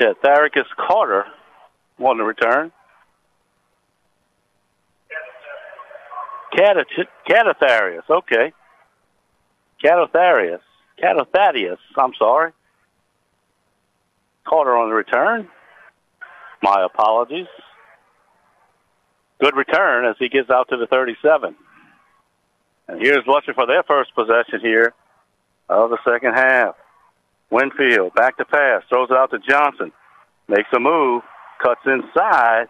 [0.00, 1.24] Chetharicus Carter
[1.98, 2.72] on the return.
[6.54, 8.52] Catatharius, okay.
[9.82, 10.60] Catatharius.
[11.02, 12.52] Catathadius, I'm sorry.
[14.46, 15.48] Carter on the return.
[16.62, 17.46] My apologies.
[19.40, 21.56] Good return as he gets out to the 37.
[22.88, 24.94] And here's Lutcher for their first possession here
[25.68, 26.76] of the second half.
[27.52, 29.92] Winfield back to pass, throws it out to Johnson,
[30.48, 31.22] makes a move,
[31.62, 32.66] cuts inside,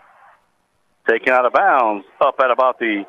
[1.09, 3.05] taken out of bounds, up at about the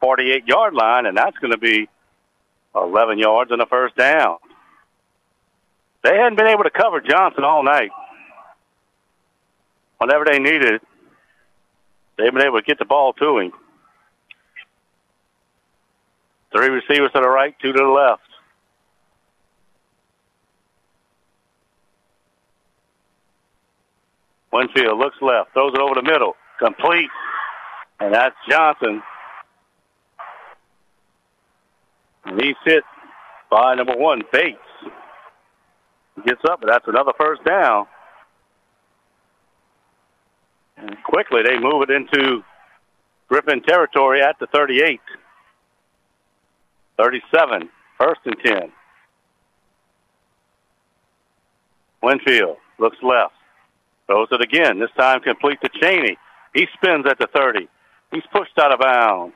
[0.00, 1.88] 48 yard line, and that's going to be
[2.74, 4.36] 11 yards and a first down.
[6.04, 7.90] They hadn't been able to cover Johnson all night.
[9.98, 10.80] Whenever they needed
[12.16, 13.52] they've been able to get the ball to him.
[16.52, 18.22] Three receivers to the right, two to the left.
[24.52, 27.08] Winfield looks left, throws it over the middle, complete,
[28.00, 29.02] and that's Johnson.
[32.24, 32.84] And he's hit
[33.50, 34.58] by number one, Bates.
[36.16, 37.86] He gets up, but that's another first down.
[40.76, 42.42] And quickly they move it into
[43.28, 45.00] Griffin territory at the 38.
[46.98, 48.72] 37, first and 10.
[52.02, 53.32] Winfield looks left.
[54.12, 54.78] Throws it again.
[54.78, 56.18] This time complete to Cheney.
[56.52, 57.66] He spins at the 30.
[58.10, 59.34] He's pushed out of bounds.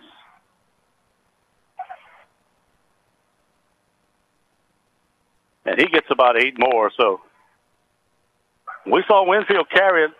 [5.64, 6.92] And he gets about eight more.
[6.94, 7.22] So
[8.84, 10.10] we saw Winfield carry it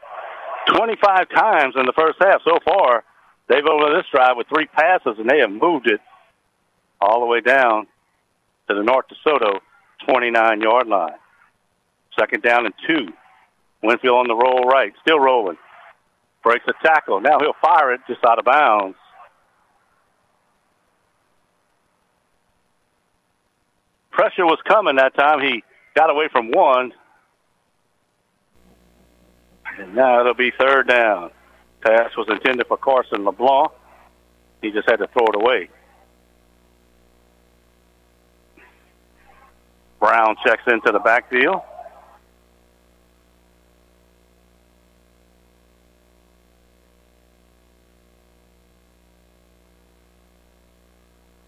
[0.75, 3.05] 25 times in the first half so far.
[3.49, 6.01] They've over this drive with three passes, and they have moved it
[6.99, 7.87] all the way down
[8.69, 9.61] to the North DeSoto
[10.09, 11.19] 29 yard line.
[12.19, 13.13] Second down and two.
[13.83, 15.57] Winfield on the roll right, still rolling.
[16.43, 17.21] Breaks a tackle.
[17.21, 18.97] Now he'll fire it just out of bounds.
[24.11, 25.41] Pressure was coming that time.
[25.41, 25.63] He
[25.95, 26.93] got away from one.
[29.79, 31.31] And now it'll be third down.
[31.83, 33.71] Pass was intended for Carson LeBlanc.
[34.63, 35.69] He just had to throw it away.
[40.01, 41.61] Brown checks into the backfield.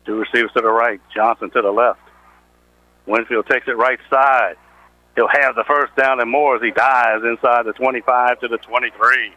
[0.08, 2.00] Two receivers to the right, Johnson to the left.
[3.04, 4.54] Winfield takes it right side.
[5.16, 8.56] He'll have the first down and more as he dives inside the 25 to the
[8.56, 9.34] 23.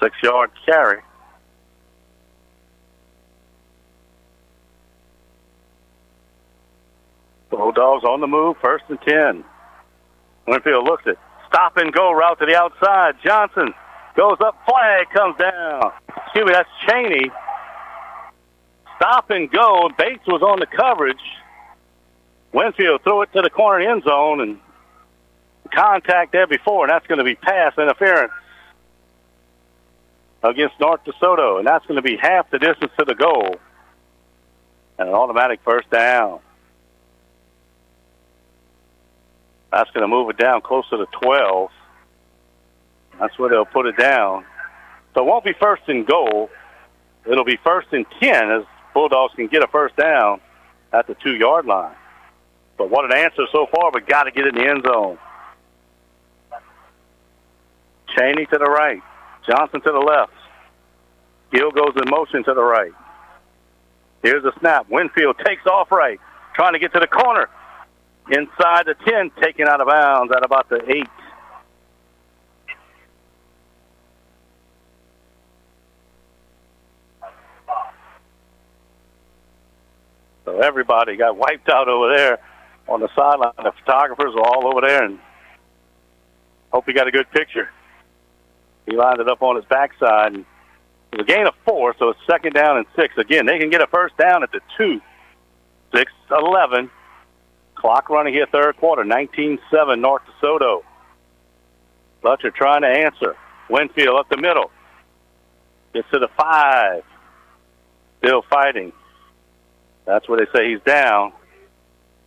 [0.00, 0.98] Six yard carry.
[7.56, 9.44] Bulldogs on the move, first and 10.
[10.46, 11.18] Winfield looks it.
[11.48, 13.14] Stop and go route to the outside.
[13.24, 13.72] Johnson
[14.16, 15.92] goes up, flag comes down.
[16.26, 17.30] Excuse me, that's Cheney.
[18.96, 19.90] Stop and go.
[19.96, 21.16] Bates was on the coverage.
[22.52, 24.58] Winfield threw it to the corner end zone and
[25.72, 28.32] contact there before, and that's going to be pass interference
[30.42, 33.56] against North DeSoto, and that's going to be half the distance to the goal.
[34.98, 36.40] And an automatic first down.
[39.74, 41.68] That's going to move it down closer to 12.
[43.18, 44.44] That's where they'll put it down.
[45.14, 46.48] So it won't be first and goal.
[47.26, 48.62] It'll be first and 10 as
[48.94, 50.40] Bulldogs can get a first down
[50.92, 51.96] at the two yard line.
[52.78, 55.18] But what an answer so far, but got to get in the end zone.
[58.16, 59.02] Cheney to the right.
[59.44, 60.32] Johnson to the left.
[61.52, 62.92] Gill goes in motion to the right.
[64.22, 64.86] Here's a snap.
[64.88, 66.20] Winfield takes off right,
[66.54, 67.48] trying to get to the corner.
[68.30, 71.06] Inside the 10, taken out of bounds at about the 8.
[80.46, 82.38] So everybody got wiped out over there
[82.88, 83.52] on the sideline.
[83.56, 85.18] The photographers were all over there, and
[86.72, 87.70] hope he got a good picture.
[88.86, 90.34] He lined it up on his backside.
[90.34, 90.44] And
[91.12, 93.16] it was a gain of four, so it's second down and six.
[93.16, 95.00] Again, they can get a first down at the two.
[95.94, 96.90] Six eleven.
[97.84, 99.04] Clock running here, third quarter.
[99.04, 99.58] 19-7
[100.00, 100.82] North DeSoto.
[102.22, 103.36] Lutcher trying to answer.
[103.68, 104.70] Winfield up the middle.
[105.92, 107.04] Gets to the five.
[108.20, 108.90] Still fighting.
[110.06, 111.34] That's where they say he's down.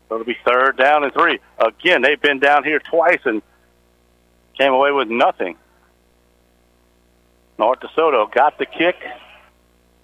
[0.08, 1.40] So it'll be third down and three.
[1.58, 3.42] Again, they've been down here twice and
[4.60, 5.58] came away with nothing.
[7.58, 8.98] North DeSoto got the kick.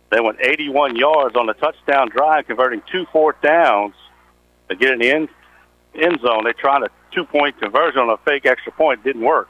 [0.09, 3.93] They went 81 yards on the touchdown drive, converting two fourth downs
[4.69, 5.29] to get the end,
[5.95, 6.43] end zone.
[6.45, 9.03] They tried a two point conversion on a fake extra point.
[9.03, 9.49] Didn't work.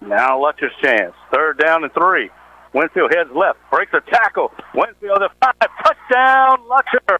[0.00, 1.14] Now Lutcher's chance.
[1.32, 2.30] Third down and three.
[2.72, 4.50] Winfield heads left, breaks a tackle.
[4.74, 7.18] Winfield the five, touchdown, Lutcher.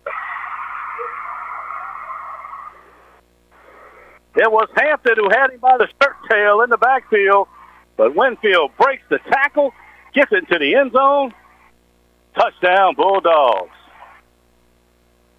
[4.34, 7.48] It was Hampton who had him by the shirt tail in the backfield,
[7.98, 9.72] but Winfield breaks the tackle,
[10.14, 11.34] gets into the end zone.
[12.34, 13.76] Touchdown, Bulldogs.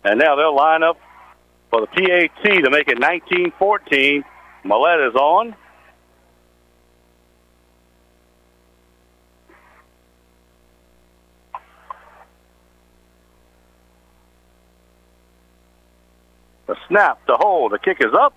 [0.03, 0.99] And now they'll line up
[1.73, 4.23] for the PAT to make it 19-14.
[4.63, 5.55] Millette is on.
[16.67, 18.35] The snap, the hold, the kick is up.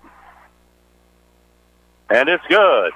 [2.09, 2.91] And it's good.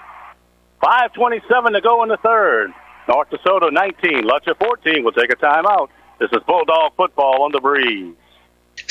[0.82, 2.74] 5.27 to go in the third.
[3.08, 5.90] North DeSoto 19, Lutcher 14 will take a timeout.
[6.20, 8.16] This is Bulldog football on the breeze.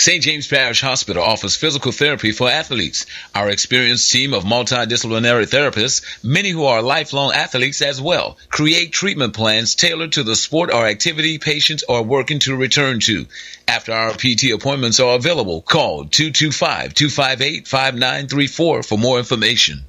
[0.00, 0.22] St.
[0.22, 3.04] James Parish Hospital offers physical therapy for athletes.
[3.34, 9.34] Our experienced team of multidisciplinary therapists, many who are lifelong athletes as well, create treatment
[9.34, 13.26] plans tailored to the sport or activity patients are working to return to.
[13.68, 19.84] After our PT appointments are available, call 225-258-5934 for more information.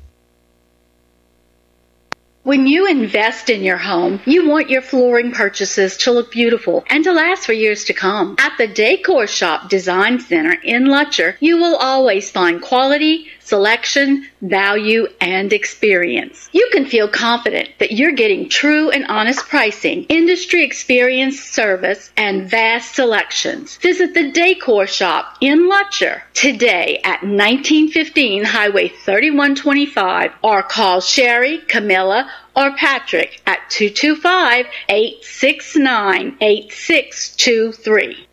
[2.43, 7.03] When you invest in your home, you want your flooring purchases to look beautiful and
[7.03, 8.35] to last for years to come.
[8.39, 15.05] At the Decor Shop Design Center in Lutcher, you will always find quality, selection, value,
[15.19, 16.47] and experience.
[16.53, 22.49] You can feel confident that you're getting true and honest pricing, industry experience, service, and
[22.49, 23.75] vast selections.
[23.75, 32.31] Visit the Decor Shop in Lutcher today at 1915 Highway 3125 or call Sherry, Camilla,
[32.55, 38.27] or Patrick at 225 869 8623.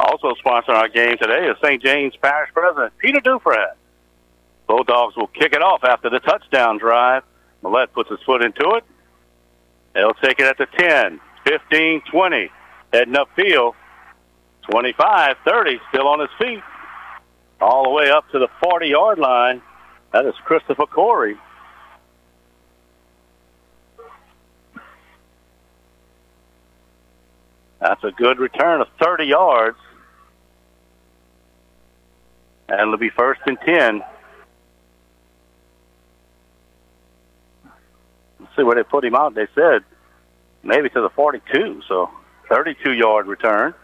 [0.00, 1.82] Also sponsoring our game today is St.
[1.82, 3.76] James Parish President Peter Dufresne.
[4.66, 7.22] Bulldogs will kick it off after the touchdown drive.
[7.62, 8.84] Millette puts his foot into it.
[9.92, 12.50] They'll take it at the 10, 15, 20.
[12.94, 13.74] Heading upfield.
[14.70, 16.62] 25, 30, still on his feet.
[17.60, 19.60] All the way up to the 40 yard line.
[20.14, 21.36] That is Christopher Corey.
[27.80, 29.76] That's a good return of 30 yards.
[32.70, 34.02] And it'll be first and 10.
[38.38, 39.34] Let's see where they put him out.
[39.34, 39.82] They said
[40.62, 42.10] maybe to the 42, so
[42.48, 43.74] 32 yard return.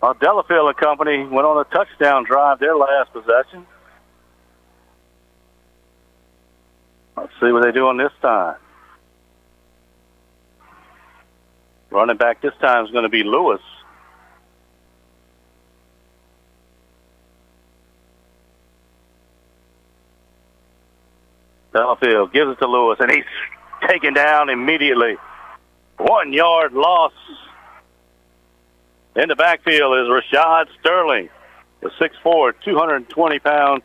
[0.00, 3.66] Well, Delafield and company went on a touchdown drive their last possession.
[7.16, 8.56] Let's see what they do on this time.
[11.96, 13.62] Running back this time is going to be Lewis.
[21.72, 23.24] Delafield gives it to Lewis, and he's
[23.88, 25.16] taken down immediately.
[25.96, 27.14] One yard loss.
[29.14, 31.30] In the backfield is Rashad Sterling,
[31.80, 33.82] the 6'4", 220 pound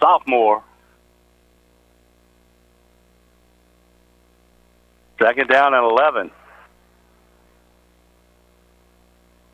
[0.00, 0.64] sophomore.
[5.20, 6.30] Second down and 11.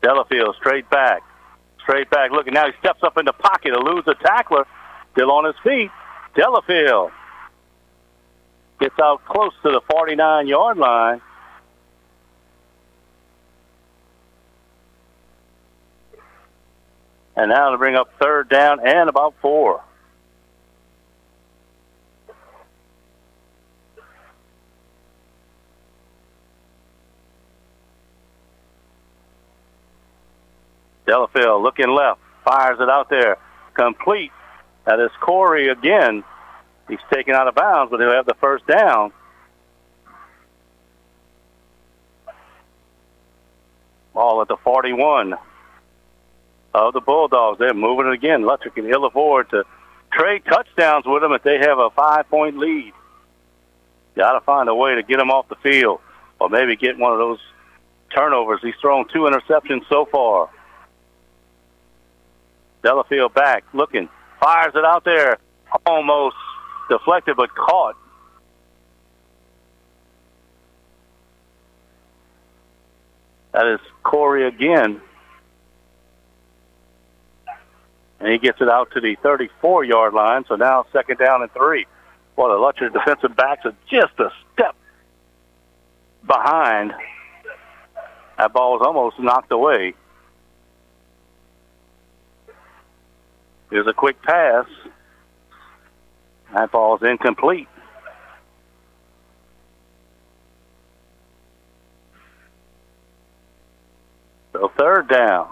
[0.01, 1.23] Delafield straight back.
[1.81, 2.53] Straight back looking.
[2.53, 4.65] Now he steps up in the pocket to lose the tackler.
[5.13, 5.89] Still on his feet.
[6.35, 7.11] Delafield
[8.79, 11.21] gets out close to the 49 yard line.
[17.35, 19.84] And now to bring up third down and about four.
[31.05, 33.37] Delafield looking left, fires it out there,
[33.73, 34.31] complete.
[34.85, 36.23] That is Corey again.
[36.87, 39.11] He's taken out of bounds, but he'll have the first down.
[44.13, 45.35] Ball at the 41
[46.73, 47.59] of the Bulldogs.
[47.59, 48.43] They're moving it again.
[48.43, 49.63] Lutcher can ill afford to
[50.11, 52.93] trade touchdowns with them if they have a five point lead.
[54.15, 55.99] Got to find a way to get him off the field
[56.39, 57.39] or maybe get one of those
[58.15, 58.61] turnovers.
[58.61, 60.49] He's thrown two interceptions so far.
[62.85, 64.07] Delafield back, looking,
[64.39, 65.39] fires it out there,
[65.87, 66.35] almost
[66.87, 67.95] deflected but caught.
[73.53, 75.01] That is Corey again.
[78.19, 80.45] And he gets it out to the 34 yard line.
[80.47, 81.87] So now second down and three.
[82.35, 84.75] Well, the Lutcher defensive backs are just a step
[86.27, 86.93] behind.
[88.37, 89.95] That ball was almost knocked away.
[93.69, 94.65] Here's a quick pass.
[96.53, 97.67] That ball's incomplete.
[104.53, 105.49] So third down.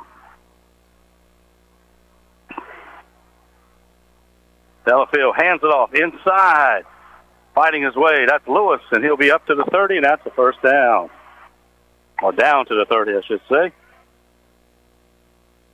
[4.85, 6.83] Delafield hands it off inside,
[7.55, 8.25] fighting his way.
[8.25, 11.09] That's Lewis, and he'll be up to the 30, and that's the first down.
[12.21, 13.71] Or down to the 30, I should say.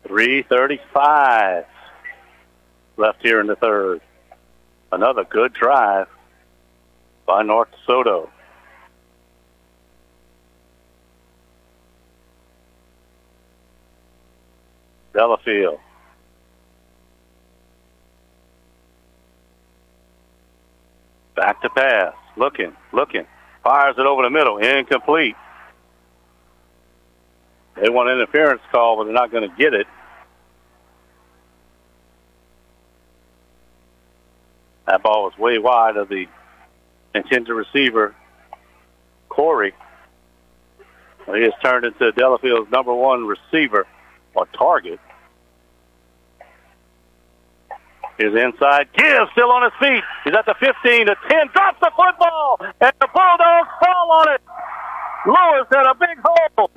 [0.07, 1.65] 335
[2.99, 4.01] left here in the third.
[4.91, 6.07] Another good drive
[7.25, 8.29] by North Soto.
[15.13, 15.79] Delafield.
[21.35, 22.13] Back to pass.
[22.35, 23.25] Looking, looking.
[23.63, 24.57] Fires it over the middle.
[24.57, 25.35] Incomplete.
[27.75, 29.87] They want an interference call, but they're not going to get it.
[34.89, 36.25] That ball was way wide of the
[37.13, 38.15] intended receiver,
[39.29, 39.71] Corey.
[41.27, 43.85] He has turned into Delafield's number one receiver
[44.33, 44.99] or target.
[48.17, 48.89] He's inside.
[48.97, 50.03] Gibbs still on his feet.
[50.23, 51.47] He's at the 15 to 10.
[51.53, 54.41] Drops the football, and the Bulldogs fall on it.
[55.27, 56.71] Lewis had a big hole.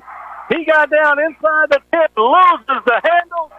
[0.49, 3.51] He got down inside the 10, loses the handle,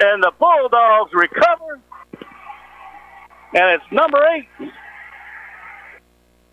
[0.00, 1.80] and the Bulldogs recover.
[3.54, 4.48] And it's number eight.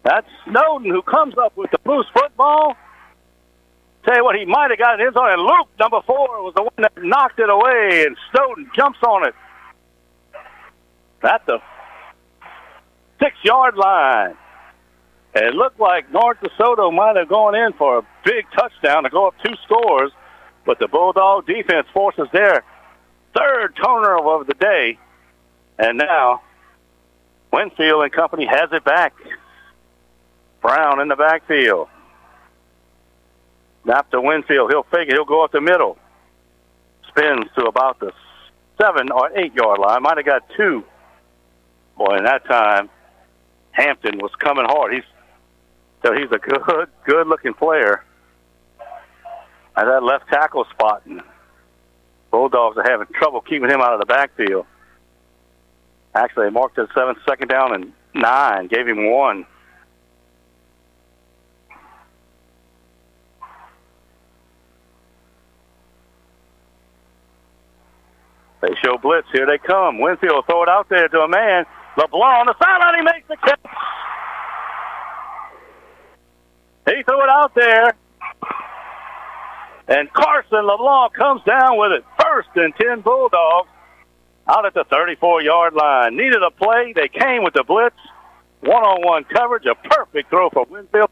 [0.03, 2.75] That's Snowden who comes up with the loose football.
[4.05, 5.31] Tell you what, he might have got it in zone.
[5.31, 9.27] And Luke, number four, was the one that knocked it away, and Snowden jumps on
[9.27, 9.35] it
[11.23, 11.59] at the
[13.21, 14.35] six yard line.
[15.35, 19.27] It looked like North DeSoto might have gone in for a big touchdown to go
[19.27, 20.11] up two scores,
[20.65, 22.63] but the Bulldog defense forces their
[23.37, 24.97] third turnover of the day.
[25.77, 26.41] And now
[27.51, 29.13] Winfield and company has it back.
[30.61, 31.87] Brown in the backfield.
[33.83, 34.71] Snap to Winfield.
[34.71, 35.13] He'll fake it.
[35.13, 35.97] He'll go up the middle.
[37.07, 38.11] Spins to about the
[38.79, 40.03] seven or eight yard line.
[40.03, 40.83] Might have got two.
[41.97, 42.89] Boy, in that time,
[43.71, 44.93] Hampton was coming hard.
[44.93, 45.03] He's
[46.05, 48.03] so he's a good, good looking player.
[49.75, 51.21] At that left tackle spot, and
[52.31, 54.65] Bulldogs are having trouble keeping him out of the backfield.
[56.15, 59.45] Actually, they marked it seven, second down and nine, gave him one.
[68.61, 69.27] They show blitz.
[69.31, 69.99] Here they come.
[69.99, 71.65] Winfield throw it out there to a man.
[71.97, 72.95] LeBlanc on the sideline.
[72.95, 73.59] He makes the catch.
[76.87, 77.93] He threw it out there.
[79.87, 82.03] And Carson LeBlanc comes down with it.
[82.21, 83.69] First and 10 Bulldogs
[84.49, 86.17] out at the 34 yard line.
[86.17, 86.93] Needed a play.
[86.93, 87.95] They came with the blitz.
[88.61, 89.65] One on one coverage.
[89.65, 91.09] A perfect throw for Winfield.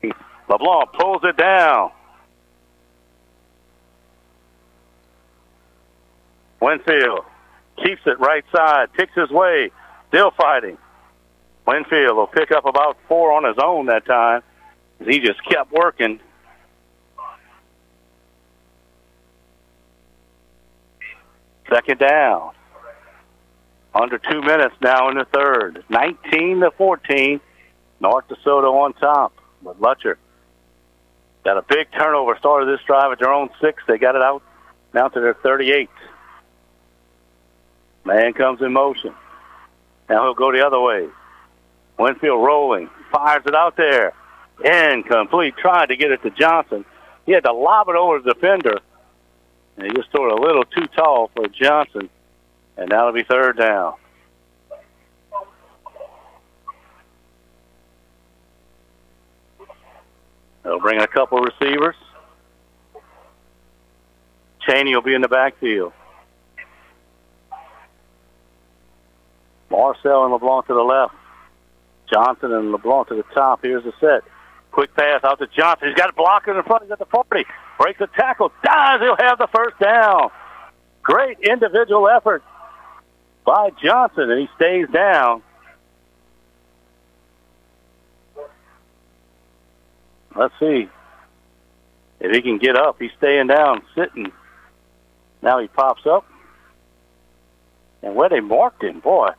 [0.50, 1.92] LeBlanc pulls it down.
[6.60, 7.26] Winfield
[7.84, 9.70] keeps it right side, picks his way,
[10.10, 10.78] still fighting.
[11.68, 14.42] Winfield will pick up about four on his own that time.
[15.06, 16.20] He just kept working.
[21.70, 22.52] Second down.
[23.94, 25.84] Under two minutes now in the third.
[25.90, 27.40] 19 to 14.
[28.00, 30.18] North DeSoto on top with Lutcher.
[31.44, 32.38] Got a big turnover.
[32.38, 33.82] Started this drive at their own six.
[33.88, 34.44] They got it out
[34.94, 35.90] now to their 38.
[38.06, 39.14] Man comes in motion.
[40.10, 41.08] Now he'll go the other way.
[41.98, 42.90] Winfield rolling.
[43.12, 44.14] Fires it out there.
[44.64, 45.56] Incomplete.
[45.58, 46.86] Tried to get it to Johnson.
[47.26, 48.80] He had to lob it over the defender.
[49.78, 52.10] And he just threw it a little too tall for Johnson.
[52.78, 53.96] And that'll be third down.
[60.64, 61.96] They'll bring in a couple receivers.
[64.68, 65.94] Cheney will be in the backfield.
[69.72, 71.16] Marcel and LeBlanc to the left.
[72.12, 73.62] Johnson and LeBlanc to the top.
[73.64, 74.24] Here's the set.
[74.72, 75.88] Quick pass out to Johnson.
[75.88, 76.84] He's got a blocker in front.
[76.84, 77.46] He's at the 40.
[77.80, 78.52] Breaks the tackle.
[78.64, 79.00] Dies.
[79.02, 80.30] He'll have the first down.
[81.02, 82.44] Great individual effort
[83.48, 85.42] by Johnson, and he stays down.
[90.36, 90.90] Let's see
[92.20, 92.98] if he can get up.
[93.00, 94.34] He's staying down, sitting.
[95.42, 96.26] Now he pops up.
[98.04, 99.30] And where they marked him, boy,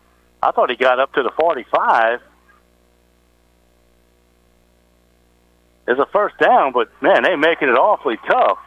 [0.42, 2.20] I thought he got up to the 45.
[5.86, 8.58] It's a first down, but man, they making it awfully tough.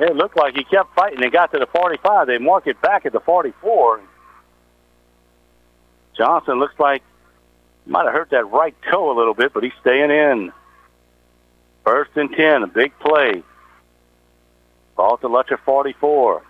[0.00, 2.26] It looked like he kept fighting and got to the 45.
[2.26, 4.00] They mark it back at the 44.
[6.16, 7.02] Johnson looks like
[7.86, 10.52] might have hurt that right toe a little bit, but he's staying in.
[11.84, 13.42] First and 10, a big play.
[14.96, 16.42] Ball to Lutcher 44.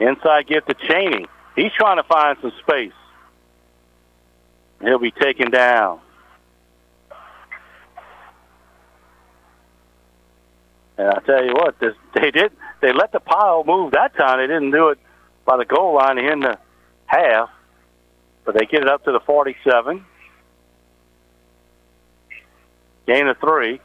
[0.00, 1.26] Inside give to Cheney.
[1.54, 2.92] He's trying to find some space.
[4.80, 6.00] He'll be taken down.
[10.98, 12.52] And I tell you what, this, they did.
[12.82, 14.40] They let the pile move that time.
[14.40, 14.98] They didn't do it
[15.46, 16.58] by the goal line in the
[17.06, 17.50] half,
[18.44, 20.04] but they get it up to the 47.
[23.06, 23.80] Gain of three.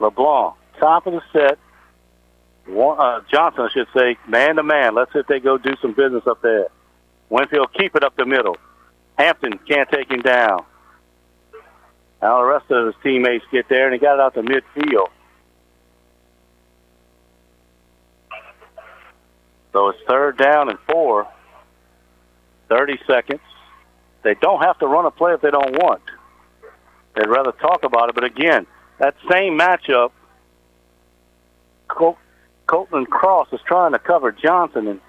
[0.00, 1.58] LeBlanc, top of the set,
[2.66, 4.94] One, uh, Johnson, I should say, man to man.
[4.94, 6.68] Let's see if they go do some business up there.
[7.30, 8.56] Winfield keep it up the middle.
[9.18, 10.64] Hampton can't take him down.
[12.24, 15.08] Now the rest of his teammates get there, and he got it out to midfield.
[19.74, 21.28] So it's third down and four.
[22.70, 23.42] 30 seconds.
[24.22, 26.00] They don't have to run a play if they don't want.
[27.14, 28.14] They'd rather talk about it.
[28.14, 28.66] But again,
[29.00, 30.10] that same matchup,
[31.88, 32.16] Col-
[32.66, 35.00] Colton Cross is trying to cover Johnson, and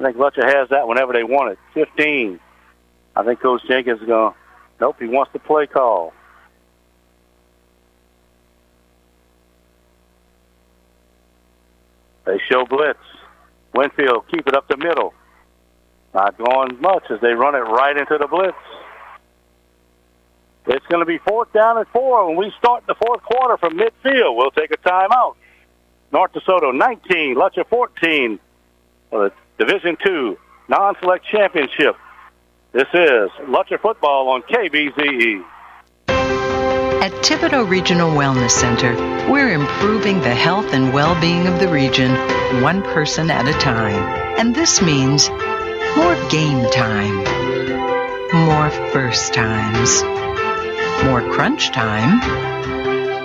[0.00, 1.58] I think Lutcher has that whenever they want it.
[1.74, 2.40] 15.
[3.14, 4.34] I think Coach Jenkins is going,
[4.80, 6.12] nope, he wants the play call.
[12.24, 12.98] They show blitz.
[13.74, 15.14] Winfield keep it up the middle.
[16.14, 18.56] Not going much as they run it right into the blitz.
[20.66, 23.78] It's going to be fourth down and four when we start the fourth quarter from
[23.78, 24.36] midfield.
[24.36, 25.36] We'll take a timeout.
[26.12, 28.38] North DeSoto 19, Lutcher 14
[29.10, 30.36] for the Division Two
[30.68, 31.96] non-select championship.
[32.72, 35.44] This is Lutcher football on KBZE.
[37.00, 38.94] At Thibodaux Regional Wellness Center,
[39.32, 42.10] we're improving the health and well-being of the region
[42.60, 44.02] one person at a time.
[44.38, 45.30] And this means
[45.96, 47.16] more game time,
[48.34, 50.02] more first times,
[51.06, 52.20] more crunch time,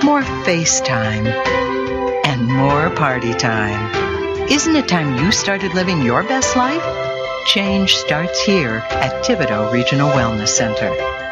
[0.05, 4.47] more face time, and more party time.
[4.49, 7.45] Isn't it time you started living your best life?
[7.45, 11.24] Change starts here at Thibodaux Regional Wellness Center.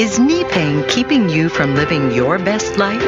[0.00, 3.02] Is knee pain keeping you from living your best life?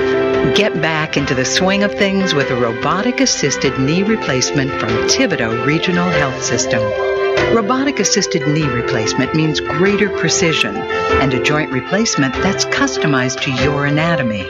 [0.54, 5.64] Get back into the swing of things with a robotic assisted knee replacement from Thibodaux
[5.64, 6.82] Regional Health System.
[7.56, 13.86] Robotic assisted knee replacement means greater precision and a joint replacement that's customized to your
[13.86, 14.46] anatomy.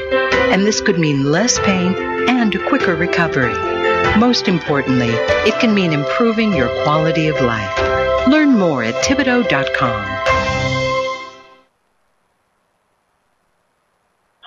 [0.51, 1.95] And this could mean less pain
[2.29, 3.55] and a quicker recovery.
[4.19, 5.11] Most importantly,
[5.47, 8.27] it can mean improving your quality of life.
[8.27, 10.12] Learn more at Thibodaux.com.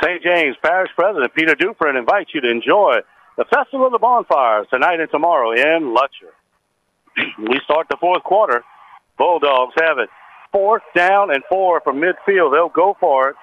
[0.05, 0.21] St.
[0.21, 2.97] James Parish President Peter Dufresne invites you to enjoy
[3.37, 6.29] the Festival of the Bonfires tonight and tomorrow in Lutcher.
[7.49, 8.63] we start the fourth quarter.
[9.17, 10.09] Bulldogs have it.
[10.51, 12.53] Fourth down and four from midfield.
[12.53, 13.35] They'll go for it.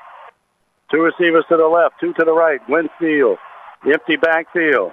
[0.92, 2.60] Two receivers to the left, two to the right.
[2.68, 3.38] Winfield,
[3.84, 4.92] empty backfield.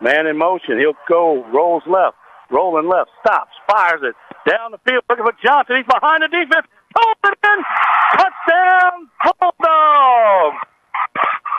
[0.00, 0.80] Man in motion.
[0.80, 2.16] He'll go, rolls left,
[2.50, 4.16] rolling left, stops, fires it
[4.50, 5.76] down the field, looking for Johnson.
[5.76, 6.66] He's behind the defense.
[6.98, 7.64] In.
[8.16, 9.08] Touchdown,
[9.38, 10.68] Bulldogs.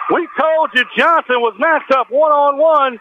[0.10, 3.00] We told you Johnson was matched up one on one.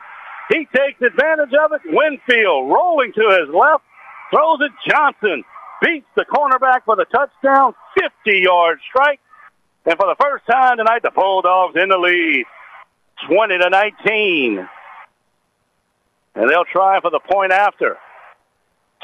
[0.51, 1.81] He takes advantage of it.
[1.87, 3.85] Winfield rolling to his left,
[4.31, 4.73] throws it.
[4.89, 5.45] Johnson
[5.83, 9.21] beats the cornerback for the touchdown, 50 yard strike.
[9.87, 12.45] And for the first time tonight, the Bulldogs in the lead,
[13.27, 14.69] 20 to 19.
[16.35, 17.97] And they'll try for the point after.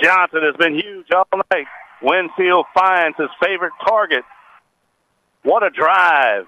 [0.03, 1.67] Johnson has been huge all night.
[2.03, 4.25] Winfield finds his favorite target.
[5.43, 6.47] What a drive.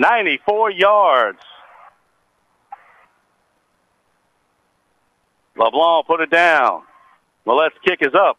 [0.00, 1.38] 94 yards.
[5.56, 6.82] LeBlanc put it down.
[7.46, 8.38] Millett's kick is up.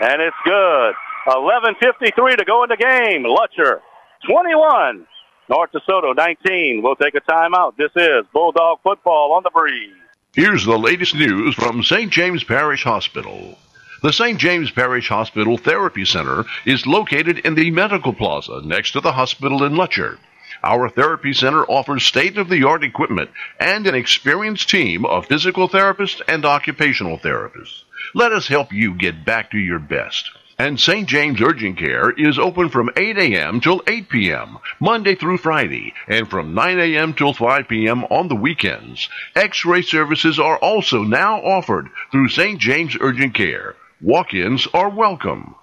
[0.00, 0.94] And it's good.
[1.26, 3.24] 11.53 to go in the game.
[3.24, 3.80] Lutcher,
[4.26, 5.06] 21.
[5.50, 6.80] North DeSoto, 19.
[6.82, 7.76] We'll take a timeout.
[7.76, 9.92] This is Bulldog football on the breeze.
[10.32, 12.10] Here's the latest news from St.
[12.10, 13.58] James Parish Hospital.
[14.02, 14.38] The St.
[14.38, 19.62] James Parish Hospital Therapy Center is located in the Medical Plaza next to the hospital
[19.62, 20.16] in Lutcher.
[20.64, 23.28] Our therapy center offers state of the art equipment
[23.58, 27.82] and an experienced team of physical therapists and occupational therapists.
[28.14, 30.30] Let us help you get back to your best.
[30.56, 31.06] And St.
[31.06, 33.60] James Urgent Care is open from 8 a.m.
[33.60, 37.12] till 8 p.m., Monday through Friday, and from 9 a.m.
[37.12, 38.04] till 5 p.m.
[38.04, 39.10] on the weekends.
[39.36, 42.58] X-ray services are also now offered through St.
[42.58, 43.76] James Urgent Care.
[44.02, 45.54] Walk-ins are welcome.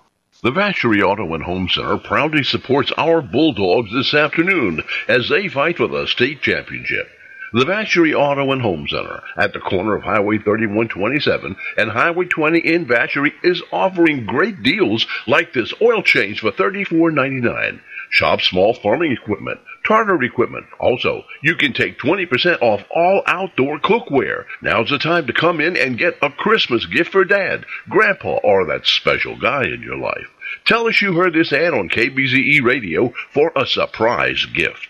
[0.43, 5.77] The Vacherie Auto and Home Center proudly supports our Bulldogs this afternoon as they fight
[5.77, 7.09] for the state championship.
[7.51, 12.59] The Vacherie Auto and Home Center at the corner of Highway 3127 and Highway 20
[12.59, 17.79] in Vacherie is offering great deals like this oil change for $34.99.
[18.11, 20.65] Shop small farming equipment, tartar equipment.
[20.79, 24.45] Also, you can take 20% off all outdoor cookware.
[24.61, 28.65] Now's the time to come in and get a Christmas gift for dad, grandpa, or
[28.65, 30.27] that special guy in your life.
[30.65, 34.89] Tell us you heard this ad on KBZE radio for a surprise gift.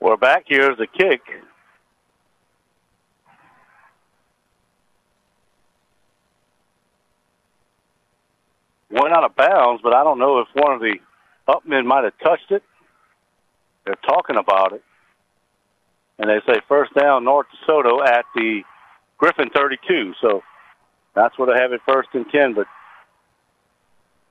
[0.00, 0.44] We're back.
[0.46, 1.20] Here's the kick.
[8.90, 10.96] Went out of bounds, but I don't know if one of the
[11.50, 12.62] Upman might have touched it.
[13.84, 14.82] They're talking about it.
[16.18, 18.62] And they say first down North DeSoto at the
[19.18, 20.14] Griffin 32.
[20.20, 20.42] So
[21.14, 22.54] that's where they have it first and 10.
[22.54, 22.66] But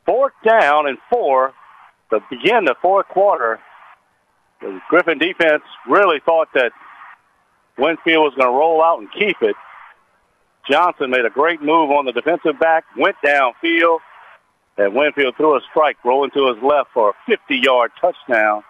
[0.06, 1.54] fourth down and four
[2.12, 3.60] to begin the fourth quarter.
[4.62, 6.72] The Griffin defense really thought that
[7.78, 9.56] Winfield was going to roll out and keep it.
[10.70, 14.00] Johnson made a great move on the defensive back, went downfield,
[14.80, 18.64] and Winfield threw a strike rolling to his left for a 50-yard touchdown.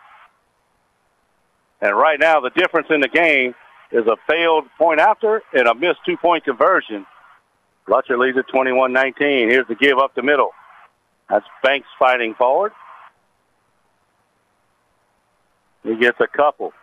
[1.81, 3.53] And right now, the difference in the game
[3.91, 7.05] is a failed point after and a missed two-point conversion.
[7.87, 9.51] Lutcher leads at 21-19.
[9.51, 10.49] Here's the give up the middle.
[11.29, 12.71] That's Banks fighting forward.
[15.83, 16.73] He gets a couple.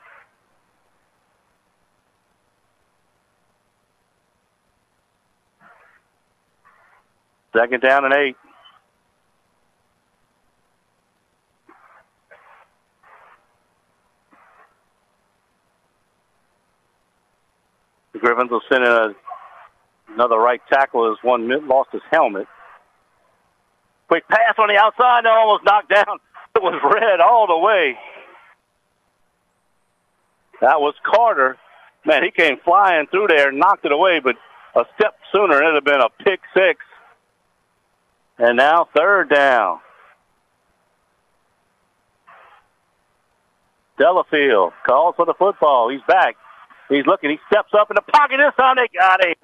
[7.52, 8.36] Second down and eight.
[18.16, 19.14] The Griffins will send in a,
[20.14, 22.46] another right tackle as one lost his helmet.
[24.08, 26.06] Quick pass on the outside, almost knocked down.
[26.56, 27.98] It was red all the way.
[30.62, 31.58] That was Carter.
[32.06, 34.36] Man, he came flying through there, knocked it away, but
[34.74, 36.80] a step sooner, it'd have been a pick six.
[38.38, 39.80] And now third down.
[43.98, 45.90] Delafield calls for the football.
[45.90, 46.36] He's back.
[46.88, 47.30] He's looking.
[47.30, 48.38] He steps up in the pocket.
[48.38, 49.34] This time they got him.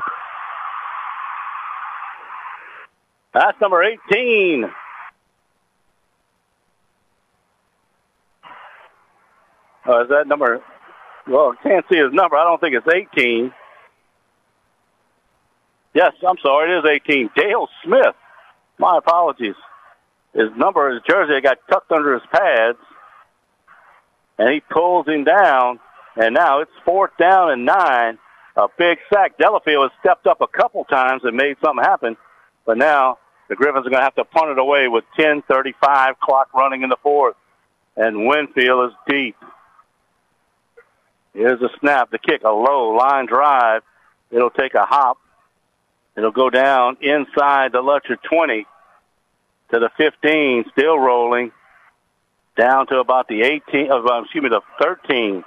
[3.34, 4.64] That's number 18.
[9.84, 10.62] Uh, is that number?
[11.26, 12.36] Well, I can't see his number.
[12.36, 12.86] I don't think it's
[13.18, 13.52] 18.
[15.94, 16.72] Yes, I'm sorry.
[16.72, 17.30] It is 18.
[17.36, 18.14] Dale Smith.
[18.78, 19.54] My apologies.
[20.34, 22.78] His number, his jersey got tucked under his pads,
[24.38, 25.78] and he pulls him down,
[26.16, 28.18] and now it's fourth down and nine.
[28.56, 29.38] A big sack.
[29.38, 32.16] Delafield has stepped up a couple times and made something happen,
[32.66, 33.18] but now
[33.48, 36.90] the Griffins are going to have to punt it away with 10:35 clock running in
[36.90, 37.36] the fourth,
[37.96, 39.36] and Winfield is deep.
[41.32, 43.82] Here's a snap, the kick, a low line drive.
[44.30, 45.18] It'll take a hop.
[46.16, 48.66] It'll go down inside the Lutcher 20
[49.72, 51.52] to the 15, still rolling
[52.56, 55.42] down to about the 18, uh, excuse me, the 13.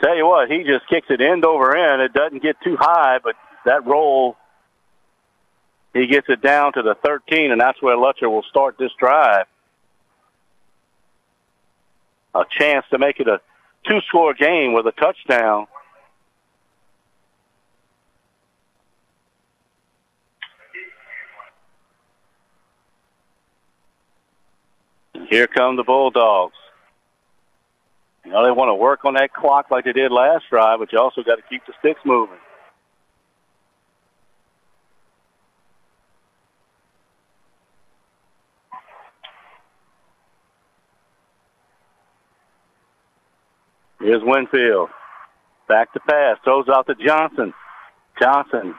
[0.00, 2.02] Tell you what, he just kicks it end over end.
[2.02, 4.36] It doesn't get too high, but that roll,
[5.94, 9.46] he gets it down to the 13, and that's where Lutcher will start this drive.
[12.34, 13.40] A chance to make it a
[13.88, 15.66] two-score game with a touchdown.
[25.30, 26.54] Here come the Bulldogs.
[28.26, 30.92] You know, they want to work on that clock like they did last drive, but
[30.92, 32.36] you also got to keep the sticks moving.
[44.00, 44.90] Here's Winfield.
[45.68, 46.36] Back to pass.
[46.42, 47.54] Throws out to Johnson.
[48.20, 48.74] Johnson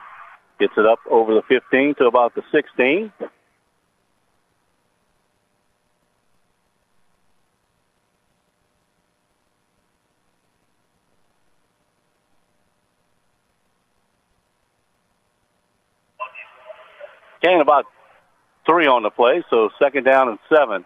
[0.60, 3.12] gets it up over the 15 to about the 16.
[17.42, 17.86] Gain about
[18.66, 20.84] three on the play, so second down and seven.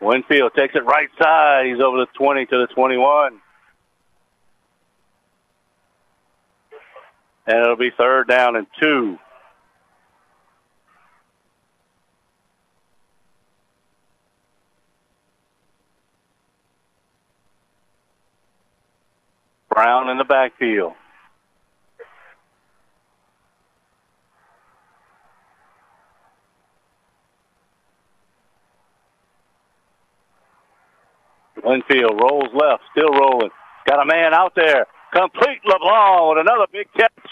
[0.00, 1.66] Winfield takes it right side.
[1.66, 3.38] He's over the 20 to the 21.
[7.46, 9.18] And it'll be third down and two.
[19.68, 20.94] Brown in the backfield.
[31.64, 33.50] Winfield rolls left, still rolling.
[33.86, 34.86] Got a man out there.
[35.12, 37.30] Complete LeBlanc with another big catch.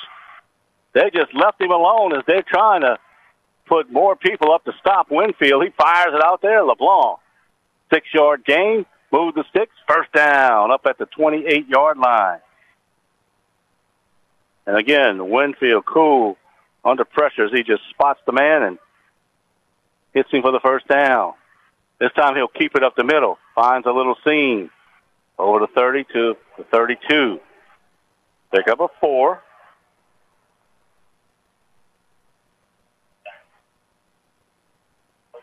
[0.94, 2.98] They just left him alone as they're trying to
[3.66, 5.62] put more people up to stop Winfield.
[5.62, 6.64] He fires it out there.
[6.64, 7.18] LeBlanc.
[7.92, 8.86] Six yard gain.
[9.12, 9.74] Move the sticks.
[9.86, 12.40] First down up at the 28 yard line.
[14.66, 16.36] And again, Winfield cool
[16.84, 18.78] under pressure as he just spots the man and
[20.12, 21.34] hits him for the first down.
[22.00, 23.38] This time he'll keep it up the middle.
[23.54, 24.70] Finds a little seam.
[25.38, 27.40] Over to 30 to the 32.
[28.52, 29.42] Pick up a four.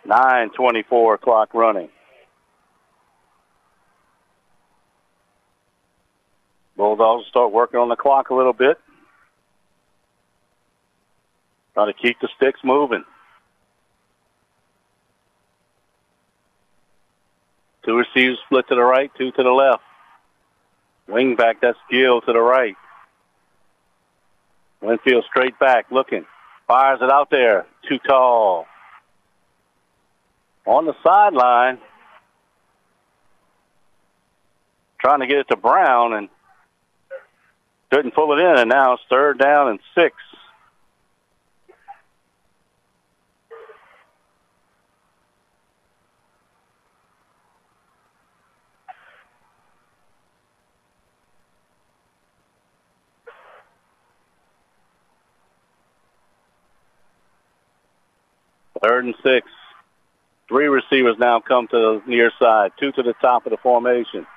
[0.05, 1.89] 9:24 clock running.
[6.77, 8.79] Bulldogs start working on the clock a little bit.
[11.73, 13.03] Trying to keep the sticks moving.
[17.85, 19.83] Two receivers split to the right, two to the left.
[21.07, 22.75] Wing back, that's Gill to the right.
[24.81, 26.25] Winfield straight back, looking.
[26.67, 27.67] Fires it out there.
[27.87, 28.65] Too tall.
[30.65, 31.79] On the sideline.
[34.99, 36.29] Trying to get it to Brown and
[37.91, 40.15] couldn't pull it in, and now it's third down and six.
[58.85, 59.47] Third and six.
[60.47, 64.27] Three receivers now come to the near side, two to the top of the formation.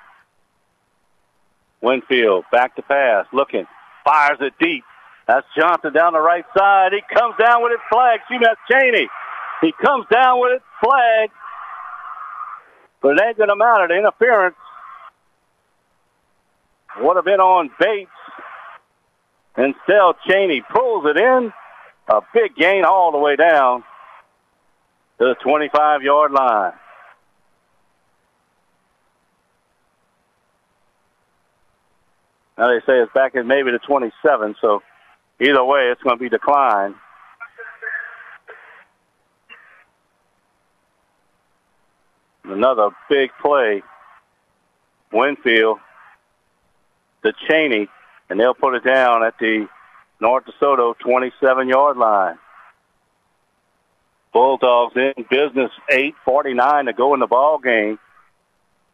[1.81, 3.65] Winfield back to pass, looking,
[4.03, 4.83] fires it deep.
[5.27, 6.93] That's Johnson down the right side.
[6.93, 8.21] He comes down with it flag.
[8.27, 9.07] See, that's Cheney.
[9.61, 11.29] He comes down with it flag.
[13.01, 13.87] But it ain't going to matter.
[13.87, 14.55] The interference
[16.97, 18.09] would have been on Bates.
[19.57, 21.53] Instead, Cheney pulls it in.
[22.11, 23.83] A big gain all the way down
[25.19, 26.73] to the 25 yard line.
[32.57, 34.81] Now they say it's back at maybe the 27, so
[35.39, 36.95] either way, it's going to be declined.
[42.43, 43.83] Another big play.
[45.11, 45.79] Winfield
[47.23, 47.87] to Cheney,
[48.29, 49.67] and they'll put it down at the
[50.19, 52.37] North DeSoto 27 yard line.
[54.31, 57.99] Bulldogs in business, 8:49 to go in the ball game,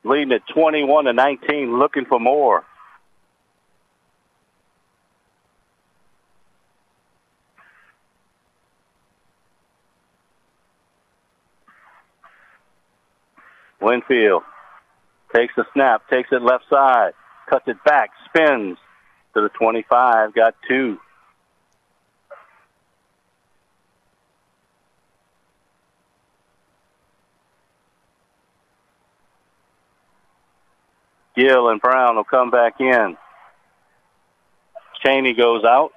[0.04, 2.64] leading at 21 to 19, looking for more.
[13.82, 14.44] Winfield
[15.36, 17.12] takes the snap, takes it left side,
[17.50, 18.78] cuts it back, spins
[19.34, 21.00] to the 25, got two.
[31.36, 33.18] Gill and Brown will come back in.
[35.04, 35.92] Cheney goes out.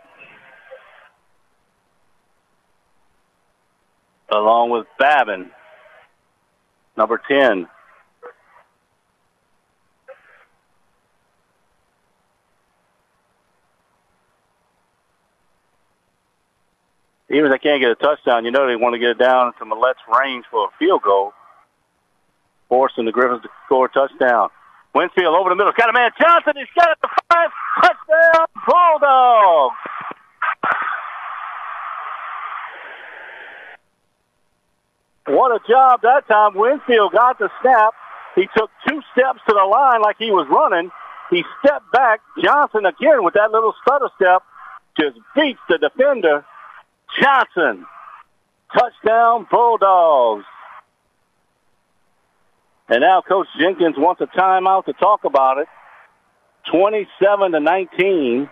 [4.31, 5.51] Along with Babin,
[6.97, 7.67] number 10.
[17.31, 19.53] Even if they can't get a touchdown, you know they want to get it down
[19.59, 21.33] to Millette's range for a field goal,
[22.69, 24.51] forcing the Griffins to score a touchdown.
[24.99, 25.73] Winfield over the middle.
[25.79, 26.11] Got a man.
[26.21, 26.55] Johnson.
[26.57, 26.99] He's got it.
[27.01, 27.51] The five.
[27.81, 28.47] Touchdown.
[28.67, 29.77] Bulldogs.
[35.29, 36.57] What a job that time.
[36.57, 37.95] Winfield got the snap.
[38.35, 40.91] He took two steps to the line like he was running.
[41.31, 42.21] He stepped back.
[42.43, 44.43] Johnson again with that little stutter step
[44.99, 46.45] just beats the defender.
[47.23, 47.87] Johnson.
[48.75, 50.45] Touchdown Bulldogs.
[52.89, 55.69] And now Coach Jenkins wants a timeout to talk about it.
[56.71, 58.49] 27 to 19.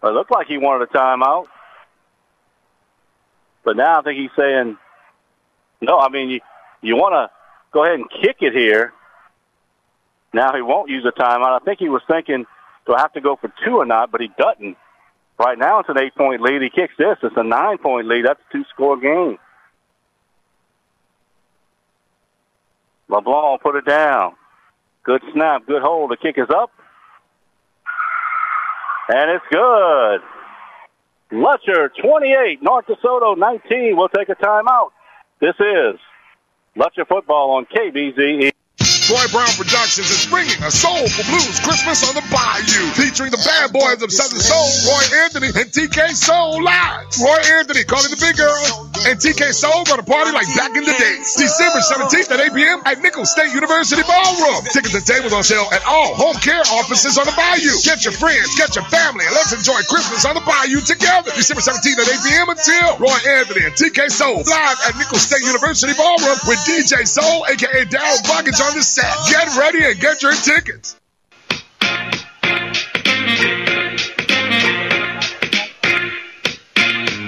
[0.00, 1.46] It looked like he wanted a timeout.
[3.64, 4.76] But now I think he's saying,
[5.80, 6.40] no, I mean, you,
[6.82, 7.30] you want to
[7.72, 8.92] go ahead and kick it here.
[10.32, 11.60] Now he won't use a timeout.
[11.60, 12.46] I think he was thinking,
[12.86, 14.10] do I have to go for two or not?
[14.10, 14.76] But he doesn't.
[15.38, 16.62] Right now it's an eight point lead.
[16.62, 17.16] He kicks this.
[17.22, 18.24] It's a nine point lead.
[18.26, 19.38] That's a two score game.
[23.08, 24.34] LeBlanc put it down.
[25.04, 26.10] Good snap, good hold.
[26.10, 26.70] The kick is up.
[29.08, 30.20] And it's good.
[31.32, 33.96] Lutcher 28, North DeSoto 19.
[33.96, 34.90] We'll take a timeout.
[35.40, 35.98] This is
[36.76, 38.52] Lutcher football on KBZE.
[39.08, 43.72] Troy Brown Productions is bringing a soulful blues Christmas on the Bayou, featuring the bad
[43.72, 47.08] boys of Southern Soul, Roy Anthony and TK Soul live.
[47.16, 48.52] Roy Anthony calling the big girl,
[49.08, 51.24] and TK Soul gonna party like back in the days.
[51.40, 52.78] December 17th at 8 p.m.
[52.84, 54.60] at Nicholls State University Ballroom.
[54.76, 57.72] Tickets and tables on sale at all home care offices on the Bayou.
[57.88, 61.32] Get your friends, get your family, and let's enjoy Christmas on the Bayou together.
[61.32, 62.46] December 17th at 8 p.m.
[62.52, 67.48] until Roy Anthony and TK Soul live at Nicholls State University Ballroom with DJ Soul,
[67.48, 70.96] aka Daryl Buckets on the Get ready and get your tickets.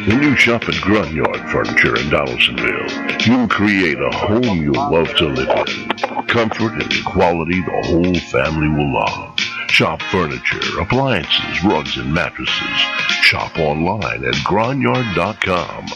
[0.07, 5.26] When you shop at Grunyard Furniture in Donaldsonville, you'll create a home you'll love to
[5.26, 6.26] live in.
[6.26, 9.39] Comfort and quality the whole family will love.
[9.68, 12.78] Shop furniture, appliances, rugs, and mattresses.
[13.23, 15.86] Shop online at Gronyard.com.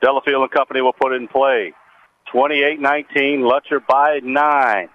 [0.02, 1.72] Delafield and company will put it in play.
[2.34, 4.88] 28-19, Lutcher by nine.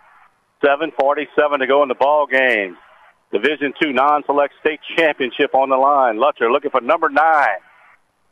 [0.64, 2.77] 7.47 to go in the ball game.
[3.31, 6.17] Division two non-select state championship on the line.
[6.17, 7.59] Lutcher looking for number nine.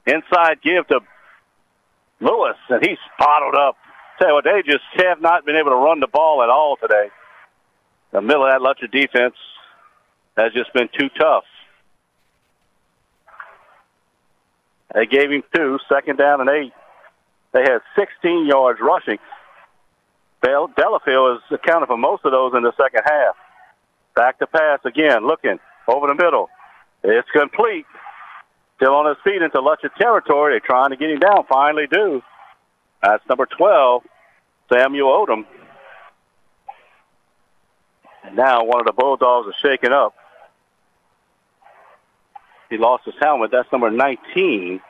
[0.05, 0.99] Inside give to
[2.19, 3.77] Lewis, and he's bottled up.
[4.19, 6.77] Tell you what, they just have not been able to run the ball at all
[6.81, 7.09] today.
[8.11, 9.35] The middle of that Lutcher defense
[10.37, 11.45] has just been too tough.
[14.93, 16.73] They gave him two, second down and eight.
[17.53, 19.17] They had 16 yards rushing.
[20.43, 23.35] Del- Delafield has accounted for most of those in the second half.
[24.15, 26.49] Back to pass again, looking over the middle.
[27.03, 27.85] It's complete.
[28.83, 30.55] Still on his feet into Lutcher territory.
[30.55, 31.45] They're trying to get him down.
[31.47, 32.21] Finally do.
[33.01, 34.03] That's number 12,
[34.73, 35.45] Samuel Odom.
[38.25, 40.15] And now one of the Bulldogs is shaken up.
[42.69, 43.51] He lost his helmet.
[43.53, 44.81] That's number 19.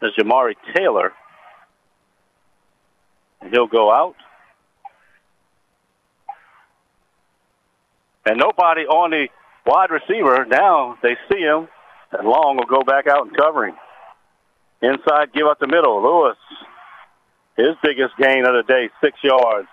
[0.00, 1.12] There's Jamari Taylor.
[3.40, 4.14] And he'll go out.
[8.24, 9.26] And nobody on the
[9.66, 10.44] wide receiver.
[10.46, 11.68] Now they see him.
[12.12, 13.74] And Long will go back out and covering.
[14.80, 16.02] Inside, give up the middle.
[16.02, 16.36] Lewis,
[17.56, 19.68] his biggest gain of the day, six yards.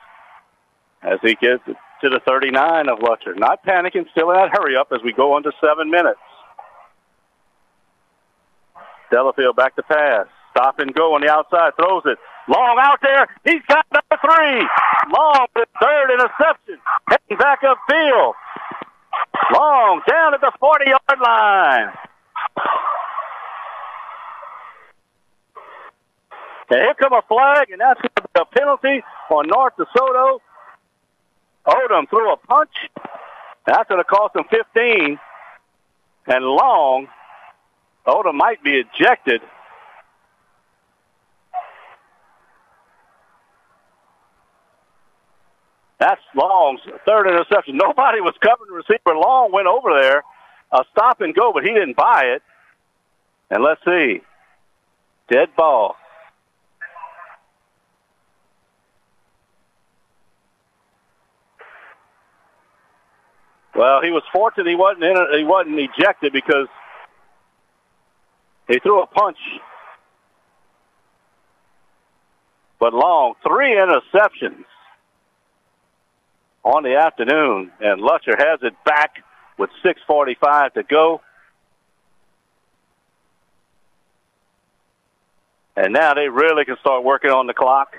[1.03, 3.35] As he gets to the 39 of Lutcher.
[3.35, 6.19] Not panicking, still in that hurry up as we go under seven minutes.
[9.11, 10.27] Delafield back to pass.
[10.51, 11.73] Stop and go on the outside.
[11.75, 12.17] Throws it.
[12.47, 13.27] Long out there.
[13.45, 14.67] He's got number three.
[15.13, 16.77] Long, third interception.
[17.09, 18.33] Heading back upfield.
[19.53, 21.93] Long down at the 40 yard line.
[26.69, 30.39] And here come a flag, and that's going to be a penalty on North DeSoto.
[31.67, 32.71] Odom threw a punch.
[33.65, 35.19] That's going to cost him 15.
[36.27, 37.07] And Long,
[38.07, 39.41] Odom might be ejected.
[45.99, 47.77] That's Long's third interception.
[47.81, 49.15] Nobody was covering the receiver.
[49.15, 50.23] Long went over there,
[50.71, 52.41] a stop and go, but he didn't buy it.
[53.49, 54.21] And let's see.
[55.29, 55.95] Dead ball.
[63.75, 66.67] Well, he was fortunate he wasn't in, he wasn't ejected because
[68.67, 69.37] he threw a punch.
[72.79, 74.65] But long, three interceptions
[76.63, 79.23] on the afternoon, and Lutcher has it back
[79.57, 81.21] with 6:45 to go.
[85.75, 87.95] And now they really can start working on the clock.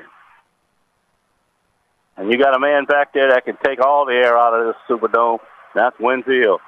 [2.17, 4.67] And you got a man back there that can take all the air out of
[4.67, 5.41] this Superdome.
[5.75, 6.61] That's Winfield.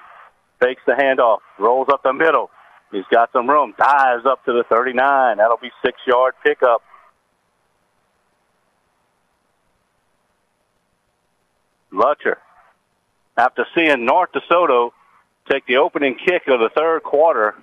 [0.63, 2.51] Takes the handoff, rolls up the middle.
[2.91, 3.75] He's got some room.
[3.77, 5.37] Dives up to the 39.
[5.37, 6.81] That'll be six yard pickup.
[11.95, 12.37] Lutcher,
[13.37, 14.91] after seeing North DeSoto
[15.51, 17.55] take the opening kick of the third quarter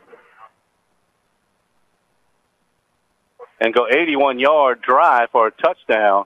[3.59, 6.25] and go 81 yard drive for a touchdown,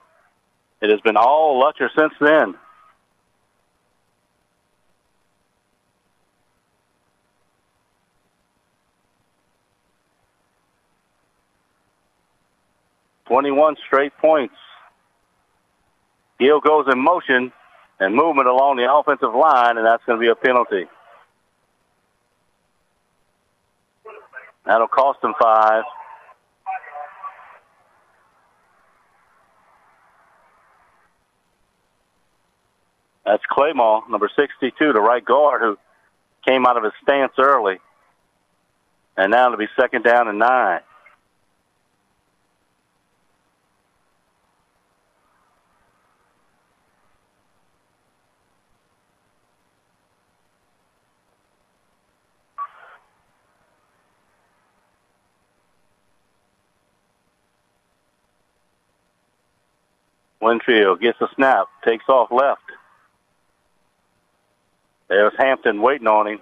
[0.80, 2.54] it has been all Lutcher since then.
[13.26, 14.54] Twenty-one straight points.
[16.38, 17.52] Gill goes in motion
[17.98, 20.86] and movement along the offensive line, and that's going to be a penalty.
[24.64, 25.84] That'll cost them five.
[33.24, 35.76] That's Claymore, number 62, the right guard, who
[36.46, 37.78] came out of his stance early.
[39.16, 40.80] And now it'll be second down and nine.
[60.46, 62.62] Winfield gets a snap, takes off left.
[65.08, 66.40] There's Hampton waiting on him.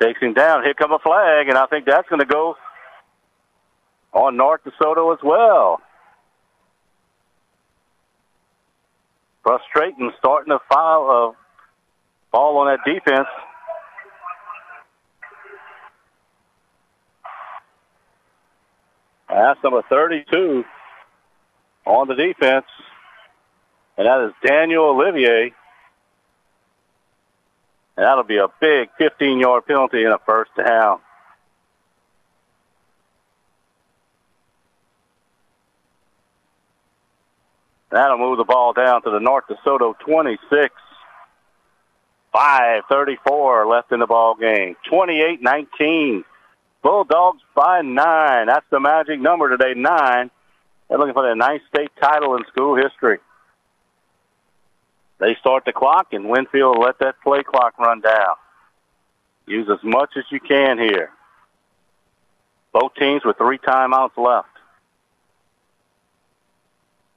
[0.00, 0.64] Takes him down.
[0.64, 2.56] Here come a flag, and I think that's going to go
[4.12, 5.80] on North DeSoto as well.
[9.44, 11.36] Frustrating starting to foul of uh,
[12.32, 13.28] ball on that defense.
[19.28, 20.64] That's number 32
[21.86, 22.66] on the defense,
[23.96, 25.52] and that is Daniel Olivier.
[27.96, 30.98] And that'll be a big 15 yard penalty in a first down.
[37.90, 40.74] That'll move the ball down to the North DeSoto 26.
[42.34, 44.74] 5.34 left in the ball game.
[44.90, 46.24] 28 19.
[46.82, 48.48] Bulldogs by nine.
[48.48, 50.32] That's the magic number today, nine.
[50.88, 53.18] They're looking for their ninth state title in school history.
[55.18, 58.34] They start the clock, and Winfield let that play clock run down.
[59.46, 61.10] Use as much as you can here.
[62.72, 64.48] Both teams with three timeouts left.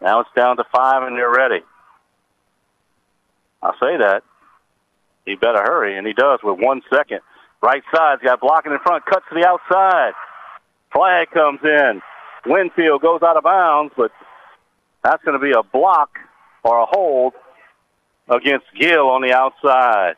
[0.02, 1.64] Now it's down to five, and they're ready.
[3.62, 4.24] I say that.
[5.26, 7.20] He better hurry, and he does with one second.
[7.62, 10.14] Right side's got blocking in front, cuts to the outside.
[10.94, 12.02] Flag comes in.
[12.48, 14.12] Winfield goes out of bounds, but
[15.04, 16.18] that's going to be a block
[16.64, 17.34] or a hold
[18.30, 20.16] against Gill on the outside.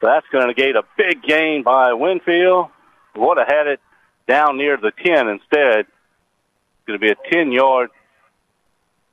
[0.00, 2.68] So that's going to negate a big gain by Winfield.
[3.16, 3.80] Would have had it
[4.26, 5.80] down near the 10 instead.
[5.80, 7.90] It's going to be a 10 yard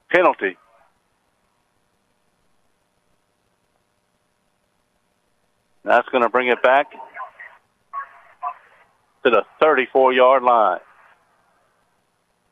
[0.10, 0.58] penalty.
[5.88, 6.92] That's going to bring it back
[9.24, 10.80] to the 34 yard line.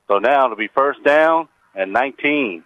[0.08, 2.64] So now it'll be first down and 19.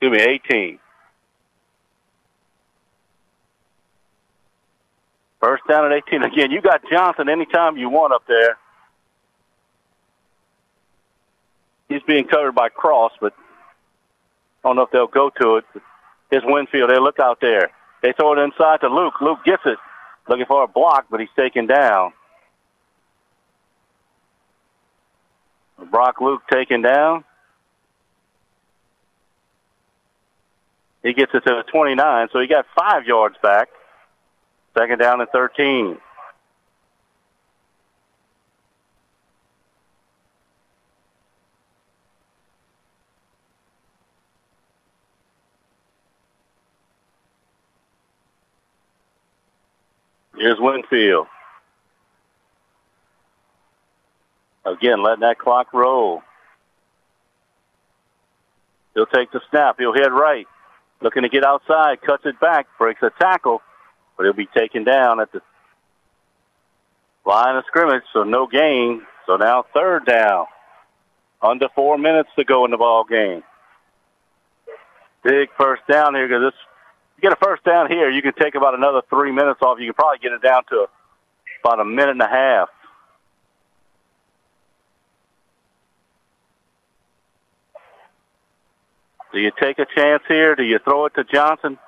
[0.00, 0.78] Excuse me, 18.
[5.40, 6.22] First down at 18.
[6.22, 8.56] Again, you got Johnson anytime you want up there.
[11.88, 13.34] He's being covered by Cross, but
[14.64, 15.64] I don't know if they'll go to it.
[16.30, 16.90] Here's Winfield.
[16.90, 17.70] They look out there.
[18.02, 19.14] They throw it inside to Luke.
[19.20, 19.78] Luke gets it.
[20.28, 22.12] Looking for a block, but he's taken down.
[25.90, 27.24] Brock Luke taken down.
[31.02, 33.68] He gets it to the 29, so he got five yards back.
[34.76, 35.98] Second down and 13.
[50.40, 51.26] Here's Winfield.
[54.64, 56.22] Again, letting that clock roll.
[58.94, 59.76] He'll take the snap.
[59.78, 60.46] He'll head right.
[61.02, 62.00] Looking to get outside.
[62.00, 62.68] Cuts it back.
[62.78, 63.60] Breaks a tackle.
[64.16, 65.42] But he'll be taken down at the
[67.26, 68.04] line of scrimmage.
[68.14, 69.02] So no gain.
[69.26, 70.46] So now third down.
[71.42, 73.42] Under four minutes to go in the ball game.
[75.22, 76.60] Big first down here because this
[77.20, 79.78] get a first down here, you can take about another three minutes off.
[79.78, 80.86] You can probably get it down to
[81.64, 82.68] about a minute and a half.
[89.32, 90.56] Do you take a chance here?
[90.56, 91.78] Do you throw it to Johnson?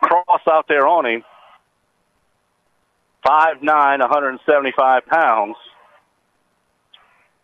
[0.00, 1.24] Cross out there on him.
[3.26, 5.56] Five nine, 175 pounds.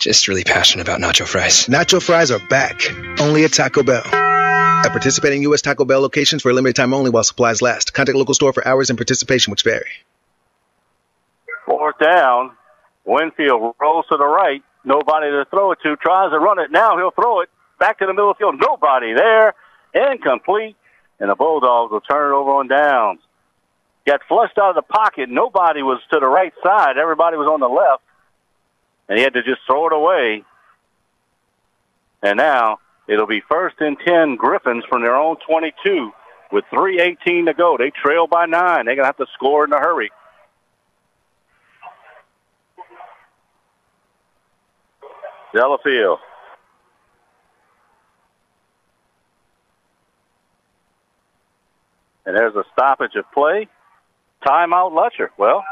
[0.01, 1.67] just really passionate about nacho fries.
[1.67, 2.83] Nacho fries are back,
[3.21, 4.05] only at Taco Bell.
[4.05, 5.63] At participating U.S.
[5.63, 7.95] Taco Bell locations for a limited time only while supplies last.
[7.95, 9.87] Contact local store for hours and participation which vary.
[12.03, 12.53] Down.
[13.05, 14.63] Winfield rolls to the right.
[14.85, 15.97] Nobody to throw it to.
[15.97, 16.71] Tries to run it.
[16.71, 18.61] Now he'll throw it back to the middle of the field.
[18.61, 19.55] Nobody there.
[19.95, 20.77] Incomplete.
[21.21, 23.21] And the Bulldogs will turn it over on downs.
[24.07, 25.29] Got flushed out of the pocket.
[25.29, 26.99] Nobody was to the right side.
[26.99, 28.03] Everybody was on the left.
[29.09, 30.43] And he had to just throw it away.
[32.23, 36.11] And now it'll be first and 10 Griffins from their own 22
[36.51, 37.77] with 3.18 to go.
[37.79, 38.87] They trail by nine.
[38.87, 40.11] They're going to have to score in a hurry.
[45.53, 46.19] Delafield.
[52.25, 53.69] And there's a stoppage of play.
[54.47, 55.29] Timeout, Lutcher.
[55.37, 55.65] Well,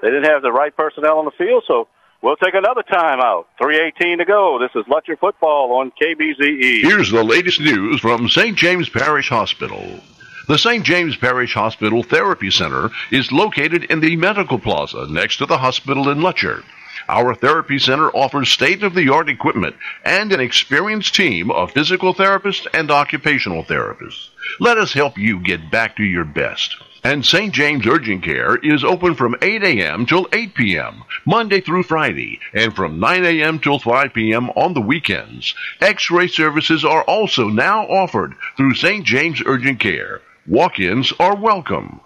[0.00, 1.88] they didn't have the right personnel on the field, so
[2.22, 3.46] we'll take another timeout.
[3.60, 4.58] 3.18 to go.
[4.58, 6.82] This is Lutcher football on KBZE.
[6.82, 8.56] Here's the latest news from St.
[8.56, 10.00] James Parish Hospital.
[10.48, 10.84] The St.
[10.84, 16.08] James Parish Hospital Therapy Center is located in the Medical Plaza next to the hospital
[16.08, 16.64] in Lutcher.
[17.12, 19.74] Our therapy center offers state of the art equipment
[20.04, 24.28] and an experienced team of physical therapists and occupational therapists.
[24.60, 26.76] Let us help you get back to your best.
[27.02, 27.52] And St.
[27.52, 30.06] James Urgent Care is open from 8 a.m.
[30.06, 33.58] till 8 p.m., Monday through Friday, and from 9 a.m.
[33.58, 34.48] till 5 p.m.
[34.50, 35.52] on the weekends.
[35.80, 39.04] X-ray services are also now offered through St.
[39.04, 40.20] James Urgent Care.
[40.46, 42.00] Walk-ins are welcome.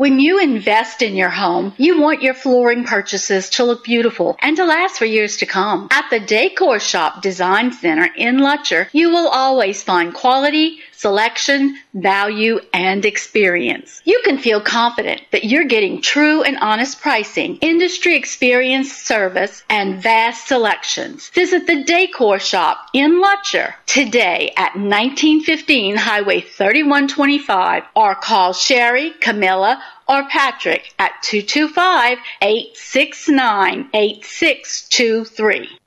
[0.00, 4.56] When you invest in your home, you want your flooring purchases to look beautiful and
[4.56, 5.88] to last for years to come.
[5.90, 12.60] At the Decor Shop Design Center in Lutcher, you will always find quality, selection, value,
[12.74, 14.02] and experience.
[14.04, 20.02] You can feel confident that you're getting true and honest pricing, industry experience, service, and
[20.02, 21.30] vast selections.
[21.30, 29.82] Visit the Decor Shop in Lutcher today at 1915 Highway 3125 or call Sherry, Camilla,
[30.06, 35.79] or Patrick at 225 869 8623.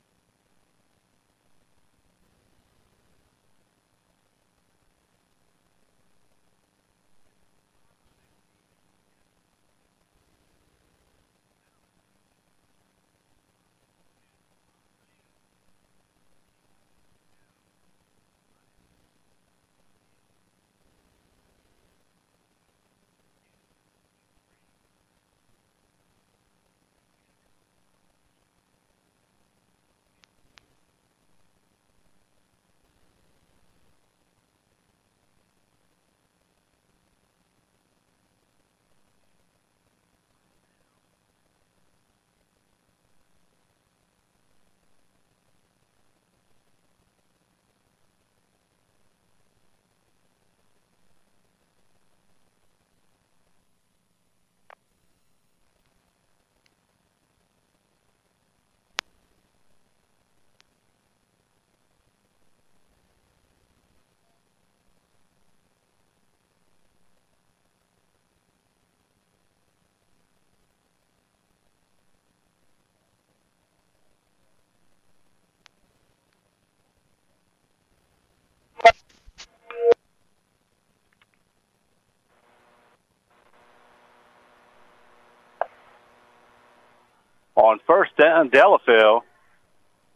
[87.63, 89.23] On first down, Delafield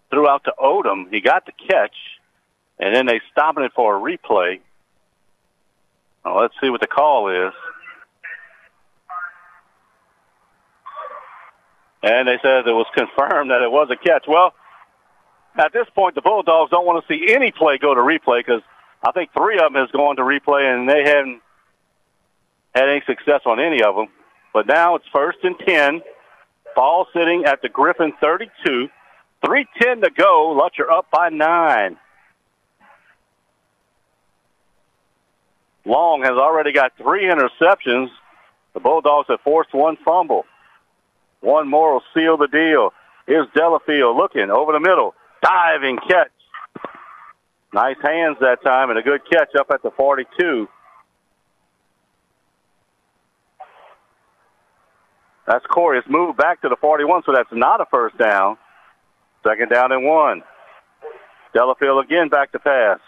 [0.09, 1.11] threw out to Odom.
[1.11, 1.95] He got the catch,
[2.77, 4.59] and then they stopping it for a replay.
[6.23, 7.53] Well, let's see what the call is.
[12.03, 14.25] And they said it was confirmed that it was a catch.
[14.27, 14.53] Well,
[15.57, 18.61] at this point, the Bulldogs don't want to see any play go to replay because
[19.01, 21.41] I think three of them has gone to replay, and they haven't
[22.75, 24.07] had any success on any of them.
[24.53, 26.01] But now it's first and 10.
[26.77, 28.87] Ball sitting at the Griffin 32.
[29.43, 30.55] 3.10 to go.
[30.55, 31.97] Lutcher up by nine.
[35.85, 38.09] Long has already got three interceptions.
[38.75, 40.45] The Bulldogs have forced one fumble.
[41.41, 42.93] One more will seal the deal.
[43.25, 45.15] Here's Delafield looking over the middle.
[45.41, 46.29] Diving catch.
[47.73, 50.67] Nice hands that time and a good catch up at the 42.
[55.47, 55.97] That's Corey.
[55.97, 58.57] It's moved back to the 41, so that's not a first down.
[59.43, 60.43] Second down and one.
[61.53, 62.99] Delafield again back to pass.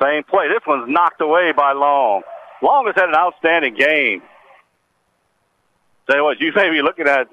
[0.00, 0.48] Same play.
[0.48, 2.22] This one's knocked away by Long.
[2.62, 4.22] Long has had an outstanding game.
[6.08, 7.28] Say what, you may be looking at,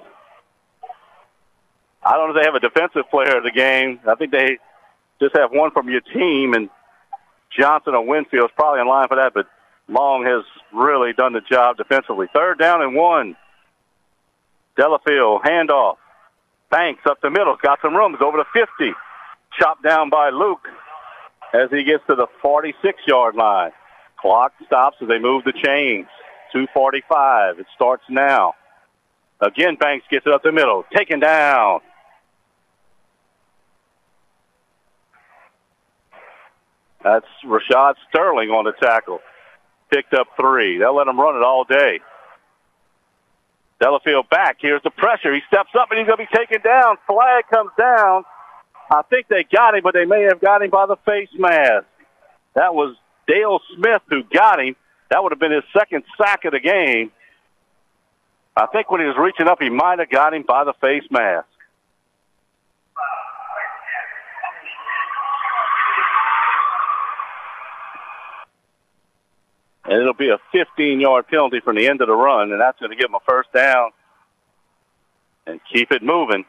[2.03, 3.99] I don't know if they have a defensive player of the game.
[4.07, 4.57] I think they
[5.21, 6.69] just have one from your team, and
[7.57, 9.47] Johnson or Winfield is probably in line for that, but
[9.87, 12.27] Long has really done the job defensively.
[12.33, 13.37] Third down and one.
[14.77, 15.97] Delafield, handoff.
[16.69, 18.93] Banks up the middle, got some rooms over the 50.
[19.59, 20.67] Chopped down by Luke
[21.53, 23.71] as he gets to the 46 yard line.
[24.19, 26.07] Clock stops as they move the chains.
[26.51, 27.59] 245.
[27.59, 28.53] It starts now.
[29.39, 30.83] Again, Banks gets it up the middle.
[30.95, 31.81] Taken down.
[37.03, 39.19] That's Rashad Sterling on the tackle.
[39.91, 40.79] Picked up three.
[40.79, 41.99] They'll let him run it all day.
[43.79, 44.57] Delafield back.
[44.59, 45.33] Here's the pressure.
[45.33, 46.97] He steps up and he's going to be taken down.
[47.07, 48.23] Flag comes down.
[48.89, 51.85] I think they got him, but they may have got him by the face mask.
[52.53, 52.95] That was
[53.27, 54.75] Dale Smith who got him.
[55.09, 57.11] That would have been his second sack of the game.
[58.55, 61.03] I think when he was reaching up, he might have got him by the face
[61.11, 61.47] mask.
[69.85, 72.79] And it'll be a 15 yard penalty from the end of the run, and that's
[72.79, 73.91] going to give them a first down
[75.45, 76.43] and keep it moving.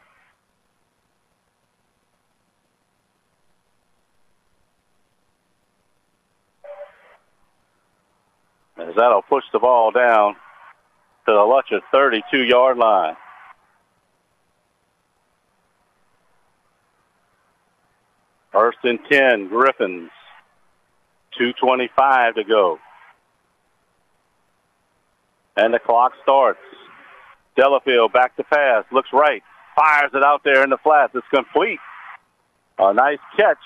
[8.77, 13.15] As that'll push the ball down to the Lutcher 32 yard line.
[18.51, 20.09] First and 10, Griffins.
[21.39, 22.79] 2.25 to go.
[25.57, 26.59] And the clock starts.
[27.57, 29.41] Delafield back to pass, looks right,
[29.75, 31.13] fires it out there in the flats.
[31.15, 31.79] It's complete.
[32.77, 33.57] A nice catch.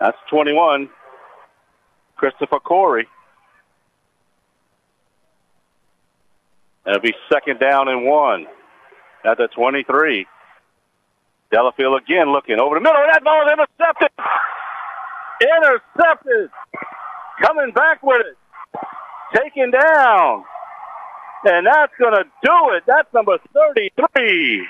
[0.00, 0.88] That's 21.
[2.16, 3.06] Christopher Corey.
[6.86, 8.46] It'll be second down and one
[9.24, 10.26] at the 23.
[11.52, 13.02] Delafield again looking over the middle.
[13.12, 14.10] That ball is intercepted.
[15.42, 16.50] Intercepted.
[17.40, 18.36] Coming back with it.
[19.34, 20.44] Taken down.
[21.44, 22.84] And that's going to do it.
[22.86, 24.66] That's number 33.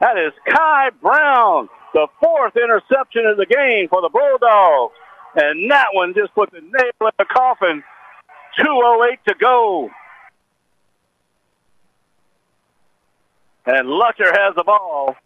[0.00, 4.94] That is Kai Brown, the fourth interception of the game for the Bulldogs.
[5.34, 7.82] And that one just put the nail in the coffin.
[8.58, 9.90] 2.08 to go.
[13.66, 15.16] And Lutcher has the ball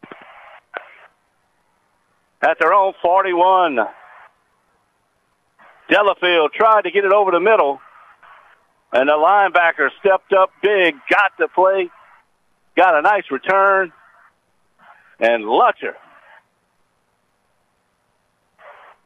[2.42, 3.78] at their own 41.
[5.90, 7.80] Delafield tried to get it over the middle,
[8.92, 11.90] and the linebacker stepped up big, got the play,
[12.76, 13.92] got a nice return,
[15.18, 15.94] and Lutcher.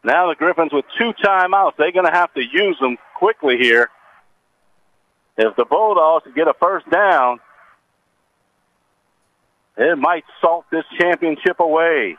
[0.04, 1.72] Now the Griffins with two timeouts.
[1.78, 3.88] They're going to have to use them quickly here.
[5.38, 7.40] If the Bulldogs get a first down,
[9.78, 12.18] it might salt this championship away.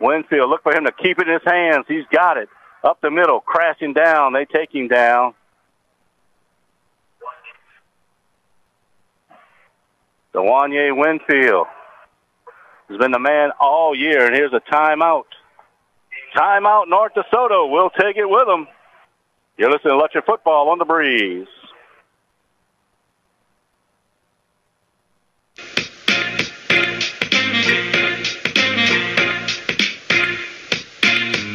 [0.00, 1.84] Winfield, look for him to keep it in his hands.
[1.86, 2.48] He's got it.
[2.82, 4.32] Up the middle, crashing down.
[4.32, 5.34] They take him down.
[10.34, 11.66] Dewanye Winfield
[12.88, 15.24] has been the man all year, and here's a timeout.
[16.34, 17.70] Timeout North DeSoto.
[17.70, 18.66] We'll take it with them.
[19.58, 21.48] You're listening to Lutcher Football on the Breeze.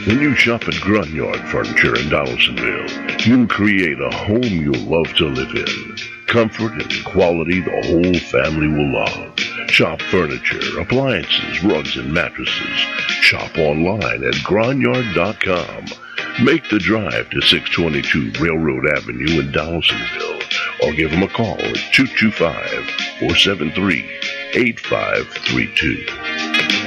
[0.05, 5.25] When you shop at Grunyard Furniture in Donaldsonville, you'll create a home you'll love to
[5.25, 5.95] live in.
[6.27, 9.33] Comfort and quality the whole family will love.
[9.71, 12.77] Shop furniture, appliances, rugs, and mattresses.
[13.21, 15.85] Shop online at grunyard.com.
[16.45, 20.39] Make the drive to 622 Railroad Avenue in Donaldsonville
[20.83, 22.53] or give them a call at 225
[23.19, 24.07] 473
[24.53, 26.84] 8532.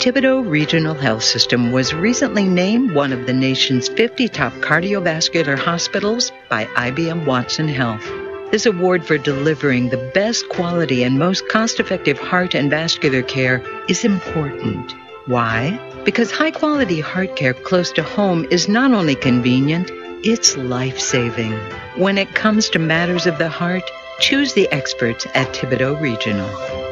[0.00, 6.32] Thibodaux Regional Health System was recently named one of the nation's 50 top cardiovascular hospitals
[6.48, 8.02] by IBM Watson Health.
[8.50, 13.62] This award for delivering the best quality and most cost effective heart and vascular care
[13.90, 14.94] is important.
[15.26, 15.78] Why?
[16.06, 19.90] Because high quality heart care close to home is not only convenient,
[20.24, 21.52] it's life saving.
[21.96, 23.84] When it comes to matters of the heart,
[24.18, 26.89] choose the experts at Thibodaux Regional.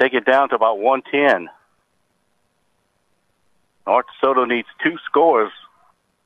[0.00, 1.48] take it down to about 110.
[3.86, 5.52] North Soto needs two scores.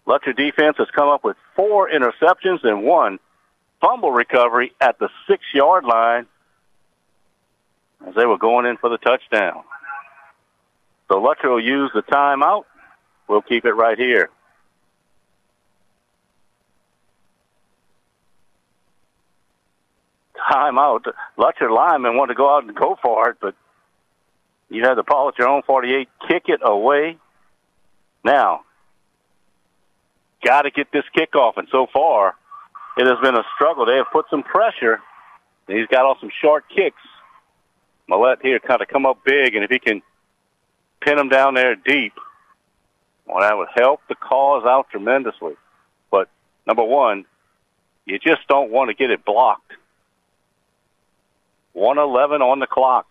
[0.07, 3.19] Lutcher defense has come up with four interceptions and one
[3.81, 6.27] fumble recovery at the six yard line
[8.07, 9.63] as they were going in for the touchdown.
[11.09, 12.65] So Lutcher will use the timeout.
[13.29, 14.31] We'll keep it right here.
[20.51, 21.13] Timeout.
[21.39, 23.55] Lutcher linemen want to go out and go for it, but
[24.69, 26.09] you have the ball at your own 48.
[26.29, 27.19] Kick it away.
[28.25, 28.63] Now,
[30.45, 32.35] got to get this kickoff, and so far,
[32.97, 33.87] it has been a struggle.
[33.87, 35.01] They have put some pressure.
[35.67, 37.01] He's got all some short kicks.
[38.09, 40.03] Millette here kind of come up big, and if he can
[41.01, 42.15] pin him down there deep,
[43.27, 45.55] well, that would help the cause out tremendously.
[46.11, 46.29] But
[46.67, 47.25] number one,
[48.05, 49.73] you just don't want to get it blocked.
[51.73, 53.07] 111 on the clock.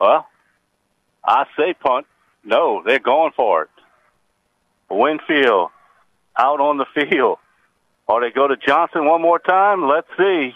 [0.00, 0.26] Well,
[1.24, 2.06] I say punt.
[2.44, 3.70] No, they're going for it.
[4.90, 5.70] Winfield
[6.36, 7.38] out on the field.
[8.06, 9.88] Or they go to Johnson one more time.
[9.88, 10.54] Let's see.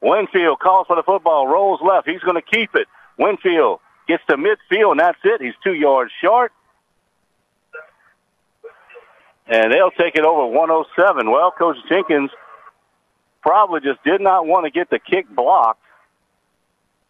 [0.00, 2.08] Winfield calls for the football, rolls left.
[2.08, 2.88] He's going to keep it.
[3.18, 5.40] Winfield gets to midfield, and that's it.
[5.40, 6.52] He's two yards short.
[9.46, 11.30] And they'll take it over 107.
[11.30, 12.30] Well, Coach Jenkins
[13.42, 15.82] probably just did not want to get the kick blocked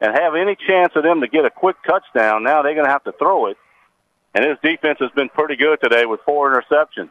[0.01, 2.43] and have any chance of them to get a quick touchdown.
[2.43, 3.57] Now they're going to have to throw it.
[4.35, 7.11] And his defense has been pretty good today with four interceptions.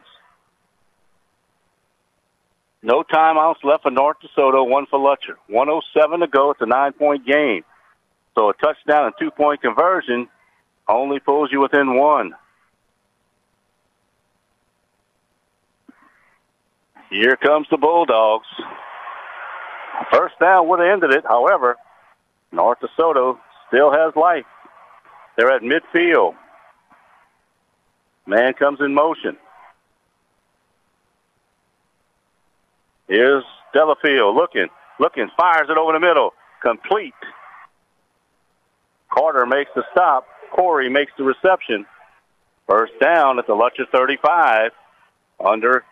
[2.82, 5.36] No timeouts left for North DeSoto, one for Lutcher.
[5.48, 6.50] 107 to go.
[6.50, 7.64] It's a nine-point game.
[8.34, 10.28] So a touchdown and two-point conversion
[10.88, 12.34] only pulls you within one.
[17.10, 18.46] Here comes the Bulldogs.
[20.12, 21.24] First down would have ended it.
[21.28, 21.76] However,
[22.50, 23.38] North DeSoto
[23.68, 24.46] still has life.
[25.36, 26.34] They're at midfield.
[28.26, 29.36] Man comes in motion.
[33.06, 36.30] Here's Delafield looking, looking, fires it over the middle.
[36.62, 37.14] Complete.
[39.14, 40.26] Carter makes the stop.
[40.52, 41.86] Corey makes the reception.
[42.68, 44.72] First down at the Lutcher 35.
[45.44, 45.84] Under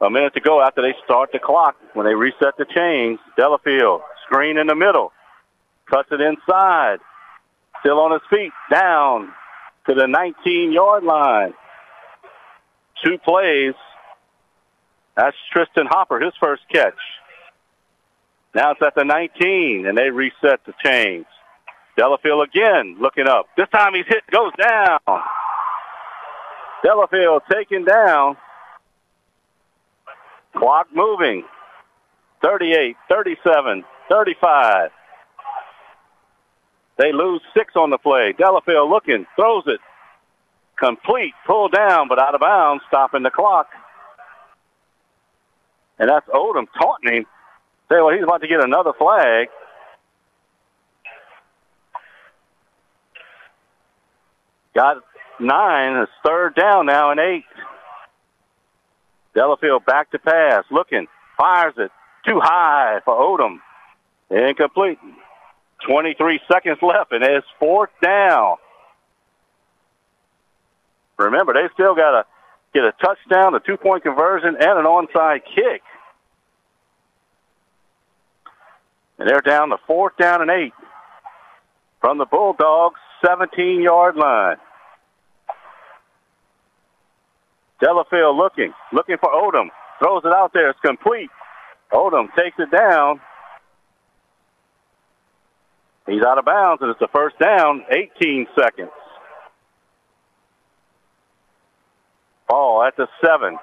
[0.00, 3.18] a minute to go after they start the clock when they reset the chains.
[3.36, 5.12] Delafield, screen in the middle.
[5.90, 6.98] Cuts it inside.
[7.80, 8.52] Still on his feet.
[8.70, 9.32] Down
[9.88, 11.54] to the 19 yard line.
[13.04, 13.74] Two plays.
[15.16, 16.94] That's Tristan Hopper, his first catch.
[18.54, 21.26] Now it's at the 19, and they reset the chains.
[22.00, 23.46] Delafield again looking up.
[23.58, 25.00] This time he's hit, goes down.
[26.82, 28.38] Delafield taken down.
[30.56, 31.44] Clock moving.
[32.42, 34.90] 38, 37, 35.
[36.96, 38.32] They lose six on the play.
[38.32, 39.80] Delafield looking, throws it.
[40.78, 43.68] Complete, pulled down, but out of bounds, stopping the clock.
[45.98, 47.26] And that's Odom taunting him.
[47.90, 49.48] Say, well, he's about to get another flag.
[54.74, 54.98] Got
[55.38, 55.96] nine.
[55.96, 57.44] It's third down now and eight.
[59.34, 60.64] Delafield back to pass.
[60.70, 61.06] Looking.
[61.36, 61.90] Fires it.
[62.26, 63.58] Too high for Odom.
[64.30, 64.98] Incomplete.
[65.86, 68.56] 23 seconds left, and it's fourth down.
[71.16, 72.26] Remember, they still got to
[72.74, 75.82] get a touchdown, a two-point conversion, and an onside kick.
[79.18, 80.72] And they're down to fourth down and eight
[82.00, 84.56] from the Bulldogs' 17-yard line.
[87.80, 89.68] Delafield looking, looking for Odom.
[89.98, 90.70] Throws it out there.
[90.70, 91.30] It's complete.
[91.92, 93.20] Odom takes it down.
[96.06, 98.90] He's out of bounds, and it's a first down, 18 seconds.
[102.48, 103.58] Ball at the seven.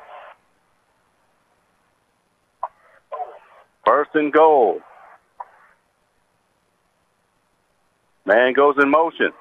[3.86, 4.82] First and goal.
[8.26, 9.32] Man goes in motion.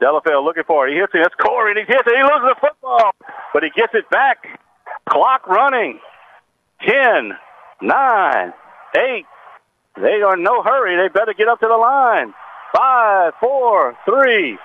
[0.00, 0.92] Delafield looking for it.
[0.92, 1.20] He hits it.
[1.22, 2.14] That's Corey, and he hits it.
[2.14, 3.12] He loses the football,
[3.52, 4.38] but he gets it back.
[5.08, 5.98] Clock running.
[6.86, 7.32] Ten,
[7.82, 8.52] nine,
[8.96, 9.26] eight.
[9.96, 10.96] They are in no hurry.
[10.96, 12.32] They better get up to the line.
[12.76, 14.56] Five, four, three.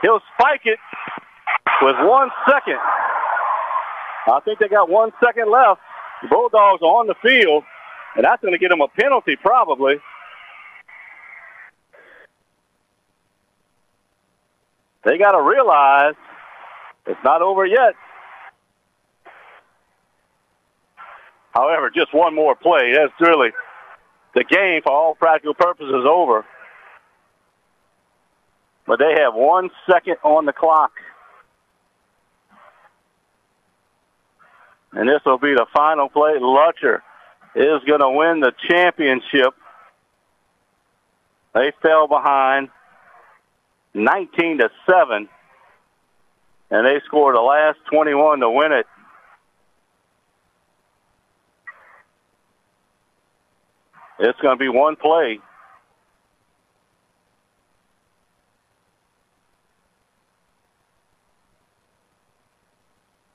[0.00, 0.78] He'll spike it
[1.82, 2.78] with one second.
[4.26, 5.80] I think they got one second left.
[6.22, 7.64] The Bulldogs are on the field,
[8.16, 9.96] and that's going to get them a penalty probably.
[15.04, 16.14] They got to realize
[17.06, 17.94] it's not over yet.
[21.54, 22.94] However, just one more play.
[22.94, 23.50] That's really
[24.34, 26.44] the game, for all practical purposes, over.
[28.86, 30.92] But they have one second on the clock.
[34.92, 36.32] And this will be the final play.
[36.40, 37.00] Lutcher
[37.54, 39.54] is going to win the championship.
[41.54, 42.68] They fell behind
[43.94, 45.28] 19 to 7
[46.70, 48.86] and they scored the last 21 to win it.
[54.18, 55.38] It's going to be one play.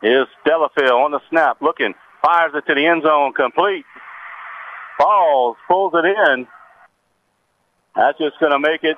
[0.02, 3.86] Here's Delafield on the snap, looking, fires it to the end zone, complete.
[4.98, 6.48] Falls, pulls it in.
[7.96, 8.98] That's just going to make it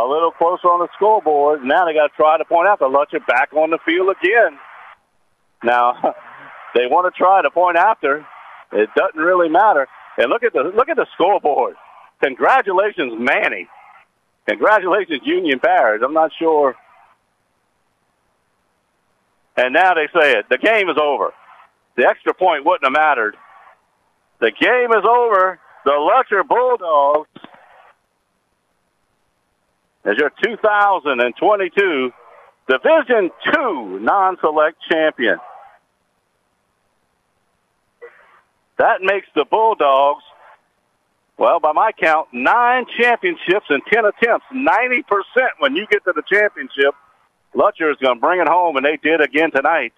[0.00, 1.62] a little closer on the scoreboard.
[1.62, 4.58] Now they got to try to point out the Lutcher back on the field again.
[5.62, 5.94] Now
[6.74, 8.26] they want to try to point after.
[8.72, 9.86] It doesn't really matter.
[10.18, 11.76] And look at the look at the scoreboard.
[12.22, 13.68] Congratulations, Many.
[14.48, 16.02] Congratulations, Union Parish.
[16.04, 16.74] I'm not sure.
[19.56, 20.46] And now they say it.
[20.50, 21.32] The game is over.
[21.96, 23.36] The extra point wouldn't have mattered.
[24.40, 25.60] The game is over.
[25.84, 27.28] The Lutcher Bulldogs
[30.04, 32.12] as your 2022
[32.68, 35.38] Division Two non-select champion.
[38.78, 40.24] That makes the Bulldogs,
[41.38, 44.46] well, by my count, nine championships and 10 attempts.
[44.52, 45.02] 90%
[45.58, 46.94] when you get to the championship.
[47.54, 49.92] Lutcher is going to bring it home, and they did again tonight.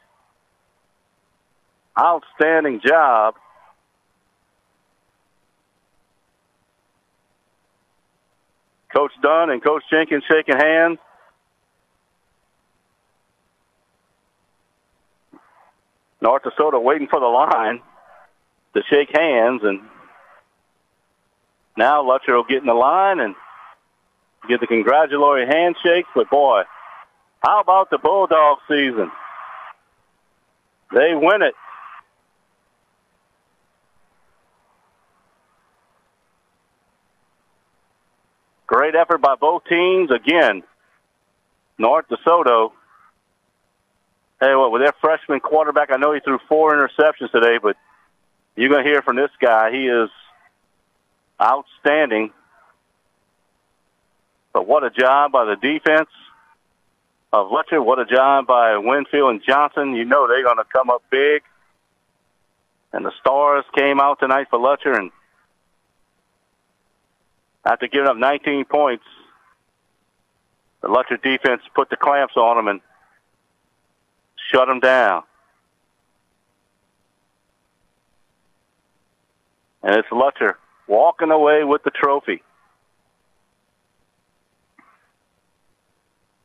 [1.99, 3.35] Outstanding job.
[8.97, 10.99] Coach Dunn and Coach Jenkins shaking hands.
[16.23, 17.83] North Dakota waiting for the line
[18.73, 19.83] to shake hands, and
[21.77, 23.35] now Lutcher will get in the line and
[24.49, 26.07] get the congratulatory handshake.
[26.15, 26.63] But boy,
[27.41, 29.13] how about the Bulldog season?
[30.95, 31.55] They win it.
[38.77, 40.11] Great effort by both teams.
[40.11, 40.63] Again,
[41.79, 42.73] North DeSoto.
[44.39, 45.91] Hey, what with their freshman quarterback?
[45.91, 47.79] I know he threw four interceptions today, but
[48.55, 49.71] you're going to hear from this guy.
[49.71, 50.11] He is
[51.41, 52.33] outstanding.
[54.53, 56.11] But what a job by the defense
[57.33, 57.83] of Lutcher.
[57.83, 59.95] What a job by Winfield and Johnson.
[59.95, 61.43] You know they're going to come up big.
[62.93, 65.11] And the stars came out tonight for Lutcher, and
[67.67, 69.05] After giving up 19 points,
[70.83, 72.81] the Lutcher defense put the clamps on them and
[74.53, 75.25] shut them down.
[79.83, 80.55] And it's Lutcher
[80.87, 82.43] walking away with the trophy.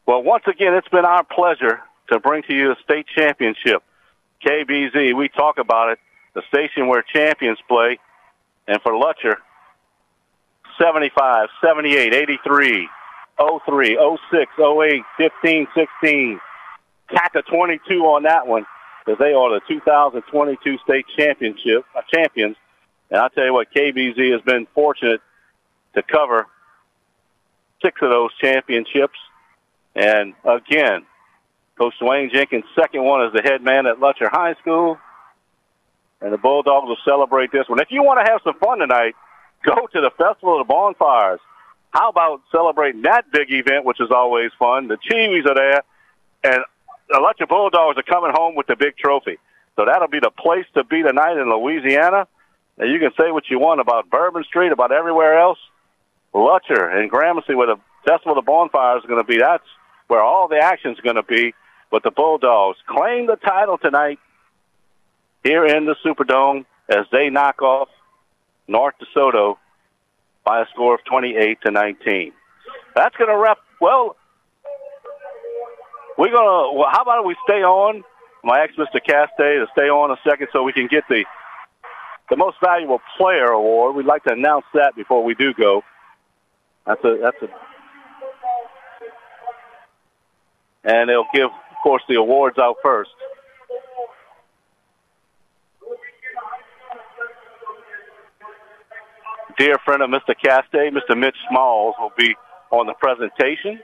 [0.08, 3.84] Well, once again, it's been our pleasure to bring to you a state championship.
[4.44, 6.00] KBZ, we talk about it,
[6.34, 8.00] the station where champions play.
[8.68, 9.36] And for Lutcher,
[10.82, 12.90] 75, 78, 83,
[13.66, 16.40] 03, 06, 08, 15, 16.
[17.14, 18.66] Tack a 22 on that one
[19.06, 22.56] because they are the 2022 state championship uh, champions.
[23.10, 25.22] And I'll tell you what, KBZ has been fortunate
[25.94, 26.48] to cover
[27.82, 29.18] six of those championships.
[29.96, 31.06] And again,
[31.78, 34.98] Coach Dwayne Jenkins' second one as the head man at Lutcher High School.
[36.22, 37.80] And the Bulldogs will celebrate this one.
[37.80, 39.16] If you want to have some fun tonight,
[39.66, 41.40] go to the Festival of the Bonfires.
[41.92, 44.88] How about celebrating that big event, which is always fun?
[44.88, 45.84] The Chee-Weez are there,
[46.44, 46.64] and
[47.12, 49.38] Lutcher Bulldogs are coming home with the big trophy.
[49.76, 52.28] So that'll be the place to be tonight in Louisiana.
[52.78, 55.60] And you can say what you want about Bourbon Street, about everywhere else.
[56.34, 59.68] Lutcher and Gramercy, where the Festival of the Bonfires is going to be, that's
[60.08, 61.54] where all the action's going to be.
[61.90, 64.20] But the Bulldogs claim the title tonight
[65.44, 67.90] here in the Superdome as they knock off
[68.68, 69.58] North DeSoto
[70.46, 72.34] by a score of 28 to 19.
[72.96, 73.58] That's going to wrap.
[73.80, 74.16] Well,
[76.18, 76.78] we're going to.
[76.78, 78.04] Well, how about we stay on?
[78.44, 79.00] My ex, Mr.
[79.00, 81.26] Castay, to stay on a second so we can get the
[82.30, 83.96] the most valuable player award.
[83.96, 85.84] We'd like to announce that before we do go.
[86.86, 87.48] That's a that's a.
[90.84, 93.12] And they'll give, of course, the awards out first.
[99.62, 100.34] Dear friend of Mr.
[100.44, 101.16] Castay, Mr.
[101.16, 102.36] Mitch Smalls, will be
[102.72, 103.80] on the presentation.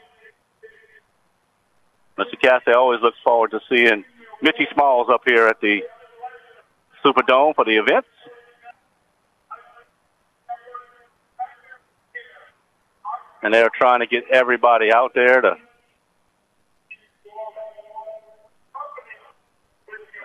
[2.17, 2.33] Mr.
[2.43, 4.03] Castay always looks forward to seeing
[4.41, 5.83] Mitchy Smalls up here at the
[7.05, 8.07] Superdome for the events.
[13.43, 15.57] And they're trying to get everybody out there to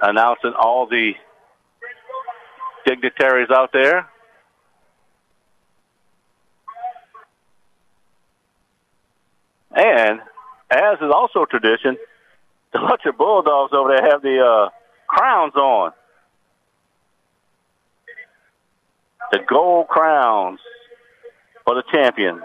[0.00, 1.12] announcing all the
[2.86, 4.08] dignitaries out there.
[9.74, 10.20] And
[10.70, 11.96] as is also tradition,
[12.72, 14.68] the Lutcher Bulldogs over there have the uh,
[15.06, 15.92] crowns on.
[19.30, 20.60] The gold crowns
[21.64, 22.42] for the champion.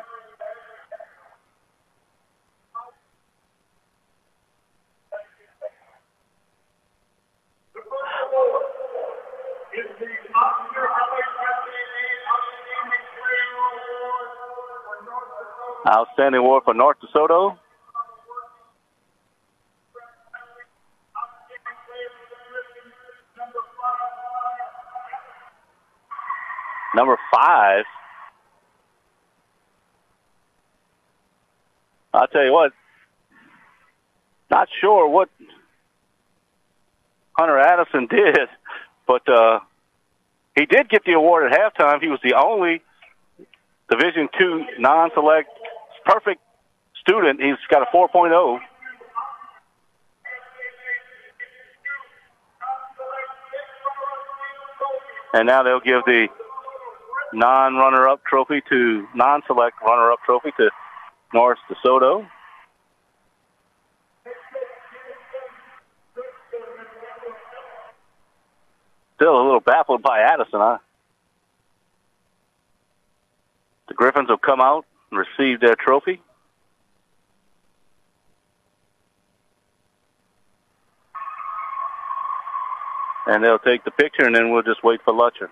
[15.88, 17.58] Outstanding award for North DeSoto.
[26.94, 27.86] Number five.
[32.14, 32.72] I'll tell you what,
[34.50, 35.30] not sure what
[37.38, 38.50] Hunter Addison did,
[39.06, 39.60] but uh,
[40.56, 42.02] he did get the award at halftime.
[42.02, 42.82] He was the only
[43.90, 45.50] Division two non-select
[46.08, 46.42] perfect
[47.02, 47.42] student.
[47.42, 48.60] He's got a 4.0.
[55.34, 56.28] And now they'll give the
[57.34, 60.70] non-runner-up trophy to non-select runner-up trophy to
[61.34, 62.26] North DeSoto.
[69.16, 70.78] Still a little baffled by Addison, huh?
[73.90, 76.22] The Griffins will come out and receive that trophy.
[83.26, 85.50] And they'll take the picture, and then we'll just wait for Lutcher.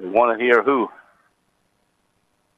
[0.00, 0.88] We want to hear who.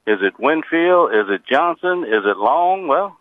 [0.07, 1.11] Is it Winfield?
[1.13, 2.05] Is it Johnson?
[2.05, 2.87] Is it Long?
[2.89, 3.19] Well,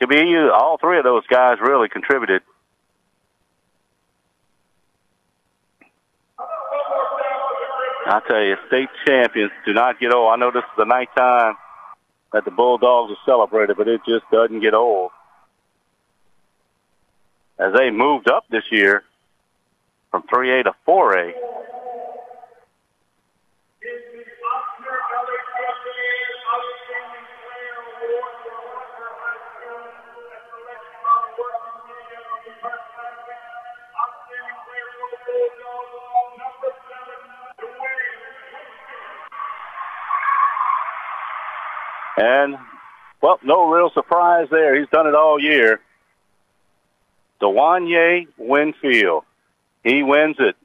[0.00, 0.50] could be you.
[0.52, 2.42] All three of those guys really contributed.
[8.06, 10.32] I tell you, state champions do not get old.
[10.32, 11.54] I know this is the ninth time
[12.32, 15.10] that the Bulldogs are celebrated, but it just doesn't get old.
[17.58, 19.02] As they moved up this year
[20.10, 21.32] from 3A to 4A,
[42.16, 42.56] And,
[43.20, 44.78] well, no real surprise there.
[44.78, 45.80] He's done it all year.
[47.40, 49.24] Dewanye Winfield.
[49.84, 50.56] He wins it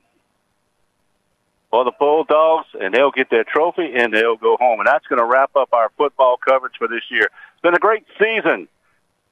[1.69, 4.79] for the Bulldogs, and they'll get their trophy and they'll go home.
[4.79, 7.29] And that's going to wrap up our football coverage for this year.
[7.53, 8.67] It's been a great season.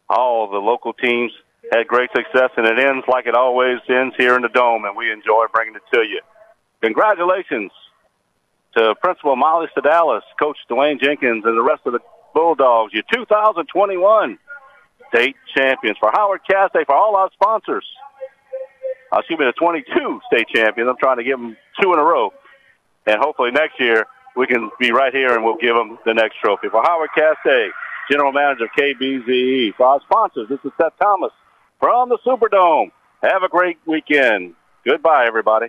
[0.10, 1.32] All the local teams
[1.72, 4.96] had great success, and it ends like it always ends here in the Dome, and
[4.96, 6.22] we enjoy bringing it to you.
[6.82, 7.72] Congratulations
[8.78, 12.00] to Principal Molly Sedalis, Coach Dwayne Jenkins, and the rest of the
[12.34, 14.38] Bulldogs, your 2021
[15.14, 15.98] state champions.
[16.00, 17.86] For Howard Casse, for all our sponsors,
[19.12, 20.90] uh, excuse me, the 22 state champions.
[20.90, 22.32] I'm trying to give them two in a row.
[23.08, 26.36] And hopefully next year we can be right here and we'll give them the next
[26.44, 26.70] trophy.
[26.70, 27.72] For Howard Casse,
[28.12, 29.76] General Manager of KBZE.
[29.76, 31.32] For our sponsors, this is Seth Thomas
[31.80, 32.92] from the Superdome.
[33.24, 34.54] Have a great weekend.
[34.86, 35.68] Goodbye, everybody.